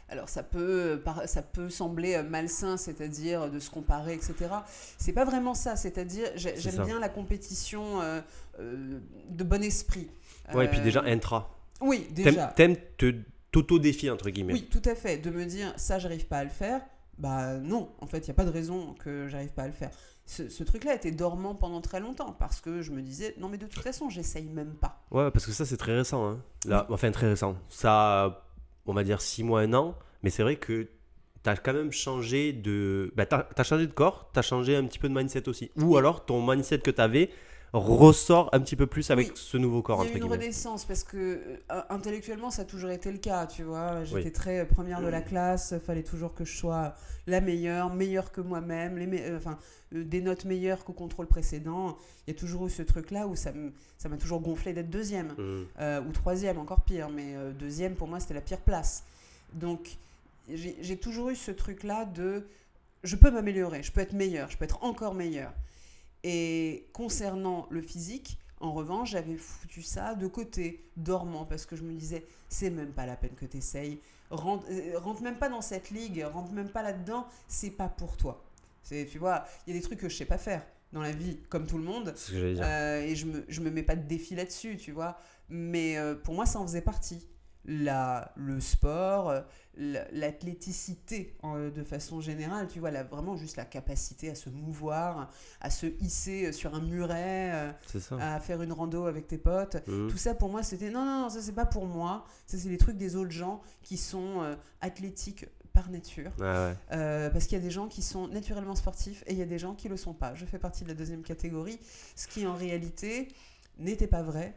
Alors 0.10 0.30
ça 0.30 0.42
peut, 0.42 1.04
ça 1.26 1.42
peut 1.42 1.70
sembler 1.70 2.24
malsain, 2.24 2.78
c'est-à-dire 2.78 3.52
de 3.52 3.60
se 3.60 3.70
comparer, 3.70 4.14
etc. 4.14 4.36
C'est 4.98 5.12
pas 5.12 5.26
vraiment 5.26 5.54
ça, 5.54 5.76
c'est-à-dire 5.76 6.30
j'aime 6.36 6.86
bien 6.86 6.98
la 6.98 7.10
compétition 7.10 8.00
euh, 8.02 8.22
euh, 8.62 9.00
de 9.30 9.44
bon 9.44 9.62
esprit. 9.62 10.10
Ouais, 10.54 10.66
et 10.66 10.68
puis 10.68 10.80
déjà 10.80 11.04
intra. 11.04 11.58
Oui, 11.82 12.08
déjà. 12.12 12.48
T'aimes 12.48 12.78
te 12.98 13.14
t'auto-défier, 13.52 14.10
entre 14.12 14.30
guillemets. 14.30 14.54
Oui, 14.54 14.68
tout 14.70 14.82
à 14.86 14.96
fait. 14.96 15.18
De 15.18 15.30
me 15.30 15.46
dire, 15.46 15.74
ça, 15.78 16.00
j'arrive 16.00 16.28
pas 16.28 16.40
à 16.40 16.44
le 16.44 16.50
faire. 16.50 16.82
Bah 17.18 17.58
non, 17.58 17.90
en 18.00 18.06
fait, 18.06 18.20
il 18.20 18.26
n'y 18.26 18.32
a 18.32 18.36
pas 18.36 18.46
de 18.46 18.52
raison 18.52 18.94
que 18.94 19.28
j'arrive 19.28 19.52
pas 19.54 19.64
à 19.64 19.68
le 19.68 19.74
faire. 19.74 19.90
Ce, 20.26 20.64
truc-là 20.64 20.94
était 20.94 21.12
dormant 21.12 21.56
pendant 21.56 21.80
très 21.80 22.02
longtemps 22.02 22.36
parce 22.38 22.60
que 22.60 22.82
je 22.82 22.92
me 22.92 23.02
disais, 23.02 23.34
non, 23.40 23.48
mais 23.48 23.58
de 23.58 23.66
toute 23.66 23.82
façon, 23.82 24.10
j'essaye 24.10 24.50
même 24.50 24.76
pas. 24.76 25.02
Ouais, 25.10 25.32
parce 25.32 25.46
que 25.46 25.54
ça, 25.54 25.66
c'est 25.66 25.78
très 25.78 25.96
récent. 25.96 26.30
Hein. 26.30 26.44
Là, 26.66 26.86
Enfin, 26.90 27.10
très 27.12 27.30
récent. 27.30 27.56
Ça, 27.70 28.46
on 28.86 28.94
va 28.94 29.06
dire 29.06 29.22
6 29.22 29.44
mois, 29.44 29.62
un 29.62 29.74
an. 29.74 29.96
Mais 30.24 30.30
c'est 30.30 30.44
vrai 30.44 30.58
que 30.58 30.90
tu 31.44 31.50
as 31.50 31.56
quand 31.56 31.74
même 31.74 31.94
changé 31.94 32.52
de. 32.52 33.14
Bah, 33.16 33.26
tu 33.26 33.36
as, 33.36 33.64
changé 33.64 33.88
de 33.88 33.94
corps, 33.94 34.30
tu 34.34 34.40
as 34.40 34.42
changé 34.42 34.76
un 34.76 34.84
petit 34.84 35.00
peu 35.00 35.08
de 35.08 35.14
mindset 35.14 35.48
aussi. 35.48 35.72
Ou 35.78 35.96
alors, 35.96 36.26
ton 36.26 36.46
mindset 36.46 36.80
que 36.80 36.92
tu 36.92 37.02
avais, 37.02 37.30
ressort 37.80 38.50
un 38.54 38.60
petit 38.60 38.76
peu 38.76 38.88
plus 38.88 39.12
avec 39.12 39.32
ce 39.36 39.58
nouveau 39.58 39.82
corps. 39.82 40.04
Il 40.06 40.12
y 40.12 40.14
a 40.14 40.18
une 40.18 40.24
renaissance 40.26 40.86
parce 40.86 41.04
que 41.04 41.42
euh, 41.72 41.82
intellectuellement 41.90 42.50
ça 42.50 42.64
a 42.64 42.66
toujours 42.66 42.90
été 42.90 43.12
le 43.12 43.18
cas, 43.18 43.48
tu 43.48 43.64
vois. 43.64 44.04
J'étais 44.04 44.32
très 44.32 44.66
première 44.66 45.02
de 45.02 45.08
la 45.08 45.22
classe, 45.22 45.76
fallait 45.86 46.04
toujours 46.04 46.34
que 46.34 46.46
je 46.46 46.56
sois 46.56 46.94
la 47.28 47.42
meilleure, 47.42 47.94
meilleure 47.94 48.32
que 48.32 48.42
moi-même, 48.42 48.98
les 48.98 49.22
euh, 49.22 49.38
enfin 49.38 49.58
euh, 49.94 50.04
des 50.04 50.22
notes 50.22 50.46
meilleures 50.46 50.84
qu'au 50.84 50.94
contrôle 50.94 51.28
précédent. 51.28 51.98
Il 52.26 52.34
y 52.34 52.36
a 52.36 52.40
toujours 52.40 52.68
eu 52.68 52.70
ce 52.70 52.82
truc-là 52.82 53.28
où 53.28 53.36
ça 53.36 53.52
m'a 53.52 54.18
toujours 54.18 54.42
gonflé 54.42 54.74
d'être 54.74 54.90
deuxième 54.90 55.34
mmh. 55.38 56.08
ou 56.08 56.12
troisième, 56.12 56.58
encore 56.58 56.82
pire. 56.82 57.10
Mais 57.10 57.36
deuxième 57.60 57.96
pour 57.96 58.08
moi 58.08 58.20
c'était 58.20 58.34
la 58.34 58.42
pire 58.42 58.62
place. 58.62 59.04
Donc 59.54 59.98
j'ai 60.50 60.98
toujours 60.98 61.30
eu 61.30 61.36
ce 61.36 61.52
truc-là 61.52 62.06
de 62.06 62.46
je 63.04 63.16
peux 63.16 63.32
m'améliorer, 63.32 63.84
je 63.84 63.92
peux 63.92 64.02
être 64.02 64.14
meilleur, 64.14 64.50
je 64.50 64.58
peux 64.58 64.66
être 64.66 64.84
encore 64.84 65.14
meilleur. 65.14 65.52
Et 66.30 66.90
concernant 66.92 67.68
le 67.70 67.82
physique, 67.82 68.38
en 68.60 68.74
revanche, 68.74 69.12
j'avais 69.12 69.38
foutu 69.38 69.82
ça 69.82 70.14
de 70.14 70.28
côté, 70.28 70.84
dormant, 70.98 71.46
parce 71.46 71.66
que 71.66 71.78
je 71.78 71.84
me 71.84 71.94
disais, 71.94 72.26
c'est 72.50 72.70
même 72.70 72.92
pas 72.92 73.06
la 73.06 73.16
peine 73.16 73.34
que 73.34 73.46
tu 73.46 73.56
essayes. 73.56 74.02
Rentre, 74.30 74.66
euh, 74.70 75.00
rentre, 75.00 75.22
même 75.22 75.38
pas 75.38 75.48
dans 75.48 75.62
cette 75.62 75.90
ligue, 75.90 76.26
rentre 76.34 76.52
même 76.52 76.68
pas 76.68 76.84
là-dedans, 76.84 77.26
c'est 77.48 77.72
pas 77.72 77.88
pour 77.88 78.18
toi. 78.18 78.44
Tu 78.84 79.18
vois, 79.18 79.46
il 79.66 79.74
y 79.74 79.78
a 79.78 79.80
des 79.80 79.86
trucs 79.86 80.00
que 80.00 80.10
je 80.10 80.18
sais 80.18 80.26
pas 80.26 80.38
faire 80.38 80.66
dans 80.92 81.02
la 81.02 81.14
vie, 81.14 81.40
comme 81.48 81.66
tout 81.66 81.78
le 81.78 81.86
monde. 81.86 82.14
Ce 82.18 82.34
que 82.34 82.54
dire. 82.56 82.64
Euh, 82.66 83.04
et 83.04 83.16
je 83.16 83.26
me, 83.26 83.46
je 83.48 83.62
me 83.62 83.72
mets 83.72 83.84
pas 83.84 83.96
de 83.96 84.06
défi 84.06 84.36
là-dessus, 84.36 84.76
tu 84.76 84.92
vois. 84.92 85.18
Mais 85.48 85.98
euh, 85.98 86.14
pour 86.14 86.34
moi, 86.34 86.46
ça 86.46 86.60
en 86.60 86.68
faisait 86.68 86.82
partie 86.82 87.26
la, 87.68 88.32
le 88.36 88.60
sport, 88.60 89.34
l'athléticité 89.78 91.36
de 91.44 91.84
façon 91.84 92.22
générale, 92.22 92.68
tu 92.68 92.80
vois, 92.80 92.92
là, 92.92 93.04
vraiment 93.04 93.36
juste 93.36 93.58
la 93.58 93.66
capacité 93.66 94.30
à 94.30 94.36
se 94.36 94.50
mouvoir, 94.50 95.30
à 95.62 95.70
se 95.70 95.86
hisser 96.02 96.52
sur 96.52 96.74
un 96.74 96.82
muret, 96.82 97.52
euh, 97.54 97.72
à 98.20 98.40
faire 98.40 98.62
une 98.62 98.72
rando 98.72 99.06
avec 99.06 99.28
tes 99.28 99.38
potes. 99.38 99.76
Mmh. 99.88 100.08
Tout 100.10 100.18
ça 100.18 100.34
pour 100.34 100.50
moi, 100.50 100.64
c'était 100.64 100.90
non, 100.90 101.06
non, 101.06 101.24
non, 101.24 101.30
ça 101.30 101.42
c'est 101.42 101.54
pas 101.54 101.66
pour 101.66 101.86
moi. 101.86 102.26
Ça 102.46 102.58
c'est 102.58 102.70
les 102.70 102.78
trucs 102.78 102.98
des 102.98 103.16
autres 103.16 103.32
gens 103.32 103.62
qui 103.84 103.98
sont 103.98 104.42
euh, 104.42 104.56
athlétiques 104.82 105.46
par 105.74 105.92
nature. 105.92 106.32
Euh, 106.40 107.30
parce 107.30 107.46
qu'il 107.46 107.58
y 107.58 107.62
a 107.62 107.64
des 107.64 107.72
gens 107.72 107.88
qui 107.88 108.02
sont 108.02 108.28
naturellement 108.28 108.76
sportifs 108.76 109.24
et 109.28 109.34
il 109.34 109.38
y 109.38 109.44
a 109.44 109.46
des 109.46 109.60
gens 109.60 109.76
qui 109.76 109.90
le 109.90 109.98
sont 109.98 110.14
pas. 110.14 110.34
Je 110.34 110.46
fais 110.46 110.58
partie 110.58 110.84
de 110.84 110.90
la 110.90 110.96
deuxième 110.96 111.22
catégorie, 111.22 111.80
ce 112.16 112.28
qui 112.28 112.48
en 112.48 112.56
réalité 112.56 113.28
n'était 113.78 114.08
pas 114.08 114.24
vrai 114.24 114.56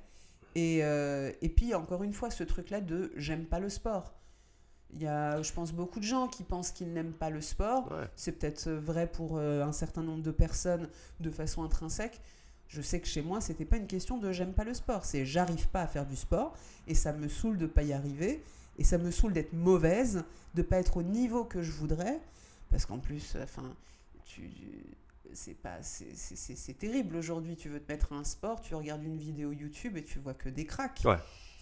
et, 0.55 0.81
euh, 0.83 1.33
et 1.43 1.49
puis, 1.49 1.75
encore 1.75 2.03
une 2.03 2.13
fois, 2.13 2.31
ce 2.31 2.45
truc-là 2.45 2.81
de 2.81 3.13
j'aime 3.17 3.45
pas 3.45 3.61
le 3.61 3.69
sport. 3.69 4.15
Il 4.93 5.03
y 5.03 5.07
a, 5.07 5.41
je 5.43 5.53
pense, 5.53 5.73
beaucoup 5.73 6.01
de 6.01 6.05
gens 6.05 6.27
qui 6.27 6.43
pensent 6.43 6.73
qu'ils 6.73 6.93
n'aiment 6.93 7.13
pas 7.13 7.31
le 7.31 7.41
sport. 7.41 7.95
C'est 8.17 8.33
peut-être 8.33 8.69
vrai 8.71 9.07
pour 9.07 9.37
euh, 9.37 9.63
un 9.63 9.73
certain 9.73 10.03
nombre 10.03 10.23
de 10.23 10.33
personnes 10.33 10.89
de 11.21 11.31
façon 11.31 11.63
intrinsèque. 11.63 12.21
Je 12.67 12.83
sais 12.83 13.01
que 13.01 13.07
chez 13.07 13.23
moi, 13.23 13.41
c'était 13.41 13.65
pas 13.65 13.77
une 13.77 13.87
question 13.87 14.19
de 14.19 14.33
j'aime 14.33 14.53
pas 14.53 14.65
le 14.65 14.75
sport. 14.75 15.05
C'est 15.05 15.25
j'arrive 15.25 15.69
pas 15.69 15.83
à 15.83 15.87
faire 15.87 16.07
du 16.07 16.17
sport 16.17 16.57
et 16.87 16.95
ça 16.95 17.13
me 17.13 17.29
saoule 17.29 17.59
de 17.59 17.67
pas 17.67 17.83
y 17.83 17.93
arriver. 17.93 18.43
Et 18.79 18.85
ça 18.85 18.99
me 18.99 19.11
saoule 19.11 19.33
d'être 19.33 19.53
mauvaise, 19.53 20.25
de 20.55 20.63
pas 20.63 20.79
être 20.79 20.97
au 20.97 21.03
niveau 21.03 21.45
que 21.45 21.63
je 21.63 21.73
voudrais. 21.73 22.21
Parce 22.71 22.87
qu'en 22.87 22.99
plus, 22.99 23.37
enfin, 23.43 23.75
tu, 24.25 24.51
c'est 25.35 25.55
pas 25.55 25.83
c'est 25.83 26.79
terrible 26.79 27.17
aujourd'hui. 27.17 27.57
Tu 27.57 27.69
veux 27.69 27.81
te 27.81 27.91
mettre 27.91 28.13
à 28.13 28.17
un 28.17 28.25
sport 28.25 28.61
tu 28.61 28.75
regardes 28.75 29.05
une 29.05 29.17
vidéo 29.17 29.53
YouTube 29.53 29.97
et 29.97 30.05
tu 30.05 30.19
vois 30.19 30.35
que 30.35 30.49
des 30.49 30.67
cracks. 30.67 31.03
Ouais. 31.05 31.17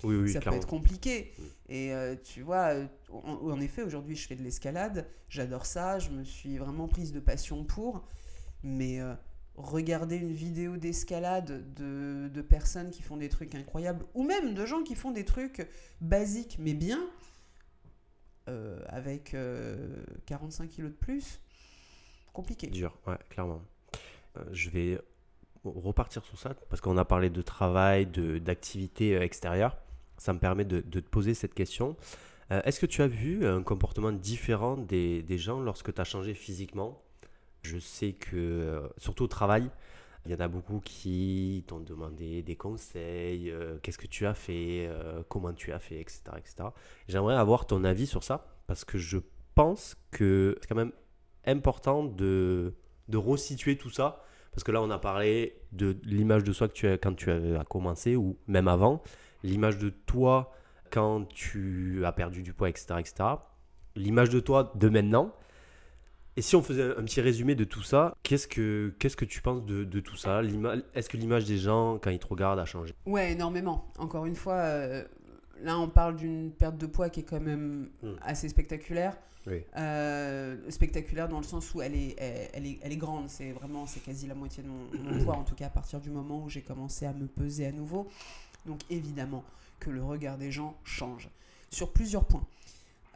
oui, 0.05 0.17
oui, 0.17 0.33
ça 0.33 0.41
peut 0.41 0.55
être 0.55 0.67
compliqué. 0.67 1.33
Et 1.69 1.93
euh, 1.93 2.17
tu 2.17 2.43
vois 2.43 2.75
euh, 2.75 2.87
en, 3.11 3.61
effet 3.61 3.83
aujourd'hui 3.83 4.17
je 4.17 4.27
fais 4.27 4.37
de 4.37 4.43
l'escalade. 4.43 5.09
J'adore 5.29 5.67
ça. 5.67 5.99
Je 5.99 6.11
me 6.11 6.25
suis 6.25 6.59
vraiment 6.59 6.89
prise 6.89 7.13
de 7.13 7.21
passion 7.21 7.65
pour. 7.65 8.05
Mais 8.63 9.01
euh, 9.01 9.15
regarder 9.55 10.17
une 10.17 10.33
vidéo 10.33 10.77
d'escalade 10.77 11.75
de, 11.75 12.29
de, 12.29 12.43
personnes 12.43 12.91
qui 12.91 13.03
font 13.03 13.17
des 13.17 13.29
trucs 13.29 13.55
incroyables 13.55 14.05
ou 14.15 14.25
même 14.25 14.55
de 14.55 14.67
gens 14.67 14.83
qui 14.83 14.95
font 14.95 15.11
des 15.11 15.25
trucs 15.25 15.67
basiques 16.01 16.57
mais 16.61 16.75
bien 16.75 17.01
avec 18.87 19.37
45 20.27 20.69
kilos 20.69 20.91
de 20.91 20.97
plus 20.97 21.39
compliqué. 22.39 22.69
Dur, 22.69 22.97
ouais, 23.09 23.19
clairement. 23.31 23.63
Euh, 24.37 24.45
je 24.53 24.71
vais 24.71 25.01
repartir 25.65 26.25
sur 26.25 26.39
ça 26.39 26.55
parce 26.71 26.81
qu'on 26.81 26.97
a 26.97 27.05
parlé 27.05 27.31
de 27.31 27.43
travail, 27.43 28.07
d'activité 28.07 29.17
euh, 29.17 29.23
extérieure. 29.23 29.77
Ça 30.19 30.33
me 30.33 30.39
permet 30.39 30.65
de, 30.65 30.81
te 30.81 30.99
poser 31.01 31.35
cette 31.35 31.53
question. 31.53 31.97
Euh, 32.53 32.63
est-ce 32.65 32.79
que 32.79 32.87
tu 32.87 33.03
as 33.03 33.09
vu 33.09 33.45
un 33.45 33.65
comportement 33.65 34.13
différent 34.13 34.77
des, 34.77 35.23
des 35.23 35.37
gens 35.37 35.61
lorsque 35.61 35.93
tu 35.93 36.01
as 36.01 36.05
changé 36.05 36.33
physiquement? 36.33 37.03
Je 37.63 37.79
sais 37.79 38.13
que, 38.13 38.89
surtout 38.99 39.25
au 39.25 39.29
travail, 39.29 39.69
il 40.25 40.31
y 40.31 40.35
en 40.35 40.41
a 40.41 40.47
beaucoup 40.47 40.79
qui 40.79 41.65
t'ont 41.67 41.81
demandé 41.81 42.43
des 42.43 42.55
conseils, 42.55 43.53
qu'est-ce 43.83 43.99
que 43.99 44.07
tu 44.07 44.27
as 44.27 44.35
fait, 44.35 44.89
comment 45.29 45.53
tu 45.53 45.73
as 45.73 45.81
fait, 45.81 46.01
etc. 46.01 46.23
etc. 46.37 46.69
J'aimerais 47.09 47.35
avoir 47.35 47.67
ton 47.67 47.83
avis 47.83 48.07
sur 48.07 48.23
ça 48.23 48.47
parce 48.69 48.85
que 48.85 48.97
je 48.97 49.19
pense 49.55 49.97
que 50.13 50.57
c'est 50.61 50.69
quand 50.69 50.77
même 50.77 50.93
important 51.49 52.05
de, 52.05 52.75
de 53.09 53.17
resituer 53.17 53.77
tout 53.77 53.91
ça. 53.91 54.23
Parce 54.53 54.65
que 54.65 54.73
là, 54.73 54.83
on 54.83 54.91
a 54.91 54.99
parlé 54.99 55.61
de 55.73 55.97
l'image 56.05 56.45
de 56.45 56.53
soi 56.53 56.69
que 56.69 56.73
tu 56.73 56.89
as 56.89 56.99
quand 56.99 57.15
tu 57.15 57.31
as 57.31 57.65
commencé 57.65 58.17
ou 58.17 58.39
même 58.47 58.69
avant, 58.69 59.03
l'image 59.43 59.79
de 59.79 59.91
toi 59.91 60.53
quand 60.91 61.27
tu 61.29 62.03
as 62.05 62.13
perdu 62.13 62.43
du 62.43 62.53
poids, 62.53 62.69
etc. 62.69 62.95
etc. 62.99 63.15
L'image 63.95 64.31
de 64.31 64.41
toi 64.41 64.73
de 64.75 64.89
maintenant. 64.89 65.35
Et 66.37 66.43
si 66.43 66.55
on 66.55 66.63
faisait 66.63 66.97
un 66.97 67.03
petit 67.03 67.21
résumé 67.21 67.57
de 67.57 67.65
tout 67.65 67.83
ça, 67.83 68.15
qu'est-ce 68.23 68.47
que, 68.47 68.95
qu'est-ce 69.01 69.17
que 69.17 69.25
tu 69.25 69.43
penses 69.43 69.65
de, 69.65 69.83
de 69.83 70.01
tout 70.01 70.17
ça? 70.17 70.41
Est-ce 70.95 71.09
que 71.09 71.17
l'image 71.17 71.45
des 71.47 71.59
gens, 71.59 71.99
quand 71.99 72.11
ils 72.11 72.21
te 72.21 72.29
regardent, 72.29 72.61
a 72.61 72.65
changé? 72.65 72.95
Ouais, 73.07 73.33
énormément. 73.33 73.91
Encore 73.99 74.25
une 74.25 74.37
fois, 74.37 74.55
euh, 74.55 75.05
là, 75.63 75.79
on 75.79 75.89
parle 75.89 76.15
d'une 76.15 76.53
perte 76.53 76.79
de 76.79 76.87
poids 76.87 77.11
qui 77.11 77.21
est 77.21 77.25
quand 77.25 77.41
même 77.41 77.91
hmm. 78.03 78.13
assez 78.23 78.49
spectaculaire. 78.49 79.17
Euh, 79.77 80.71
spectaculaire 80.71 81.29
dans 81.29 81.39
le 81.39 81.45
sens 81.45 81.75
où 81.75 81.83
elle 81.83 81.95
est, 81.95 82.17
elle, 82.53 82.67
est, 82.67 82.79
elle 82.83 82.93
est 82.93 82.97
grande. 82.97 83.29
C'est 83.29 83.53
vraiment, 83.53 83.87
c'est 83.87 84.01
quasi 84.01 84.27
la 84.27 84.35
moitié 84.35 84.63
de 84.63 84.69
mon, 84.69 85.25
poids, 85.25 85.37
en 85.37 85.45
tout 85.45 85.55
cas 85.55 85.67
à 85.67 85.71
partir 85.71 86.01
du 86.01 86.11
moment 86.11 86.45
où 86.45 86.49
j'ai 86.49 86.63
commencé 86.63 87.07
à 87.07 87.13
me 87.13 87.27
peser 87.27 87.67
à 87.67 87.73
nouveau. 87.73 88.09
Donc 88.67 88.81
évidemment 88.91 89.45
que 89.81 89.91
le 89.91 90.03
regard 90.03 90.39
des 90.39 90.51
gens 90.51 90.77
change 90.85 91.29
sur 91.71 91.93
plusieurs 91.93 92.25
points. 92.25 92.47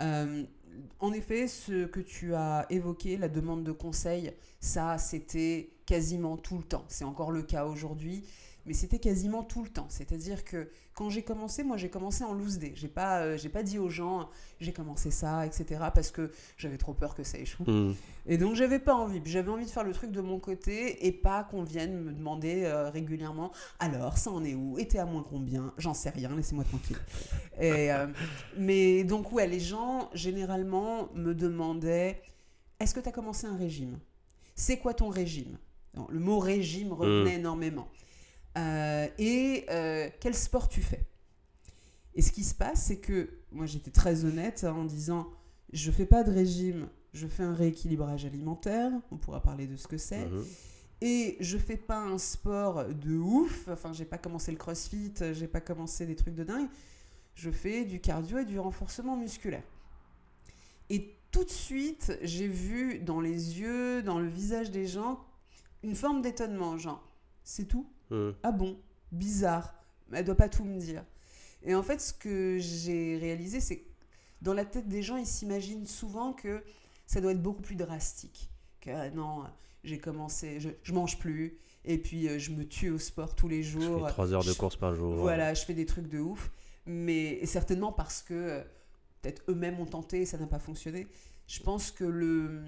Euh, 0.00 0.44
en 1.00 1.12
effet, 1.12 1.48
ce 1.48 1.84
que 1.86 2.00
tu 2.00 2.34
as 2.34 2.66
évoqué, 2.70 3.16
la 3.16 3.28
demande 3.28 3.64
de 3.64 3.72
conseil, 3.72 4.32
ça, 4.60 4.98
c'était 4.98 5.70
quasiment 5.86 6.36
tout 6.36 6.56
le 6.56 6.62
temps. 6.62 6.84
C'est 6.88 7.04
encore 7.04 7.30
le 7.30 7.42
cas 7.42 7.66
aujourd'hui 7.66 8.24
mais 8.66 8.74
c'était 8.74 8.98
quasiment 8.98 9.42
tout 9.42 9.62
le 9.62 9.68
temps. 9.68 9.86
C'est-à-dire 9.88 10.44
que 10.44 10.68
quand 10.94 11.10
j'ai 11.10 11.22
commencé, 11.22 11.64
moi 11.64 11.76
j'ai 11.76 11.90
commencé 11.90 12.24
en 12.24 12.32
loose 12.32 12.58
day. 12.58 12.72
J'ai 12.76 12.88
pas, 12.88 13.20
euh, 13.20 13.36
j'ai 13.36 13.48
pas 13.48 13.62
dit 13.62 13.78
aux 13.78 13.88
gens 13.88 14.28
j'ai 14.60 14.72
commencé 14.72 15.10
ça, 15.10 15.46
etc. 15.46 15.80
parce 15.94 16.10
que 16.10 16.30
j'avais 16.56 16.78
trop 16.78 16.94
peur 16.94 17.14
que 17.14 17.24
ça 17.24 17.38
échoue. 17.38 17.64
Hmm. 17.64 17.94
Et 18.26 18.38
donc 18.38 18.54
j'avais 18.54 18.78
pas 18.78 18.94
envie. 18.94 19.20
J'avais 19.24 19.50
envie 19.50 19.64
de 19.64 19.70
faire 19.70 19.84
le 19.84 19.92
truc 19.92 20.12
de 20.12 20.20
mon 20.20 20.38
côté 20.38 21.06
et 21.06 21.12
pas 21.12 21.44
qu'on 21.44 21.62
vienne 21.62 22.02
me 22.02 22.12
demander 22.12 22.64
euh, 22.64 22.90
régulièrement 22.90 23.52
alors 23.80 24.18
ça 24.18 24.30
en 24.30 24.44
est 24.44 24.54
où? 24.54 24.78
Et 24.78 24.86
t'es 24.86 24.98
à 24.98 25.06
moins 25.06 25.22
combien? 25.22 25.72
J'en 25.78 25.94
sais 25.94 26.10
rien, 26.10 26.34
laissez-moi 26.34 26.64
tranquille. 26.64 26.98
Et, 27.60 27.92
euh, 27.92 28.06
mais 28.56 29.04
donc 29.04 29.32
ouais, 29.32 29.46
les 29.46 29.60
gens 29.60 30.10
généralement 30.14 31.08
me 31.14 31.34
demandaient 31.34 32.22
est-ce 32.80 32.94
que 32.94 33.00
tu 33.00 33.08
as 33.08 33.12
commencé 33.12 33.46
un 33.46 33.56
régime? 33.56 33.98
C'est 34.54 34.78
quoi 34.78 34.92
ton 34.92 35.08
régime? 35.08 35.56
Le 36.08 36.18
mot 36.18 36.38
régime 36.38 36.92
revenait 36.92 37.36
hmm. 37.36 37.40
énormément. 37.40 37.88
Euh, 38.58 39.08
et 39.18 39.64
euh, 39.70 40.08
quel 40.20 40.34
sport 40.34 40.68
tu 40.68 40.82
fais? 40.82 41.06
Et 42.14 42.22
ce 42.22 42.32
qui 42.32 42.44
se 42.44 42.54
passe, 42.54 42.84
c'est 42.84 42.98
que 42.98 43.30
moi 43.50 43.66
j'étais 43.66 43.90
très 43.90 44.24
honnête 44.24 44.64
en 44.64 44.84
disant 44.84 45.28
je 45.72 45.90
fais 45.90 46.04
pas 46.04 46.22
de 46.22 46.30
régime, 46.30 46.88
je 47.14 47.26
fais 47.26 47.42
un 47.42 47.54
rééquilibrage 47.54 48.26
alimentaire, 48.26 48.92
on 49.10 49.16
pourra 49.16 49.40
parler 49.40 49.66
de 49.66 49.76
ce 49.76 49.88
que 49.88 49.96
c'est. 49.96 50.26
Mhm. 50.26 50.44
Et 51.00 51.36
je 51.40 51.58
fais 51.58 51.76
pas 51.76 51.98
un 51.98 52.18
sport 52.18 52.84
de 52.86 53.16
ouf, 53.16 53.68
enfin 53.68 53.92
j'ai 53.92 54.04
pas 54.04 54.18
commencé 54.18 54.52
le 54.52 54.58
crossfit, 54.58 55.12
j'ai 55.32 55.48
pas 55.48 55.60
commencé 55.60 56.06
des 56.06 56.14
trucs 56.14 56.34
de 56.34 56.44
dingue. 56.44 56.68
Je 57.34 57.50
fais 57.50 57.84
du 57.84 58.00
cardio 58.00 58.38
et 58.38 58.44
du 58.44 58.58
renforcement 58.58 59.16
musculaire. 59.16 59.64
Et 60.90 61.16
tout 61.30 61.44
de 61.44 61.50
suite, 61.50 62.16
j'ai 62.22 62.46
vu 62.46 62.98
dans 62.98 63.20
les 63.20 63.58
yeux, 63.58 64.02
dans 64.02 64.18
le 64.18 64.28
visage 64.28 64.70
des 64.70 64.86
gens, 64.86 65.24
une 65.82 65.96
forme 65.96 66.20
d'étonnement, 66.20 66.76
genre, 66.76 67.02
c'est 67.42 67.66
tout 67.66 67.86
Hmm. 68.12 68.32
Ah 68.42 68.52
bon 68.52 68.78
Bizarre. 69.10 69.74
Elle 70.12 70.24
doit 70.24 70.36
pas 70.36 70.48
tout 70.48 70.64
me 70.64 70.78
dire. 70.78 71.04
Et 71.64 71.74
en 71.74 71.82
fait, 71.82 72.00
ce 72.00 72.12
que 72.12 72.58
j'ai 72.58 73.16
réalisé, 73.16 73.60
c'est 73.60 73.78
que 73.78 73.88
dans 74.42 74.52
la 74.52 74.64
tête 74.64 74.88
des 74.88 75.02
gens, 75.02 75.16
ils 75.16 75.26
s'imaginent 75.26 75.86
souvent 75.86 76.32
que 76.32 76.62
ça 77.06 77.20
doit 77.20 77.32
être 77.32 77.42
beaucoup 77.42 77.62
plus 77.62 77.76
drastique. 77.76 78.50
Que 78.80 78.90
ah 78.90 79.10
non, 79.10 79.44
j'ai 79.84 79.98
commencé, 79.98 80.60
je, 80.60 80.68
je, 80.82 80.92
mange 80.92 81.18
plus, 81.18 81.56
et 81.84 81.98
puis 81.98 82.28
euh, 82.28 82.38
je 82.38 82.50
me 82.50 82.66
tue 82.66 82.90
au 82.90 82.98
sport 82.98 83.34
tous 83.34 83.48
les 83.48 83.62
jours. 83.62 84.00
Je 84.00 84.06
fais 84.06 84.12
3 84.12 84.34
heures 84.34 84.44
de 84.44 84.52
course 84.52 84.76
par 84.76 84.94
jour. 84.94 85.14
Voilà, 85.14 85.54
je 85.54 85.64
fais 85.64 85.74
des 85.74 85.86
trucs 85.86 86.08
de 86.08 86.18
ouf. 86.18 86.50
Mais 86.84 87.46
certainement 87.46 87.92
parce 87.92 88.22
que 88.22 88.34
euh, 88.34 88.62
peut-être 89.22 89.42
eux-mêmes 89.48 89.78
ont 89.78 89.86
tenté 89.86 90.22
et 90.22 90.26
ça 90.26 90.36
n'a 90.36 90.48
pas 90.48 90.58
fonctionné. 90.58 91.06
Je 91.46 91.60
pense 91.60 91.90
que 91.90 92.04
le 92.04 92.64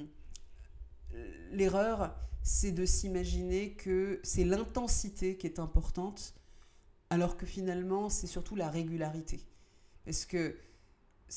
l'erreur, 1.50 2.14
c'est 2.44 2.72
de 2.72 2.84
s'imaginer 2.84 3.70
que 3.72 4.20
c'est 4.22 4.44
l'intensité 4.44 5.36
qui 5.36 5.46
est 5.46 5.58
importante, 5.58 6.34
alors 7.08 7.38
que 7.38 7.46
finalement, 7.46 8.10
c'est 8.10 8.26
surtout 8.26 8.54
la 8.54 8.68
régularité. 8.68 9.40
Parce 10.04 10.26
que 10.26 10.54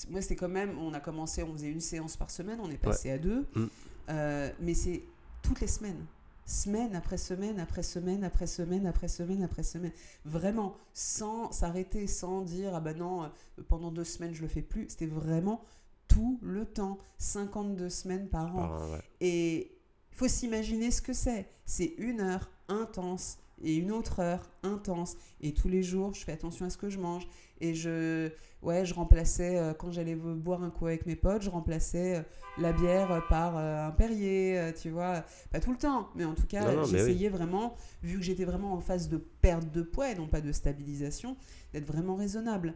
moi, 0.09 0.21
c'était 0.21 0.35
quand 0.35 0.49
même, 0.49 0.77
on 0.77 0.93
a 0.93 0.99
commencé, 0.99 1.43
on 1.43 1.53
faisait 1.53 1.71
une 1.71 1.79
séance 1.79 2.17
par 2.17 2.29
semaine, 2.29 2.59
on 2.61 2.69
est 2.69 2.77
passé 2.77 3.09
à 3.09 3.17
deux, 3.17 3.47
mm. 3.55 3.65
euh, 4.09 4.51
mais 4.59 4.73
c'est 4.73 5.01
toutes 5.41 5.61
les 5.61 5.67
semaines. 5.67 6.05
Semaine 6.45 6.95
après 6.95 7.17
semaine, 7.17 7.59
après 7.59 7.83
semaine, 7.83 8.23
après 8.25 8.47
semaine, 8.47 8.85
après 8.85 9.07
semaine, 9.07 9.43
après 9.43 9.63
semaine. 9.63 9.91
Vraiment, 10.25 10.77
sans 10.93 11.51
s'arrêter, 11.53 12.07
sans 12.07 12.41
dire, 12.41 12.75
ah 12.75 12.81
ben 12.81 12.97
non, 12.97 13.23
euh, 13.23 13.27
pendant 13.69 13.91
deux 13.91 14.03
semaines, 14.03 14.33
je 14.33 14.41
le 14.41 14.47
fais 14.49 14.61
plus. 14.61 14.87
C'était 14.89 15.07
vraiment 15.07 15.63
tout 16.09 16.37
le 16.41 16.65
temps, 16.65 16.97
52 17.17 17.89
semaines 17.89 18.27
par 18.27 18.55
an. 18.55 18.77
Et 19.21 19.76
faut 20.17 20.27
s'imaginer 20.27 20.89
ce 20.91 21.01
que 21.01 21.13
c'est. 21.13 21.47
C'est 21.65 21.93
une 21.99 22.21
heure 22.21 22.49
intense 22.67 23.37
et 23.61 23.75
une 23.75 23.91
autre 23.91 24.19
heure 24.19 24.49
intense. 24.63 25.15
Et 25.41 25.53
tous 25.53 25.67
les 25.67 25.83
jours, 25.83 26.13
je 26.15 26.23
fais 26.23 26.31
attention 26.31 26.65
à 26.65 26.69
ce 26.69 26.77
que 26.77 26.89
je 26.89 26.99
mange. 26.99 27.27
Et 27.61 27.75
je, 27.75 28.29
ouais, 28.63 28.83
je 28.85 28.93
remplaçais, 28.93 29.57
euh, 29.57 29.73
quand 29.73 29.91
j'allais 29.91 30.15
boire 30.15 30.63
un 30.63 30.71
coup 30.71 30.87
avec 30.87 31.05
mes 31.05 31.15
potes, 31.15 31.43
je 31.43 31.49
remplaçais 31.49 32.17
euh, 32.17 32.21
la 32.59 32.73
bière 32.73 33.23
par 33.29 33.57
euh, 33.57 33.87
un 33.87 33.91
Perrier, 33.91 34.71
tu 34.79 34.89
vois. 34.89 35.23
Pas 35.51 35.59
tout 35.59 35.71
le 35.71 35.77
temps, 35.77 36.09
mais 36.15 36.25
en 36.25 36.33
tout 36.33 36.47
cas, 36.47 36.83
j'essayais 36.83 37.29
vraiment, 37.29 37.75
vu 38.01 38.17
que 38.17 38.23
j'étais 38.23 38.45
vraiment 38.45 38.73
en 38.73 38.81
phase 38.81 39.09
de 39.09 39.17
perte 39.17 39.71
de 39.71 39.83
poids 39.83 40.11
et 40.11 40.15
non 40.15 40.27
pas 40.27 40.41
de 40.41 40.51
stabilisation, 40.51 41.37
d'être 41.73 41.85
vraiment 41.85 42.15
raisonnable. 42.15 42.73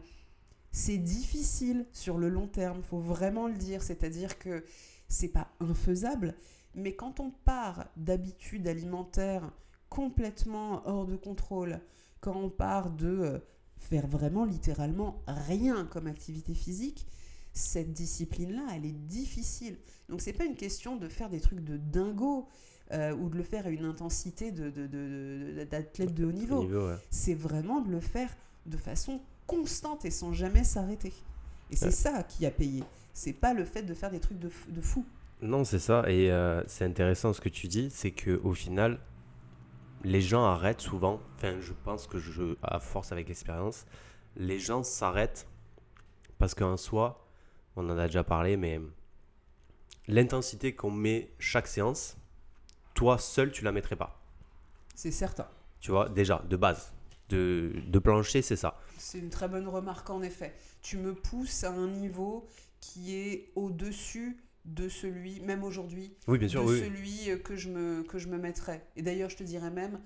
C'est 0.70 0.98
difficile 0.98 1.86
sur 1.92 2.18
le 2.18 2.28
long 2.28 2.46
terme, 2.46 2.82
faut 2.82 3.00
vraiment 3.00 3.46
le 3.46 3.54
dire. 3.54 3.82
C'est-à-dire 3.82 4.38
que 4.38 4.64
c'est 5.08 5.28
pas 5.28 5.48
infaisable, 5.60 6.34
mais 6.74 6.94
quand 6.94 7.20
on 7.20 7.30
part 7.30 7.86
d'habitudes 7.96 8.66
alimentaires 8.66 9.50
complètement 9.88 10.86
hors 10.86 11.06
de 11.06 11.16
contrôle, 11.16 11.80
quand 12.20 12.34
on 12.34 12.48
part 12.48 12.90
de 12.90 13.08
euh, 13.08 13.38
faire 13.78 14.06
vraiment 14.06 14.44
littéralement 14.44 15.22
rien 15.26 15.84
comme 15.86 16.06
activité 16.06 16.54
physique, 16.54 17.06
cette 17.52 17.92
discipline-là, 17.92 18.62
elle 18.74 18.86
est 18.86 18.92
difficile. 19.06 19.76
Donc 20.08 20.20
c'est 20.22 20.32
pas 20.32 20.44
une 20.44 20.54
question 20.54 20.96
de 20.96 21.08
faire 21.08 21.28
des 21.28 21.40
trucs 21.40 21.62
de 21.62 21.76
dingo 21.76 22.48
euh, 22.92 23.14
ou 23.14 23.28
de 23.28 23.36
le 23.36 23.42
faire 23.42 23.66
à 23.66 23.70
une 23.70 23.84
intensité 23.84 24.50
d'athlète 24.50 26.14
de, 26.14 26.24
haut 26.24 26.32
niveau. 26.32 26.66
C'est 27.10 27.34
vraiment 27.34 27.80
de 27.80 27.90
le 27.90 28.00
faire 28.00 28.34
de 28.66 28.76
façon 28.76 29.20
constante 29.46 30.04
et 30.04 30.10
sans 30.10 30.32
jamais 30.32 30.64
s'arrêter. 30.64 31.12
Et 31.70 31.76
c'est 31.76 31.90
ça 31.90 32.22
qui 32.22 32.46
a 32.46 32.50
payé. 32.50 32.84
C'est 33.12 33.32
pas 33.32 33.52
le 33.52 33.64
fait 33.64 33.82
de 33.82 33.94
faire 33.94 34.10
des 34.10 34.20
trucs 34.20 34.38
de, 34.38 34.50
de 34.68 34.80
fou. 34.80 35.04
Non, 35.42 35.64
c'est 35.64 35.80
ça. 35.80 36.04
Et 36.08 36.30
euh, 36.30 36.62
c'est 36.66 36.84
intéressant 36.84 37.32
ce 37.32 37.40
que 37.40 37.48
tu 37.48 37.66
dis, 37.66 37.90
c'est 37.90 38.12
que 38.12 38.40
au 38.44 38.54
final, 38.54 39.00
les 40.04 40.20
gens 40.20 40.44
arrêtent 40.44 40.80
souvent. 40.80 41.20
Enfin, 41.34 41.60
je 41.60 41.72
pense 41.72 42.06
que 42.06 42.18
je, 42.18 42.54
à 42.62 42.78
force 42.78 43.10
avec 43.10 43.28
l'expérience, 43.28 43.84
les 44.36 44.60
gens 44.60 44.84
s'arrêtent 44.84 45.48
parce 46.38 46.54
qu'en 46.54 46.76
soi, 46.76 47.26
on 47.74 47.90
en 47.90 47.98
a 47.98 48.06
déjà 48.06 48.22
parlé, 48.22 48.56
mais 48.56 48.80
l'intensité 50.06 50.74
qu'on 50.76 50.92
met 50.92 51.32
chaque 51.40 51.66
séance, 51.66 52.16
toi 52.94 53.18
seul, 53.18 53.50
tu 53.50 53.64
la 53.64 53.72
mettrais 53.72 53.96
pas. 53.96 54.22
C'est 54.94 55.10
certain. 55.10 55.48
Tu 55.80 55.90
vois, 55.90 56.08
déjà, 56.08 56.44
de 56.48 56.56
base, 56.56 56.92
de, 57.30 57.72
de 57.84 57.98
plancher, 57.98 58.42
c'est 58.42 58.56
ça. 58.56 58.78
C'est 58.96 59.18
une 59.18 59.30
très 59.30 59.48
bonne 59.48 59.66
remarque 59.66 60.08
en 60.10 60.22
effet. 60.22 60.54
Tu 60.82 60.98
me 60.98 61.14
pousses 61.14 61.64
à 61.64 61.72
un 61.72 61.88
niveau 61.88 62.46
qui 62.80 63.16
est 63.16 63.50
au-dessus 63.56 64.36
de 64.64 64.88
celui, 64.88 65.40
même 65.40 65.64
aujourd'hui, 65.64 66.14
oui, 66.28 66.38
bien 66.38 66.48
sûr, 66.48 66.64
de 66.64 66.78
celui 66.78 67.30
euh, 67.30 67.38
que 67.38 67.56
je, 67.56 67.68
me, 67.68 68.02
que 68.04 68.18
je 68.18 68.28
me 68.28 68.38
mettrais. 68.38 68.86
Et 68.96 69.02
d'ailleurs, 69.02 69.30
je 69.30 69.36
te 69.36 69.42
dirais 69.42 69.70
même, 69.70 70.00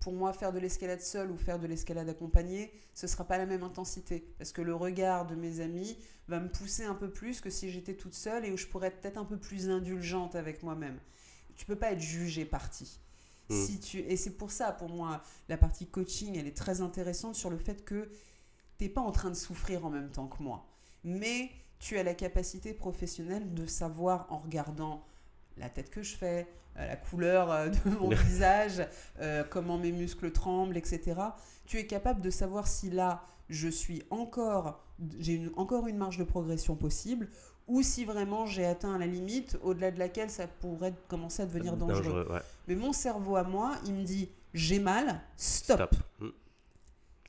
pour 0.00 0.12
moi, 0.12 0.32
faire 0.32 0.52
de 0.52 0.58
l'escalade 0.58 1.00
seule 1.00 1.30
ou 1.30 1.36
faire 1.36 1.58
de 1.58 1.66
l'escalade 1.66 2.08
accompagnée, 2.08 2.72
ce 2.94 3.06
ne 3.06 3.10
sera 3.10 3.24
pas 3.24 3.38
la 3.38 3.46
même 3.46 3.62
intensité. 3.62 4.26
Parce 4.38 4.52
que 4.52 4.62
le 4.62 4.74
regard 4.74 5.26
de 5.26 5.34
mes 5.34 5.60
amis 5.60 5.98
va 6.28 6.40
me 6.40 6.48
pousser 6.48 6.84
un 6.84 6.94
peu 6.94 7.10
plus 7.10 7.40
que 7.40 7.50
si 7.50 7.70
j'étais 7.70 7.94
toute 7.94 8.14
seule 8.14 8.44
et 8.44 8.50
où 8.50 8.56
je 8.56 8.66
pourrais 8.66 8.88
être 8.88 9.00
peut-être 9.00 9.18
un 9.18 9.24
peu 9.24 9.36
plus 9.36 9.68
indulgente 9.68 10.34
avec 10.34 10.62
moi-même. 10.62 10.98
Tu 11.56 11.66
peux 11.66 11.76
pas 11.76 11.92
être 11.92 12.00
jugé 12.00 12.44
partie. 12.44 13.00
Hmm. 13.48 13.64
Si 13.64 13.80
tu... 13.80 13.98
Et 13.98 14.16
c'est 14.16 14.36
pour 14.36 14.50
ça, 14.50 14.72
pour 14.72 14.88
moi, 14.88 15.22
la 15.48 15.56
partie 15.56 15.86
coaching, 15.86 16.36
elle 16.38 16.46
est 16.46 16.56
très 16.56 16.80
intéressante 16.80 17.34
sur 17.34 17.50
le 17.50 17.58
fait 17.58 17.84
que 17.84 18.10
tu 18.78 18.84
n'es 18.84 18.90
pas 18.90 19.02
en 19.02 19.12
train 19.12 19.30
de 19.30 19.36
souffrir 19.36 19.84
en 19.84 19.90
même 19.90 20.10
temps 20.10 20.26
que 20.26 20.42
moi. 20.42 20.66
Mais 21.04 21.50
tu 21.78 21.98
as 21.98 22.02
la 22.02 22.14
capacité 22.14 22.74
professionnelle 22.74 23.52
de 23.54 23.66
savoir 23.66 24.26
en 24.30 24.38
regardant 24.38 25.04
la 25.56 25.68
tête 25.68 25.90
que 25.90 26.02
je 26.02 26.16
fais, 26.16 26.46
euh, 26.76 26.86
la 26.86 26.96
couleur 26.96 27.50
euh, 27.50 27.68
de 27.68 27.90
mon 27.90 28.08
visage, 28.26 28.86
euh, 29.20 29.44
comment 29.44 29.78
mes 29.78 29.92
muscles 29.92 30.32
tremblent, 30.32 30.76
etc. 30.76 31.20
Tu 31.66 31.78
es 31.78 31.86
capable 31.86 32.20
de 32.20 32.30
savoir 32.30 32.66
si 32.66 32.90
là, 32.90 33.24
je 33.48 33.68
suis 33.68 34.02
encore, 34.10 34.84
j'ai 35.18 35.50
encore 35.56 35.86
une 35.86 35.96
marge 35.96 36.18
de 36.18 36.24
progression 36.24 36.74
possible, 36.74 37.28
ou 37.66 37.82
si 37.82 38.04
vraiment 38.04 38.44
j'ai 38.44 38.66
atteint 38.66 38.98
la 38.98 39.06
limite 39.06 39.58
au-delà 39.62 39.90
de 39.90 39.98
laquelle 39.98 40.30
ça 40.30 40.46
pourrait 40.46 40.94
commencer 41.08 41.42
à 41.42 41.46
devenir 41.46 41.76
dangereux. 41.76 42.28
Mais 42.68 42.74
mon 42.74 42.92
cerveau 42.92 43.36
à 43.36 43.44
moi, 43.44 43.76
il 43.86 43.94
me 43.94 44.02
dit 44.02 44.28
j'ai 44.52 44.78
mal, 44.78 45.20
stop. 45.36 45.94
Mm. 46.20 46.28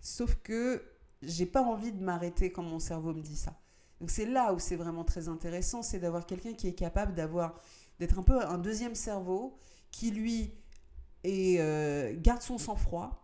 Sauf 0.01 0.35
que 0.43 0.83
j'ai 1.21 1.45
pas 1.45 1.61
envie 1.61 1.91
de 1.91 2.03
m'arrêter 2.03 2.51
quand 2.51 2.63
mon 2.63 2.79
cerveau 2.79 3.13
me 3.13 3.21
dit 3.21 3.35
ça. 3.37 3.53
Donc 3.99 4.09
c'est 4.09 4.25
là 4.25 4.53
où 4.53 4.59
c'est 4.59 4.75
vraiment 4.75 5.03
très 5.03 5.29
intéressant, 5.29 5.81
c'est 5.81 5.99
d'avoir 5.99 6.25
quelqu'un 6.25 6.53
qui 6.53 6.67
est 6.67 6.73
capable 6.73 7.13
d'avoir 7.13 7.59
d'être 7.99 8.19
un 8.19 8.23
peu 8.23 8.41
un 8.43 8.57
deuxième 8.57 8.95
cerveau 8.95 9.57
qui 9.91 10.11
lui 10.11 10.51
est, 11.23 11.59
euh, 11.59 12.13
garde 12.17 12.41
son 12.41 12.57
sang-froid 12.57 13.21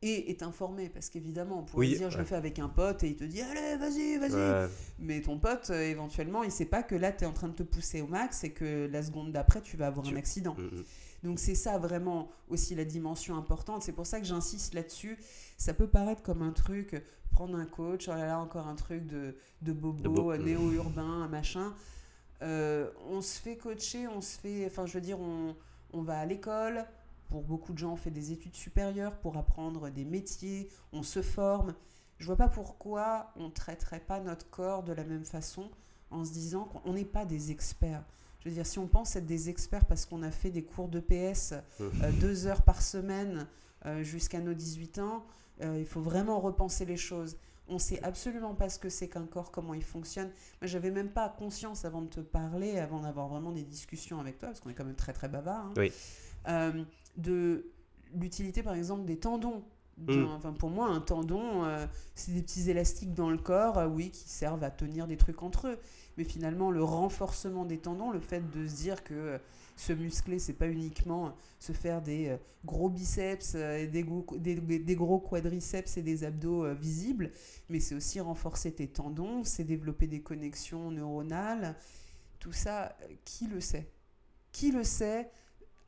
et 0.00 0.30
est 0.30 0.42
informé. 0.42 0.88
Parce 0.88 1.10
qu'évidemment 1.10 1.58
on 1.58 1.64
pourrait 1.64 1.88
dire 1.88 2.10
je 2.10 2.18
le 2.18 2.24
fais 2.24 2.36
avec 2.36 2.58
un 2.58 2.68
pote 2.68 3.02
et 3.02 3.08
il 3.08 3.16
te 3.16 3.24
dit 3.24 3.42
allez 3.42 3.76
vas-y 3.76 4.16
vas-y. 4.16 4.70
Mais 4.98 5.20
ton 5.20 5.38
pote 5.38 5.70
euh, 5.70 5.82
éventuellement 5.82 6.42
il 6.42 6.50
sait 6.50 6.64
pas 6.64 6.82
que 6.82 6.94
là 6.94 7.12
tu 7.12 7.24
es 7.24 7.26
en 7.26 7.32
train 7.32 7.48
de 7.48 7.54
te 7.54 7.62
pousser 7.62 8.00
au 8.00 8.06
max 8.06 8.44
et 8.44 8.52
que 8.52 8.88
la 8.90 9.02
seconde 9.02 9.32
d'après 9.32 9.60
tu 9.60 9.76
vas 9.76 9.88
avoir 9.88 10.06
un 10.06 10.16
accident. 10.16 10.54
Mm, 10.56 10.78
mm. 10.78 10.84
donc 11.24 11.38
c'est 11.38 11.54
ça 11.54 11.78
vraiment 11.78 12.30
aussi 12.48 12.74
la 12.74 12.84
dimension 12.84 13.36
importante. 13.36 13.82
C'est 13.82 13.92
pour 13.92 14.06
ça 14.06 14.20
que 14.20 14.26
j'insiste 14.26 14.74
là-dessus 14.74 15.18
ça 15.58 15.74
peut 15.74 15.86
paraître 15.86 16.22
comme 16.22 16.40
un 16.40 16.52
truc 16.52 17.02
prendre 17.30 17.58
un 17.58 17.66
coach 17.66 18.08
oh 18.08 18.12
là 18.12 18.26
là 18.26 18.38
encore 18.38 18.66
un 18.66 18.74
truc 18.74 19.06
de, 19.06 19.36
de 19.60 19.72
bobo 19.72 20.36
néo-urbain 20.36 21.28
machin 21.28 21.74
euh, 22.40 22.90
on 23.10 23.20
se 23.20 23.38
fait 23.38 23.56
coacher 23.56 24.08
on 24.08 24.22
se 24.22 24.38
fait 24.38 24.64
enfin 24.66 24.86
je 24.86 24.94
veux 24.94 25.00
dire 25.02 25.20
on, 25.20 25.54
on 25.92 26.02
va 26.02 26.20
à 26.20 26.24
l'école 26.24 26.86
pour 27.28 27.42
beaucoup 27.42 27.72
de 27.72 27.78
gens, 27.78 27.92
on 27.92 27.96
fait 27.96 28.10
des 28.10 28.32
études 28.32 28.54
supérieures 28.54 29.16
pour 29.18 29.36
apprendre 29.36 29.90
des 29.90 30.04
métiers, 30.04 30.68
on 30.92 31.02
se 31.02 31.22
forme. 31.22 31.74
Je 32.18 32.26
vois 32.26 32.36
pas 32.36 32.48
pourquoi 32.48 33.32
on 33.36 33.44
ne 33.44 33.52
traiterait 33.52 34.00
pas 34.00 34.20
notre 34.20 34.48
corps 34.50 34.82
de 34.82 34.92
la 34.92 35.04
même 35.04 35.24
façon 35.24 35.70
en 36.10 36.24
se 36.24 36.32
disant 36.32 36.64
qu'on 36.64 36.94
n'est 36.94 37.04
pas 37.04 37.24
des 37.24 37.50
experts. 37.50 38.02
Je 38.40 38.48
veux 38.48 38.54
dire, 38.54 38.66
si 38.66 38.78
on 38.78 38.88
pense 38.88 39.14
être 39.14 39.26
des 39.26 39.50
experts 39.50 39.84
parce 39.84 40.06
qu'on 40.06 40.22
a 40.22 40.30
fait 40.30 40.50
des 40.50 40.64
cours 40.64 40.88
de 40.88 41.00
PS 41.00 41.54
euh, 41.80 41.90
deux 42.20 42.46
heures 42.46 42.62
par 42.62 42.80
semaine 42.80 43.46
euh, 43.84 44.02
jusqu'à 44.02 44.40
nos 44.40 44.54
18 44.54 44.98
ans, 45.00 45.16
euh, 45.18 45.20
il 45.60 45.86
faut 45.86 46.00
vraiment 46.00 46.40
repenser 46.40 46.84
les 46.84 46.96
choses. 46.96 47.36
On 47.70 47.78
sait 47.78 48.02
absolument 48.02 48.54
pas 48.54 48.70
ce 48.70 48.78
que 48.78 48.88
c'est 48.88 49.08
qu'un 49.08 49.26
corps, 49.26 49.50
comment 49.50 49.74
il 49.74 49.84
fonctionne. 49.84 50.28
Moi, 50.60 50.68
j'avais 50.68 50.90
même 50.90 51.10
pas 51.10 51.28
conscience 51.28 51.84
avant 51.84 52.00
de 52.00 52.08
te 52.08 52.20
parler, 52.20 52.78
avant 52.78 53.00
d'avoir 53.00 53.28
vraiment 53.28 53.52
des 53.52 53.62
discussions 53.62 54.20
avec 54.20 54.38
toi, 54.38 54.48
parce 54.48 54.60
qu'on 54.60 54.70
est 54.70 54.74
quand 54.74 54.86
même 54.86 54.94
très 54.94 55.12
très 55.12 55.28
bavard. 55.28 55.66
Hein. 55.66 55.74
Oui 55.76 55.92
de 57.18 57.66
l'utilité 58.14 58.62
par 58.62 58.74
exemple 58.74 59.04
des 59.04 59.18
tendons. 59.18 59.62
Mm. 59.98 60.26
Enfin, 60.36 60.52
pour 60.52 60.70
moi, 60.70 60.86
un 60.86 61.00
tendon, 61.00 61.64
euh, 61.64 61.84
c'est 62.14 62.32
des 62.32 62.40
petits 62.40 62.70
élastiques 62.70 63.14
dans 63.14 63.30
le 63.30 63.36
corps, 63.36 63.78
euh, 63.78 63.88
oui, 63.88 64.10
qui 64.10 64.28
servent 64.28 64.62
à 64.62 64.70
tenir 64.70 65.08
des 65.08 65.16
trucs 65.16 65.42
entre 65.42 65.66
eux. 65.66 65.78
Mais 66.16 66.22
finalement, 66.22 66.70
le 66.70 66.84
renforcement 66.84 67.64
des 67.64 67.78
tendons, 67.78 68.12
le 68.12 68.20
fait 68.20 68.48
de 68.48 68.66
se 68.68 68.76
dire 68.76 69.02
que 69.02 69.14
euh, 69.14 69.38
se 69.78 69.92
muscler, 69.92 70.38
c'est 70.38 70.52
pas 70.52 70.68
uniquement 70.68 71.34
se 71.58 71.72
faire 71.72 72.02
des 72.02 72.36
gros 72.64 72.88
biceps, 72.88 73.54
des, 73.54 74.02
gros, 74.02 74.26
des, 74.36 74.96
gros 74.96 75.20
quadriceps 75.20 75.96
et 75.96 76.02
des 76.02 76.24
abdos 76.24 76.74
visibles, 76.74 77.30
mais 77.68 77.78
c'est 77.78 77.94
aussi 77.94 78.18
renforcer 78.20 78.72
tes 78.72 78.88
tendons, 78.88 79.44
c'est 79.44 79.64
développer 79.64 80.08
des 80.08 80.20
connexions 80.20 80.90
neuronales. 80.90 81.76
Tout 82.40 82.52
ça, 82.52 82.96
qui 83.24 83.46
le 83.46 83.60
sait? 83.60 83.88
Qui 84.50 84.72
le 84.72 84.82
sait 84.82 85.30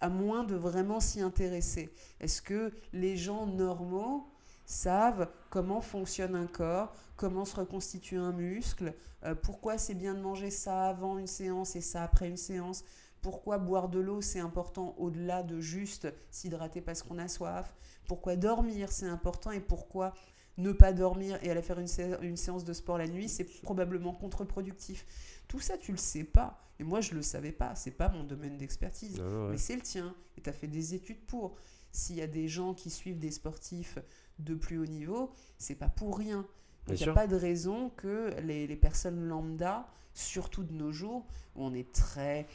à 0.00 0.08
moins 0.08 0.44
de 0.44 0.54
vraiment 0.54 1.00
s'y 1.00 1.20
intéresser? 1.20 1.90
Est-ce 2.20 2.40
que 2.42 2.72
les 2.92 3.16
gens 3.16 3.46
normaux 3.46 4.30
savent 4.70 5.28
comment 5.50 5.80
fonctionne 5.80 6.36
un 6.36 6.46
corps, 6.46 6.94
comment 7.16 7.44
se 7.44 7.56
reconstitue 7.56 8.16
un 8.16 8.32
muscle, 8.32 8.94
euh, 9.24 9.34
pourquoi 9.34 9.78
c'est 9.78 9.94
bien 9.94 10.14
de 10.14 10.20
manger 10.20 10.50
ça 10.50 10.84
avant 10.86 11.18
une 11.18 11.26
séance 11.26 11.74
et 11.74 11.80
ça 11.80 12.04
après 12.04 12.28
une 12.28 12.36
séance, 12.36 12.84
pourquoi 13.22 13.58
boire 13.58 13.88
de 13.88 13.98
l'eau 13.98 14.20
c'est 14.20 14.40
important 14.40 14.94
au-delà 14.98 15.42
de 15.42 15.60
juste 15.60 16.12
s'hydrater 16.30 16.80
parce 16.80 17.02
qu'on 17.02 17.18
a 17.18 17.28
soif, 17.28 17.74
pourquoi 18.06 18.36
dormir 18.36 18.90
c'est 18.92 19.06
important 19.06 19.50
et 19.50 19.60
pourquoi 19.60 20.14
ne 20.56 20.72
pas 20.72 20.92
dormir 20.92 21.38
et 21.42 21.50
aller 21.50 21.62
faire 21.62 21.78
une, 21.78 21.88
une 22.22 22.36
séance 22.36 22.64
de 22.64 22.72
sport 22.72 22.98
la 22.98 23.08
nuit 23.08 23.28
c'est 23.28 23.44
probablement 23.62 24.12
contre-productif. 24.12 25.06
Tout 25.48 25.60
ça, 25.60 25.78
tu 25.78 25.92
le 25.92 25.98
sais 25.98 26.24
pas. 26.24 26.60
Et 26.78 26.84
moi, 26.84 27.00
je 27.00 27.14
le 27.14 27.22
savais 27.22 27.52
pas. 27.52 27.74
C'est 27.74 27.90
pas 27.90 28.08
mon 28.08 28.24
domaine 28.24 28.56
d'expertise. 28.56 29.20
Mais 29.50 29.58
c'est 29.58 29.74
le 29.74 29.82
tien. 29.82 30.14
Et 30.36 30.40
tu 30.40 30.48
as 30.48 30.52
fait 30.52 30.68
des 30.68 30.94
études 30.94 31.20
pour. 31.26 31.56
S'il 31.92 32.16
y 32.16 32.22
a 32.22 32.28
des 32.28 32.46
gens 32.46 32.72
qui 32.72 32.88
suivent 32.88 33.18
des 33.18 33.32
sportifs 33.32 33.98
de 34.38 34.54
plus 34.54 34.78
haut 34.78 34.86
niveau, 34.86 35.32
c'est 35.58 35.74
pas 35.74 35.88
pour 35.88 36.18
rien. 36.18 36.46
Il 36.88 36.94
n'y 36.94 37.02
a 37.02 37.12
pas 37.12 37.26
de 37.26 37.36
raison 37.36 37.90
que 37.90 38.32
les, 38.42 38.66
les, 38.66 38.76
personnes 38.76 39.20
lambda, 39.26 39.86
surtout 40.14 40.62
de 40.62 40.72
nos 40.72 40.92
jours, 40.92 41.26
où 41.56 41.64
on 41.64 41.74
est 41.74 41.92
très 41.92 42.46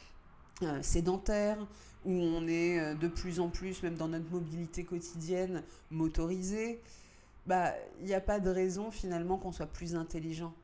euh, 0.62 0.82
sédentaire, 0.82 1.58
où 2.04 2.12
on 2.12 2.46
est 2.46 2.78
euh, 2.78 2.94
de 2.94 3.08
plus 3.08 3.40
en 3.40 3.48
plus, 3.48 3.82
même 3.82 3.96
dans 3.96 4.08
notre 4.08 4.30
mobilité 4.30 4.84
quotidienne, 4.84 5.62
motorisé, 5.90 6.80
bah, 7.46 7.74
il 8.00 8.06
n'y 8.06 8.14
a 8.14 8.20
pas 8.20 8.40
de 8.40 8.50
raison 8.50 8.90
finalement 8.90 9.36
qu'on 9.38 9.52
soit 9.52 9.66
plus 9.66 9.94
intelligent 9.94 10.54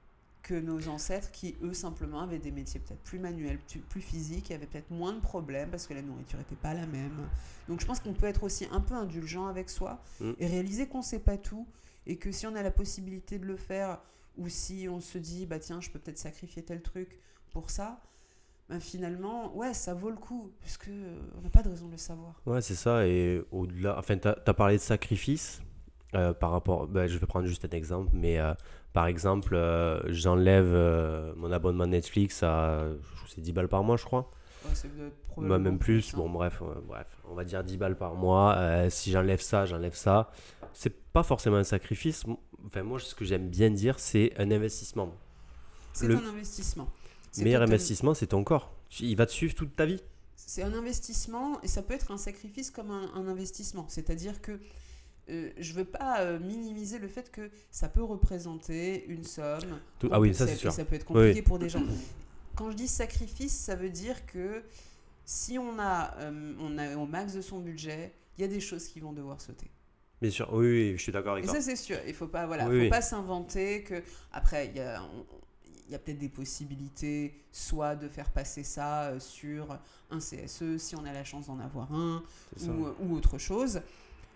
que 0.42 0.54
nos 0.54 0.88
ancêtres 0.88 1.30
qui, 1.30 1.54
eux, 1.62 1.72
simplement 1.72 2.20
avaient 2.20 2.38
des 2.38 2.50
métiers 2.50 2.80
peut-être 2.80 3.02
plus 3.02 3.18
manuels, 3.18 3.58
plus, 3.88 4.00
physiques, 4.00 4.50
et 4.50 4.54
avaient 4.54 4.66
peut-être 4.66 4.90
moins 4.90 5.12
de 5.12 5.20
problèmes 5.20 5.70
parce 5.70 5.86
que 5.86 5.94
la 5.94 6.02
nourriture 6.02 6.38
n'était 6.38 6.56
pas 6.56 6.74
la 6.74 6.86
même. 6.86 7.28
Donc 7.68 7.80
je 7.80 7.86
pense 7.86 8.00
qu'on 8.00 8.12
peut 8.12 8.26
être 8.26 8.42
aussi 8.42 8.66
un 8.72 8.80
peu 8.80 8.94
indulgent 8.94 9.46
avec 9.46 9.70
soi 9.70 10.02
mm. 10.20 10.32
et 10.40 10.46
réaliser 10.46 10.86
qu'on 10.88 10.98
ne 10.98 11.04
sait 11.04 11.20
pas 11.20 11.36
tout 11.36 11.66
et 12.06 12.16
que 12.16 12.32
si 12.32 12.46
on 12.46 12.54
a 12.56 12.62
la 12.62 12.72
possibilité 12.72 13.38
de 13.38 13.46
le 13.46 13.56
faire 13.56 14.00
ou 14.36 14.48
si 14.48 14.88
on 14.90 15.00
se 15.00 15.18
dit, 15.18 15.46
bah 15.46 15.60
tiens, 15.60 15.80
je 15.80 15.90
peux 15.90 15.98
peut-être 15.98 16.18
sacrifier 16.18 16.62
tel 16.62 16.82
truc 16.82 17.18
pour 17.52 17.70
ça, 17.70 18.00
ben 18.72 18.80
finalement, 18.80 19.54
ouais, 19.56 19.74
ça 19.74 19.94
vaut 19.94 20.10
le 20.10 20.16
coup, 20.16 20.50
puisque 20.60 20.90
on 21.38 21.42
n'a 21.42 21.50
pas 21.50 21.62
de 21.62 21.68
raison 21.68 21.86
de 21.86 21.92
le 21.92 21.98
savoir. 21.98 22.40
Ouais, 22.46 22.60
c'est 22.60 22.74
ça, 22.74 23.06
et 23.06 23.42
au-delà, 23.50 23.98
enfin, 23.98 24.16
tu 24.16 24.28
as, 24.28 24.54
parlé 24.54 24.76
de 24.76 24.82
sacrifice, 24.82 25.62
euh, 26.14 26.32
par 26.32 26.50
rapport, 26.50 26.86
ben, 26.86 27.06
je 27.06 27.18
vais 27.18 27.26
prendre 27.26 27.46
juste 27.46 27.64
un 27.64 27.76
exemple, 27.76 28.10
mais 28.14 28.38
euh, 28.38 28.54
par 28.92 29.06
exemple, 29.06 29.54
euh, 29.54 30.00
j'enlève 30.12 30.70
euh, 30.72 31.32
mon 31.36 31.50
abonnement 31.50 31.86
Netflix 31.86 32.42
à 32.42 32.84
c'est 33.28 33.40
10 33.40 33.52
balles 33.52 33.68
par 33.68 33.82
mois, 33.82 33.96
je 33.96 34.04
crois. 34.04 34.30
Ouais, 35.36 35.58
même 35.58 35.78
plus. 35.78 36.14
Bon, 36.14 36.28
bref, 36.28 36.62
bref, 36.86 37.06
on 37.28 37.34
va 37.34 37.44
dire 37.44 37.64
10 37.64 37.78
balles 37.78 37.96
par 37.96 38.14
mois. 38.14 38.54
Euh, 38.56 38.90
si 38.90 39.10
j'enlève 39.10 39.40
ça, 39.40 39.64
j'enlève 39.64 39.94
ça. 39.94 40.30
C'est 40.74 40.94
pas 41.12 41.22
forcément 41.22 41.56
un 41.56 41.64
sacrifice. 41.64 42.24
Enfin, 42.66 42.82
moi, 42.82 42.98
ce 43.00 43.14
que 43.14 43.24
j'aime 43.24 43.48
bien 43.48 43.70
dire, 43.70 43.98
c'est 43.98 44.32
un 44.38 44.50
investissement. 44.50 45.14
C'est 45.94 46.12
un 46.12 46.28
investissement. 46.28 46.88
Le 47.38 47.44
meilleur 47.44 47.62
investissement, 47.62 48.14
c'est 48.14 48.28
ton 48.28 48.44
corps. 48.44 48.74
Il 49.00 49.16
va 49.16 49.26
te 49.26 49.32
suivre 49.32 49.54
toute 49.54 49.74
ta 49.74 49.86
vie. 49.86 50.02
C'est 50.36 50.62
un 50.62 50.74
investissement 50.74 51.60
et 51.62 51.68
ça 51.68 51.82
peut 51.82 51.94
être 51.94 52.10
un 52.10 52.18
sacrifice 52.18 52.70
comme 52.70 52.90
un 52.90 53.26
investissement. 53.28 53.86
C'est-à-dire 53.88 54.42
que 54.42 54.58
euh, 55.30 55.50
je 55.56 55.72
ne 55.72 55.78
veux 55.78 55.84
pas 55.84 56.20
euh, 56.20 56.38
minimiser 56.40 56.98
le 56.98 57.06
fait 57.06 57.30
que 57.30 57.50
ça 57.70 57.88
peut 57.88 58.02
représenter 58.02 59.06
une 59.06 59.24
somme. 59.24 59.78
Ah 60.10 60.20
oui, 60.20 60.34
ça 60.34 60.46
c'est 60.46 60.56
sûr. 60.56 60.72
Ça 60.72 60.84
peut 60.84 60.96
être 60.96 61.04
compliqué 61.04 61.42
pour 61.42 61.58
des 61.58 61.68
gens. 61.68 61.82
Quand 62.56 62.70
je 62.70 62.76
dis 62.76 62.88
sacrifice, 62.88 63.56
ça 63.56 63.76
veut 63.76 63.88
dire 63.88 64.26
que 64.26 64.62
si 65.24 65.58
on 65.58 65.78
a, 65.78 66.14
euh, 66.18 66.54
on 66.60 66.76
a 66.76 66.96
au 66.96 67.06
max 67.06 67.34
de 67.34 67.40
son 67.40 67.60
budget, 67.60 68.12
il 68.36 68.42
y 68.42 68.44
a 68.44 68.48
des 68.48 68.60
choses 68.60 68.88
qui 68.88 69.00
vont 69.00 69.12
devoir 69.12 69.40
sauter. 69.40 69.70
Bien 70.20 70.30
sûr, 70.30 70.52
oui, 70.52 70.94
je 70.96 71.02
suis 71.02 71.12
d'accord 71.12 71.32
avec 71.32 71.44
toi. 71.44 71.56
Et 71.56 71.60
ça 71.60 71.62
c'est 71.62 71.76
sûr, 71.76 71.96
il 72.06 72.14
faut 72.14 72.28
pas, 72.28 72.46
voilà, 72.46 72.66
faut 72.66 72.90
pas 72.90 73.00
s'inventer 73.00 73.82
que 73.82 74.02
après 74.32 74.66
il 74.66 74.76
y 74.76 74.80
a, 74.80 75.02
il 75.86 75.92
y 75.92 75.94
a 75.94 75.98
peut-être 75.98 76.18
des 76.18 76.28
possibilités, 76.28 77.34
soit 77.50 77.96
de 77.96 78.08
faire 78.08 78.30
passer 78.30 78.64
ça 78.64 79.18
sur 79.18 79.78
un 80.10 80.18
CSE 80.18 80.78
si 80.78 80.96
on 80.96 81.04
a 81.04 81.12
la 81.12 81.24
chance 81.24 81.46
d'en 81.46 81.58
avoir 81.58 81.92
un, 81.92 82.22
ou, 82.60 82.86
ou, 83.00 83.16
autre 83.16 83.38
chose. 83.38 83.80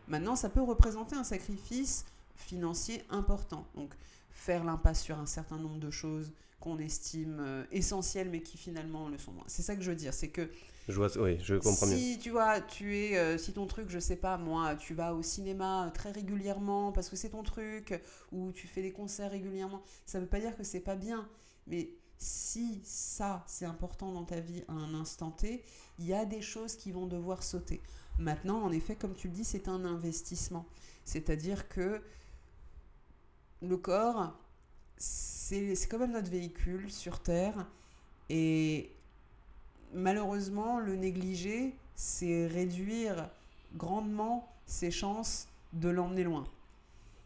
Maintenant, 0.09 0.37
ça 0.37 0.49
peut 0.49 0.63
représenter 0.63 1.17
un 1.17 1.25
sacrifice 1.25 2.05
financier 2.37 3.03
important. 3.11 3.67
Donc, 3.75 3.95
faire 4.31 4.65
l'impasse 4.65 5.03
sur 5.03 5.19
un 5.19 5.27
certain 5.27 5.57
nombre 5.57 5.79
de 5.79 5.91
choses 5.91 6.33
qu'on 6.61 6.79
estime 6.79 7.39
euh, 7.41 7.65
essentielles, 7.73 8.29
mais 8.31 8.43
qui 8.43 8.57
finalement 8.57 9.09
le 9.09 9.19
sont 9.19 9.33
moins. 9.33 9.45
C'est 9.47 9.63
ça 9.63 9.75
que 9.75 9.83
je 9.83 9.91
veux 9.91 9.97
dire. 9.97 10.15
C'est 10.15 10.29
que. 10.29 10.51
Je 10.89 10.95
vois, 10.95 11.09
oui, 11.19 11.39
je 11.43 11.57
comprends 11.57 11.87
si, 11.87 12.19
tu 12.21 12.31
vois, 12.31 12.61
tu 12.61 12.97
es, 12.97 13.17
euh, 13.17 13.39
si 13.39 13.53
ton 13.53 13.67
truc, 13.67 13.91
je 13.91 13.99
sais 13.99 14.15
pas, 14.15 14.39
moi, 14.39 14.77
tu 14.77 14.95
vas 14.95 15.15
au 15.15 15.23
cinéma 15.23 15.91
très 15.93 16.13
régulièrement 16.13 16.93
parce 16.93 17.09
que 17.09 17.17
c'est 17.17 17.31
ton 17.31 17.43
truc, 17.43 18.01
ou 18.31 18.53
tu 18.53 18.69
fais 18.69 18.83
des 18.83 18.93
concerts 18.93 19.33
régulièrement, 19.33 19.83
ça 20.05 20.21
veut 20.21 20.27
pas 20.27 20.39
dire 20.39 20.57
que 20.57 20.63
c'est 20.63 20.81
pas 20.81 20.95
bien. 20.95 21.29
Mais 21.67 21.91
si 22.19 22.81
ça, 22.85 23.45
c'est 23.49 23.65
important 23.65 24.13
dans 24.13 24.25
ta 24.25 24.39
vie 24.39 24.63
à 24.69 24.73
un 24.73 24.95
instant 24.95 25.33
T, 25.33 25.65
il 25.99 26.07
y 26.07 26.15
a 26.15 26.25
des 26.25 26.41
choses 26.41 26.77
qui 26.77 26.93
vont 26.93 27.07
devoir 27.07 27.43
sauter. 27.43 27.83
Maintenant, 28.19 28.63
en 28.63 28.71
effet, 28.71 28.95
comme 28.95 29.15
tu 29.15 29.27
le 29.27 29.35
dis, 29.35 29.45
c'est 29.45 29.69
un 29.69 29.85
investissement. 29.85 30.67
C'est-à-dire 31.05 31.69
que 31.69 32.01
le 33.61 33.77
corps, 33.77 34.39
c'est 34.97 35.77
quand 35.91 35.99
même 35.99 36.13
notre 36.13 36.31
véhicule 36.31 36.91
sur 36.91 37.21
Terre. 37.21 37.67
Et 38.29 38.96
malheureusement, 39.97 40.79
le 40.79 40.95
négliger, 40.95 41.75
c'est 41.95 42.47
réduire 42.47 43.29
grandement 43.75 44.49
ses 44.67 44.91
chances 44.91 45.49
de 45.73 45.89
l'emmener 45.89 46.25
loin. 46.25 46.45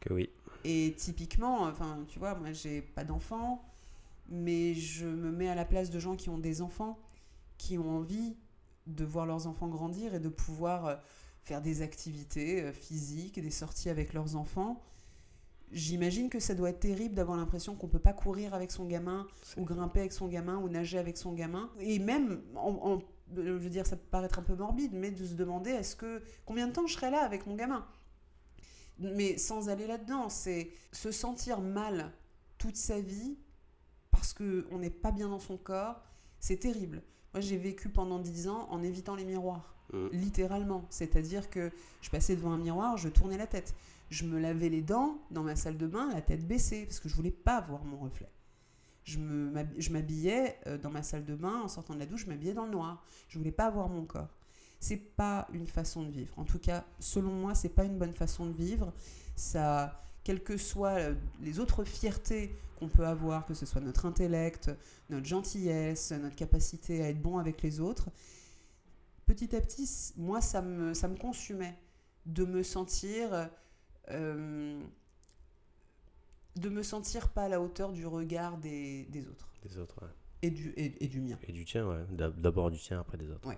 Que 0.01 0.15
oui. 0.15 0.31
Et 0.65 0.95
typiquement, 0.97 1.63
enfin, 1.63 2.05
tu 2.09 2.19
vois, 2.19 2.35
moi, 2.35 2.53
j'ai 2.53 2.81
pas 2.81 3.05
d'enfants, 3.05 3.63
mais 4.29 4.75
je 4.75 5.07
me 5.07 5.31
mets 5.31 5.49
à 5.49 5.55
la 5.55 5.65
place 5.65 5.91
de 5.91 5.99
gens 5.99 6.17
qui 6.17 6.29
ont 6.31 6.39
des 6.39 6.63
enfants, 6.63 6.99
qui 7.59 7.79
ont 7.79 7.97
envie 7.97 8.37
de 8.87 9.05
voir 9.05 9.27
leurs 9.27 9.47
enfants 9.47 9.69
grandir 9.69 10.15
et 10.15 10.21
de 10.21 10.29
pouvoir 10.29 10.87
euh, 10.87 10.97
faire 11.45 11.61
des 11.61 11.83
activités 11.83 12.63
euh, 12.63 12.73
physiques, 12.73 13.41
des 13.41 13.51
sorties 13.51 13.91
avec 13.91 14.13
leurs 14.13 14.37
enfants. 14.37 14.81
J'imagine 15.73 16.29
que 16.29 16.41
ça 16.41 16.55
doit 16.55 16.71
être 16.71 16.81
terrible 16.81 17.15
d'avoir 17.15 17.37
l'impression 17.37 17.77
qu'on 17.77 17.87
peut 17.87 18.01
pas 18.01 18.13
courir 18.13 18.55
avec 18.55 18.73
son 18.73 18.87
gamin, 18.87 19.27
ou 19.57 19.65
grimper 19.65 20.01
avec 20.01 20.13
son 20.13 20.27
gamin, 20.27 20.59
ou 20.59 20.69
nager 20.69 20.99
avec 20.99 21.17
son 21.17 21.33
gamin. 21.33 21.71
Et 21.79 21.99
même, 21.99 22.43
en, 22.57 23.01
je 23.37 23.53
veux 23.53 23.71
dire, 23.71 23.87
ça 23.87 23.97
peut 23.97 24.09
paraître 24.11 24.39
un 24.39 24.43
peu 24.43 24.55
morbide, 24.55 24.93
mais 24.93 25.11
de 25.11 25.25
se 25.25 25.35
demander 25.35 25.71
est-ce 25.71 25.95
que 25.95 26.23
combien 26.45 26.67
de 26.67 26.73
temps 26.73 26.87
je 26.87 26.95
serai 26.95 27.11
là 27.11 27.25
avec 27.25 27.47
mon 27.47 27.55
gamin? 27.55 27.87
Mais 28.99 29.39
sans 29.39 29.69
aller 29.69 29.87
là-dedans, 29.87 30.29
c'est 30.29 30.71
se 30.93 31.11
sentir 31.11 31.61
mal 31.61 32.13
toute 32.59 32.77
sa 32.77 33.01
vie 33.01 33.39
parce 34.11 34.35
qu'on 34.35 34.79
n'est 34.79 34.91
pas 34.91 35.13
bien 35.13 35.29
dans 35.29 35.39
son 35.39 35.57
corps, 35.57 36.03
c'est 36.41 36.59
terrible. 36.59 37.03
Moi, 37.33 37.41
j'ai 37.41 37.57
vécu 37.57 37.89
pendant 37.89 38.19
10 38.19 38.49
ans 38.49 38.67
en 38.71 38.83
évitant 38.83 39.15
les 39.15 39.25
miroirs, 39.25 39.75
mm. 39.93 40.09
littéralement. 40.13 40.85
C'est-à-dire 40.91 41.49
que 41.49 41.71
je 42.03 42.11
passais 42.11 42.37
devant 42.37 42.53
un 42.53 42.59
miroir, 42.59 42.97
je 42.97 43.09
tournais 43.09 43.39
la 43.39 43.47
tête. 43.47 43.75
Je 44.11 44.25
me 44.25 44.41
lavais 44.41 44.69
les 44.69 44.83
dents 44.83 45.19
dans 45.31 45.45
ma 45.45 45.55
salle 45.55 45.79
de 45.79 45.87
bain, 45.87 46.11
la 46.13 46.21
tête 46.21 46.47
baissée, 46.47 46.85
parce 46.85 46.99
que 46.99 47.09
je 47.09 47.15
voulais 47.15 47.31
pas 47.31 47.61
voir 47.61 47.85
mon 47.85 47.97
reflet. 47.97 48.29
Je 49.05 49.91
m'habillais 49.91 50.59
euh, 50.67 50.79
dans 50.79 50.91
ma 50.91 51.03
salle 51.03 51.25
de 51.25 51.35
bain, 51.35 51.63
en 51.63 51.69
sortant 51.69 51.95
de 51.95 52.01
la 52.01 52.07
douche, 52.07 52.25
je 52.25 52.27
m'habillais 52.27 52.53
dans 52.53 52.65
le 52.65 52.73
noir. 52.73 53.05
Je 53.29 53.39
voulais 53.39 53.53
pas 53.53 53.71
voir 53.71 53.89
mon 53.89 54.05
corps. 54.05 54.37
C'est 54.81 54.97
pas 54.97 55.47
une 55.53 55.67
façon 55.67 56.03
de 56.03 56.11
vivre. 56.11 56.37
En 56.39 56.45
tout 56.45 56.59
cas, 56.59 56.85
selon 56.99 57.31
moi, 57.31 57.55
c'est 57.55 57.69
pas 57.69 57.85
une 57.85 57.99
bonne 57.99 58.13
façon 58.13 58.47
de 58.47 58.53
vivre. 58.53 58.93
Ça, 59.37 60.03
quelles 60.25 60.43
que 60.43 60.57
soient 60.57 60.99
euh, 60.99 61.15
les 61.41 61.61
autres 61.61 61.85
fiertés 61.85 62.55
qu'on 62.79 62.89
peut 62.89 63.07
avoir, 63.07 63.47
que 63.47 63.55
ce 63.55 63.65
soit 63.65 63.81
notre 63.81 64.07
intellect, 64.07 64.71
notre 65.09 65.27
gentillesse, 65.27 66.13
notre 66.13 66.37
capacité 66.37 67.03
à 67.03 67.11
être 67.11 67.23
bon 67.23 67.39
avec 67.39 67.63
les 67.63 67.79
autres, 67.79 68.09
petit 69.27 69.55
à 69.55 69.61
petit, 69.61 70.13
moi, 70.17 70.41
ça 70.41 70.63
me, 70.63 70.95
ça 70.95 71.07
me 71.07 71.17
consumait 71.17 71.79
de 72.27 72.45
me 72.45 72.65
sentir... 72.65 73.49
Euh, 74.11 74.81
de 76.57 76.69
me 76.69 76.83
sentir 76.83 77.29
pas 77.29 77.45
à 77.45 77.49
la 77.49 77.61
hauteur 77.61 77.93
du 77.93 78.07
regard 78.07 78.59
des, 78.59 79.05
des 79.05 79.29
autres. 79.29 79.49
Des 79.63 79.79
autres, 79.79 80.03
ouais. 80.03 80.09
Et 80.43 80.51
du, 80.51 80.73
et, 80.77 81.07
du 81.07 81.21
mien. 81.21 81.39
Et 81.47 81.53
du 81.53 81.65
tien, 81.65 81.87
ouais. 81.87 82.05
D'abord 82.11 82.71
du 82.71 82.79
tien, 82.79 82.99
après 83.01 83.19
des 83.19 83.31
autres. 83.31 83.47
Ouais. 83.47 83.57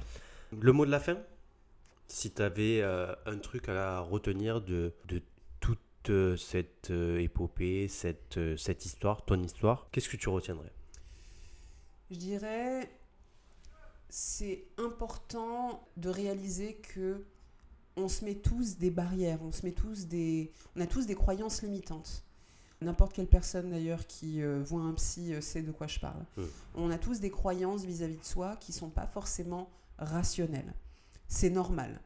Le 0.61 0.73
mot 0.73 0.85
de 0.85 0.91
la 0.91 1.01
fin? 1.01 1.19
Si 2.09 2.33
tu 2.33 2.43
avais 2.43 2.83
euh, 2.83 3.15
un 3.25 3.39
truc 3.39 3.69
à 3.69 4.01
retenir 4.01 4.61
de, 4.61 4.93
de 5.07 5.23
toute 5.61 5.79
cette 6.37 6.91
euh, 6.91 7.21
épopée, 7.21 7.89
cette, 7.89 8.39
cette 8.57 8.85
histoire, 8.85 9.25
ton 9.25 9.43
histoire, 9.43 9.89
qu'est-ce 9.91 10.09
que 10.09 10.17
tu 10.17 10.29
retiendrais? 10.29 10.73
Je 12.11 12.17
dirais, 12.17 12.91
c'est 14.11 14.65
important 14.77 15.89
de 15.97 16.11
réaliser 16.11 16.75
que 16.75 17.25
on 17.97 18.09
se 18.09 18.25
met 18.25 18.37
tous 18.37 18.79
des 18.79 18.91
barrières, 18.91 19.43
on 19.43 19.53
se 19.53 19.65
met 19.65 19.73
tous 19.73 20.07
des, 20.07 20.53
on 20.77 20.81
a 20.81 20.87
tous 20.87 21.07
des 21.07 21.15
croyances 21.15 21.63
limitantes. 21.63 22.25
N'importe 22.81 23.13
quelle 23.13 23.29
personne 23.29 23.71
d'ailleurs 23.71 24.07
qui 24.09 24.43
euh, 24.43 24.61
voit 24.63 24.83
un 24.83 24.95
psy 24.95 25.41
sait 25.41 25.63
de 25.63 25.71
quoi 25.71 25.87
je 25.87 26.01
parle. 26.01 26.25
Mmh. 26.37 26.43
On 26.75 26.91
a 26.91 26.99
tous 26.99 27.21
des 27.21 27.31
croyances 27.31 27.85
vis-à-vis 27.85 28.17
de 28.17 28.25
soi 28.25 28.57
qui 28.57 28.73
sont 28.73 28.91
pas 28.91 29.07
forcément 29.07 29.71
rationnelles. 29.99 30.75
C'est 31.29 31.51
normal. 31.51 32.01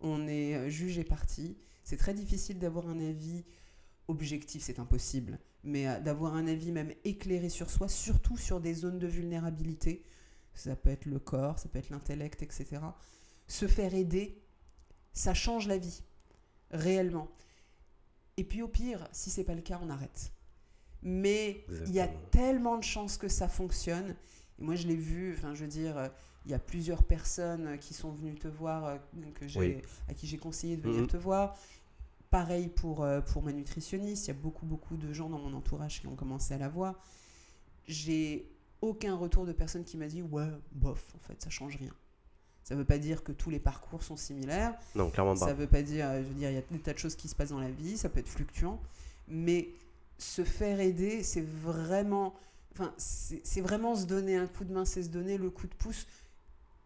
On 0.00 0.26
est 0.26 0.68
jugé 0.68 1.04
parti 1.04 1.56
c'est 1.86 1.96
très 1.96 2.14
difficile 2.14 2.58
d'avoir 2.58 2.88
un 2.88 2.98
avis 2.98 3.44
objectif, 4.08 4.64
c'est 4.64 4.80
impossible, 4.80 5.38
mais 5.62 5.86
euh, 5.86 6.00
d'avoir 6.00 6.34
un 6.34 6.48
avis 6.48 6.72
même 6.72 6.92
éclairé 7.04 7.48
sur 7.48 7.70
soi, 7.70 7.88
surtout 7.88 8.36
sur 8.36 8.60
des 8.60 8.74
zones 8.74 8.98
de 8.98 9.06
vulnérabilité. 9.06 10.02
Ça 10.52 10.74
peut 10.74 10.90
être 10.90 11.06
le 11.06 11.20
corps, 11.20 11.60
ça 11.60 11.68
peut 11.68 11.78
être 11.78 11.90
l'intellect, 11.90 12.42
etc. 12.42 12.80
Se 13.46 13.68
faire 13.68 13.94
aider, 13.94 14.42
ça 15.16 15.32
change 15.34 15.66
la 15.66 15.78
vie, 15.78 16.02
réellement. 16.70 17.28
Et 18.36 18.44
puis 18.44 18.60
au 18.60 18.68
pire, 18.68 19.08
si 19.12 19.30
c'est 19.30 19.44
pas 19.44 19.54
le 19.54 19.62
cas, 19.62 19.80
on 19.82 19.88
arrête. 19.88 20.30
Mais 21.02 21.64
il 21.86 21.92
y 21.92 22.00
a 22.00 22.06
tellement 22.08 22.76
de 22.76 22.84
chances 22.84 23.16
que 23.16 23.28
ça 23.28 23.48
fonctionne. 23.48 24.14
Et 24.58 24.62
moi, 24.62 24.74
je 24.74 24.86
l'ai 24.86 24.96
vu, 24.96 25.34
enfin, 25.36 25.54
je 25.54 25.62
veux 25.62 25.70
dire, 25.70 26.10
il 26.44 26.50
y 26.50 26.54
a 26.54 26.58
plusieurs 26.58 27.02
personnes 27.02 27.78
qui 27.78 27.94
sont 27.94 28.10
venues 28.10 28.34
te 28.34 28.48
voir, 28.48 28.84
euh, 28.84 28.98
à 30.08 30.14
qui 30.14 30.26
j'ai 30.26 30.38
conseillé 30.38 30.76
de 30.76 30.82
venir 30.82 31.02
mhm. 31.02 31.06
te 31.06 31.16
voir. 31.16 31.56
Pareil 32.30 32.68
pour, 32.68 33.02
euh, 33.02 33.22
pour 33.22 33.42
ma 33.42 33.52
nutritionniste, 33.52 34.26
il 34.26 34.28
y 34.28 34.30
a 34.32 34.38
beaucoup, 34.38 34.66
beaucoup 34.66 34.96
de 34.96 35.12
gens 35.12 35.30
dans 35.30 35.38
mon 35.38 35.54
entourage 35.54 36.00
qui 36.00 36.06
ont 36.08 36.16
commencé 36.16 36.52
à 36.52 36.58
la 36.58 36.68
voir. 36.68 37.02
J'ai 37.86 38.50
aucun 38.82 39.14
retour 39.16 39.46
de 39.46 39.52
personne 39.52 39.84
qui 39.84 39.96
m'a 39.96 40.08
dit 40.08 40.20
ouais, 40.20 40.50
bof, 40.72 41.14
en 41.14 41.20
fait, 41.20 41.40
ça 41.42 41.48
change 41.48 41.76
rien. 41.76 41.92
Ça 42.66 42.74
ne 42.74 42.80
veut 42.80 42.84
pas 42.84 42.98
dire 42.98 43.22
que 43.22 43.30
tous 43.30 43.48
les 43.48 43.60
parcours 43.60 44.02
sont 44.02 44.16
similaires. 44.16 44.74
Non, 44.96 45.08
clairement 45.08 45.34
pas. 45.34 45.46
Ça 45.46 45.54
ne 45.54 45.58
veut 45.58 45.68
pas 45.68 45.82
dire, 45.82 46.12
je 46.16 46.22
veux 46.22 46.34
dire, 46.34 46.50
il 46.50 46.56
y 46.56 46.58
a 46.58 46.62
des 46.62 46.80
tas 46.80 46.92
de 46.92 46.98
choses 46.98 47.14
qui 47.14 47.28
se 47.28 47.36
passent 47.36 47.50
dans 47.50 47.60
la 47.60 47.70
vie, 47.70 47.96
ça 47.96 48.08
peut 48.08 48.18
être 48.18 48.28
fluctuant, 48.28 48.80
mais 49.28 49.68
se 50.18 50.42
faire 50.42 50.80
aider, 50.80 51.22
c'est 51.22 51.46
vraiment, 51.46 52.34
enfin, 52.72 52.92
c'est 52.98 53.60
vraiment 53.60 53.94
se 53.94 54.04
donner 54.04 54.36
un 54.36 54.48
coup 54.48 54.64
de 54.64 54.72
main, 54.72 54.84
c'est 54.84 55.04
se 55.04 55.10
donner 55.10 55.38
le 55.38 55.48
coup 55.48 55.68
de 55.68 55.74
pouce 55.74 56.08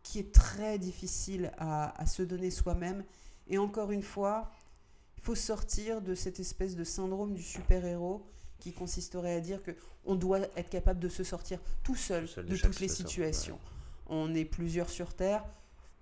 qui 0.02 0.18
est 0.18 0.34
très 0.34 0.78
difficile 0.78 1.50
à, 1.56 1.98
à 1.98 2.04
se 2.04 2.22
donner 2.22 2.50
soi-même. 2.50 3.02
Et 3.48 3.56
encore 3.56 3.90
une 3.90 4.02
fois, 4.02 4.50
il 5.16 5.22
faut 5.22 5.34
sortir 5.34 6.02
de 6.02 6.14
cette 6.14 6.40
espèce 6.40 6.76
de 6.76 6.84
syndrome 6.84 7.32
du 7.32 7.42
super-héros 7.42 8.26
qui 8.58 8.74
consisterait 8.74 9.34
à 9.34 9.40
dire 9.40 9.62
que 9.62 9.70
on 10.04 10.14
doit 10.14 10.40
être 10.56 10.68
capable 10.68 11.00
de 11.00 11.08
se 11.08 11.24
sortir 11.24 11.58
tout 11.82 11.96
seul, 11.96 12.26
de, 12.36 12.56
toutes 12.58 12.80
les 12.80 12.88
situations. 12.88 13.58
On 14.08 14.34
est 14.34 14.44
plusieurs 14.44 14.90
sur 14.90 15.14
Terre, 15.14 15.42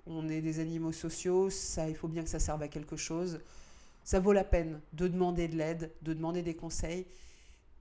on 0.08 0.28
est 0.28 0.40
des 0.40 0.60
animaux 0.60 0.92
sociaux, 0.92 1.50
ça, 1.50 1.88
il 1.88 1.94
faut 1.94 2.08
bien 2.08 2.22
que 2.22 2.30
ça 2.30 2.38
serve 2.38 2.62
à 2.62 2.68
quelque 2.68 2.96
chose. 2.96 3.40
Ça 4.04 4.20
vaut 4.20 4.32
la 4.32 4.44
peine 4.44 4.80
de 4.94 5.06
demander 5.06 5.48
de 5.48 5.56
l'aide, 5.56 5.92
de 6.02 6.14
demander 6.14 6.42
des 6.42 6.54
conseils. 6.54 7.06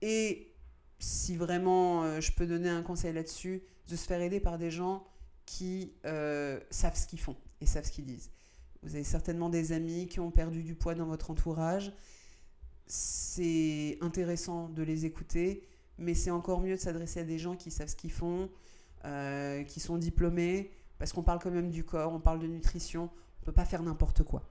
Et 0.01 0.53
si 0.99 1.35
vraiment 1.35 2.03
euh, 2.03 2.19
je 2.19 2.31
peux 2.31 2.45
donner 2.45 2.69
un 2.69 2.81
conseil 2.81 3.13
là-dessus, 3.13 3.63
de 3.87 3.95
se 3.95 4.05
faire 4.05 4.21
aider 4.21 4.39
par 4.39 4.57
des 4.57 4.71
gens 4.71 5.05
qui 5.45 5.93
euh, 6.05 6.59
savent 6.69 6.97
ce 6.97 7.07
qu'ils 7.07 7.19
font 7.19 7.37
et 7.61 7.65
savent 7.65 7.85
ce 7.85 7.91
qu'ils 7.91 8.05
disent. 8.05 8.29
Vous 8.83 8.95
avez 8.95 9.03
certainement 9.03 9.49
des 9.49 9.71
amis 9.71 10.07
qui 10.07 10.19
ont 10.19 10.31
perdu 10.31 10.63
du 10.63 10.75
poids 10.75 10.95
dans 10.95 11.05
votre 11.05 11.31
entourage. 11.31 11.93
C'est 12.85 13.97
intéressant 14.01 14.69
de 14.69 14.83
les 14.83 15.05
écouter, 15.05 15.63
mais 15.97 16.13
c'est 16.13 16.31
encore 16.31 16.61
mieux 16.61 16.75
de 16.75 16.81
s'adresser 16.81 17.21
à 17.21 17.23
des 17.23 17.39
gens 17.39 17.55
qui 17.55 17.71
savent 17.71 17.87
ce 17.87 17.95
qu'ils 17.95 18.11
font, 18.11 18.49
euh, 19.05 19.63
qui 19.63 19.79
sont 19.79 19.97
diplômés, 19.97 20.71
parce 20.99 21.13
qu'on 21.13 21.23
parle 21.23 21.39
quand 21.39 21.51
même 21.51 21.69
du 21.69 21.83
corps, 21.83 22.13
on 22.13 22.19
parle 22.19 22.39
de 22.39 22.47
nutrition, 22.47 23.03
on 23.03 23.41
ne 23.41 23.45
peut 23.45 23.51
pas 23.51 23.65
faire 23.65 23.83
n'importe 23.83 24.23
quoi. 24.23 24.43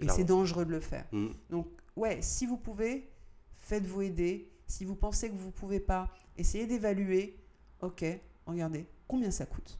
Et 0.00 0.08
c'est 0.08 0.24
dangereux 0.24 0.64
de 0.64 0.70
le 0.70 0.80
faire. 0.80 1.06
Mm. 1.12 1.28
Donc, 1.50 1.68
ouais, 1.96 2.18
si 2.20 2.46
vous 2.46 2.56
pouvez, 2.56 3.10
faites-vous 3.56 4.02
aider. 4.02 4.50
Si 4.66 4.84
vous 4.84 4.96
pensez 4.96 5.30
que 5.30 5.36
vous 5.36 5.46
ne 5.46 5.52
pouvez 5.52 5.80
pas, 5.80 6.10
essayez 6.36 6.66
d'évaluer, 6.66 7.38
ok, 7.80 8.04
regardez, 8.46 8.86
combien 9.06 9.30
ça 9.30 9.46
coûte 9.46 9.78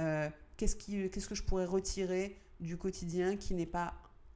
euh, 0.00 0.28
qu'est-ce, 0.56 0.76
qu'est-ce 0.76 1.28
que 1.28 1.34
je 1.34 1.42
pourrais 1.42 1.64
retirer 1.64 2.36
du 2.60 2.76
quotidien 2.76 3.36
qui 3.36 3.54
n'est 3.54 3.66
pas 3.66 3.94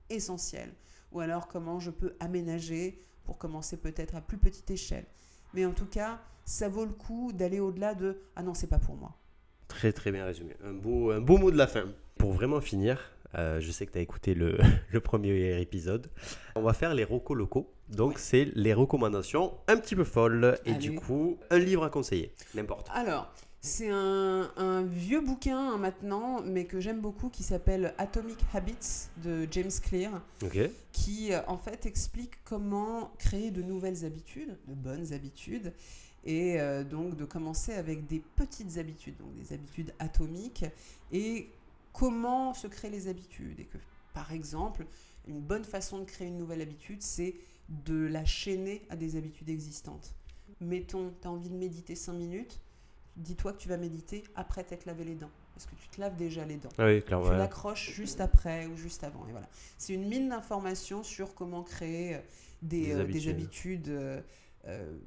essentiel? 0.09 0.72
Ou 1.12 1.20
alors 1.20 1.49
comment 1.49 1.81
je 1.81 1.91
peux 1.91 2.14
aménager 2.20 3.05
pour 3.24 3.37
commencer 3.37 3.76
peut-être 3.76 4.14
à 4.14 4.20
plus 4.20 4.39
petite 4.39 4.70
échelle? 4.70 5.07
Mais 5.55 5.66
en 5.66 5.72
tout 5.72 5.87
cas, 5.87 6.20
ça 6.45 6.68
vaut 6.68 6.85
le 6.85 6.93
coup 6.93 7.33
d'aller 7.33 7.61
au-delà 7.61 7.95
de 7.95 8.22
ah 8.37 8.43
non, 8.43 8.55
c'est 8.55 8.68
pas 8.68 8.78
pour 8.78 8.97
moi. 8.97 9.16
Très 9.70 9.92
très 9.92 10.12
bien 10.12 10.26
résumé. 10.26 10.54
Un 10.64 10.72
beau, 10.72 11.10
un 11.10 11.20
beau 11.20 11.38
mot 11.38 11.50
de 11.50 11.56
la 11.56 11.66
fin. 11.66 11.84
Pour 12.18 12.32
vraiment 12.32 12.60
finir, 12.60 12.98
euh, 13.36 13.60
je 13.60 13.70
sais 13.70 13.86
que 13.86 13.92
tu 13.92 13.98
as 13.98 14.02
écouté 14.02 14.34
le, 14.34 14.58
le, 14.92 15.00
premier 15.00 15.58
épisode. 15.60 16.10
On 16.56 16.62
va 16.62 16.74
faire 16.74 16.92
les 16.92 17.04
recos 17.04 17.36
locaux. 17.36 17.72
Donc, 17.88 18.18
c'est 18.18 18.50
les 18.54 18.74
recommandations 18.74 19.54
un 19.68 19.76
petit 19.76 19.96
peu 19.96 20.04
folles. 20.04 20.58
Et 20.66 20.74
du 20.74 20.94
coup, 20.94 21.38
un 21.50 21.58
livre 21.58 21.84
à 21.84 21.88
conseiller. 21.88 22.34
N'importe. 22.54 22.88
Alors, 22.92 23.32
c'est 23.62 23.90
un, 23.90 24.82
vieux 24.84 25.20
bouquin 25.20 25.58
hein, 25.58 25.76
maintenant, 25.76 26.40
mais 26.42 26.64
que 26.64 26.80
j'aime 26.80 27.00
beaucoup, 27.00 27.28
qui 27.28 27.42
s'appelle 27.42 27.94
Atomic 27.98 28.38
Habits 28.54 29.08
de 29.18 29.46
James 29.50 29.70
Clear, 29.82 30.22
qui 30.92 31.32
euh, 31.32 31.40
en 31.46 31.58
fait 31.58 31.84
explique 31.84 32.42
comment 32.44 33.12
créer 33.18 33.50
de 33.50 33.60
nouvelles 33.60 34.06
habitudes, 34.06 34.56
de 34.66 34.74
bonnes 34.74 35.12
habitudes, 35.12 35.74
et 36.24 36.60
euh, 36.60 36.84
donc 36.84 37.16
de 37.16 37.24
commencer 37.24 37.72
avec 37.72 38.06
des 38.06 38.22
petites 38.36 38.78
habitudes, 38.78 39.16
donc 39.16 39.34
des 39.34 39.52
habitudes 39.52 39.92
atomiques, 39.98 40.64
et 41.12 41.50
comment 41.92 42.54
se 42.54 42.66
créer 42.66 42.90
les 42.90 43.08
habitudes. 43.08 43.60
Et 43.60 43.64
que, 43.64 43.78
par 44.12 44.32
exemple, 44.32 44.86
une 45.26 45.40
bonne 45.40 45.64
façon 45.64 45.98
de 45.98 46.04
créer 46.04 46.28
une 46.28 46.38
nouvelle 46.38 46.60
habitude, 46.60 47.02
c'est 47.02 47.34
de 47.68 48.06
la 48.06 48.24
chaîner 48.24 48.82
à 48.90 48.96
des 48.96 49.16
habitudes 49.16 49.48
existantes. 49.48 50.14
Mettons, 50.60 51.12
tu 51.20 51.28
as 51.28 51.30
envie 51.30 51.48
de 51.48 51.54
méditer 51.54 51.94
5 51.94 52.12
minutes, 52.12 52.60
dis-toi 53.16 53.52
que 53.52 53.58
tu 53.58 53.68
vas 53.68 53.76
méditer 53.76 54.24
après 54.34 54.64
t'être 54.64 54.86
lavé 54.86 55.04
les 55.04 55.14
dents. 55.14 55.30
Parce 55.54 55.66
que 55.66 55.74
tu 55.74 55.88
te 55.88 56.00
laves 56.00 56.16
déjà 56.16 56.44
les 56.44 56.56
dents. 56.56 56.70
Ah 56.78 56.86
oui, 56.86 57.02
tu 57.02 57.12
l'accroches 57.12 57.92
juste 57.92 58.20
après 58.20 58.66
ou 58.66 58.76
juste 58.76 59.04
avant. 59.04 59.26
Et 59.28 59.32
voilà. 59.32 59.48
C'est 59.76 59.92
une 59.92 60.08
mine 60.08 60.30
d'informations 60.30 61.02
sur 61.02 61.34
comment 61.34 61.62
créer 61.62 62.14
euh, 62.14 62.20
des, 62.62 62.94
des 63.04 63.26
euh, 63.28 63.30
habitudes, 63.30 63.88
euh, 63.88 64.20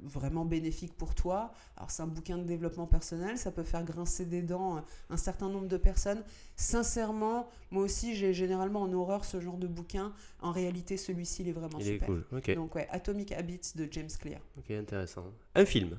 vraiment 0.02 0.44
bénéfiques 0.44 0.96
pour 0.96 1.14
toi. 1.14 1.52
Alors 1.76 1.90
c'est 1.90 2.02
un 2.02 2.06
bouquin 2.06 2.38
de 2.38 2.42
développement 2.44 2.86
personnel, 2.86 3.38
ça 3.38 3.50
peut 3.50 3.62
faire 3.62 3.84
grincer 3.84 4.26
des 4.26 4.42
dents 4.42 4.84
un 5.10 5.16
certain 5.16 5.48
nombre 5.48 5.68
de 5.68 5.76
personnes. 5.76 6.22
Sincèrement, 6.56 7.48
moi 7.70 7.82
aussi 7.84 8.14
j'ai 8.16 8.34
généralement 8.34 8.82
en 8.82 8.92
horreur 8.92 9.24
ce 9.24 9.40
genre 9.40 9.56
de 9.58 9.66
bouquin. 9.66 10.12
En 10.40 10.52
réalité, 10.52 10.96
celui-ci 10.96 11.42
il 11.42 11.48
est 11.48 11.52
vraiment 11.52 11.78
il 11.78 11.84
super. 11.84 12.08
Est 12.08 12.40
cool. 12.40 12.54
Donc 12.56 12.74
ouais, 12.74 12.88
Atomic 12.90 13.32
Habits 13.32 13.72
de 13.76 13.88
James 13.90 14.10
Clear. 14.18 14.40
Ok, 14.58 14.70
intéressant. 14.70 15.26
Un 15.54 15.64
film. 15.64 15.98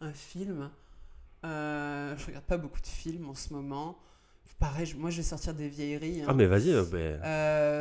Un 0.00 0.12
film. 0.12 0.70
Euh, 1.44 2.16
je 2.16 2.26
regarde 2.26 2.44
pas 2.44 2.58
beaucoup 2.58 2.80
de 2.80 2.86
films 2.86 3.28
en 3.28 3.34
ce 3.34 3.52
moment. 3.52 3.98
Pareil, 4.58 4.94
moi 4.96 5.10
je 5.10 5.18
vais 5.18 5.22
sortir 5.22 5.54
des 5.54 5.68
vieilleries. 5.68 6.22
Hein. 6.22 6.26
Ah, 6.28 6.34
mais 6.34 6.46
vas-y, 6.46 6.72
ben, 6.90 7.20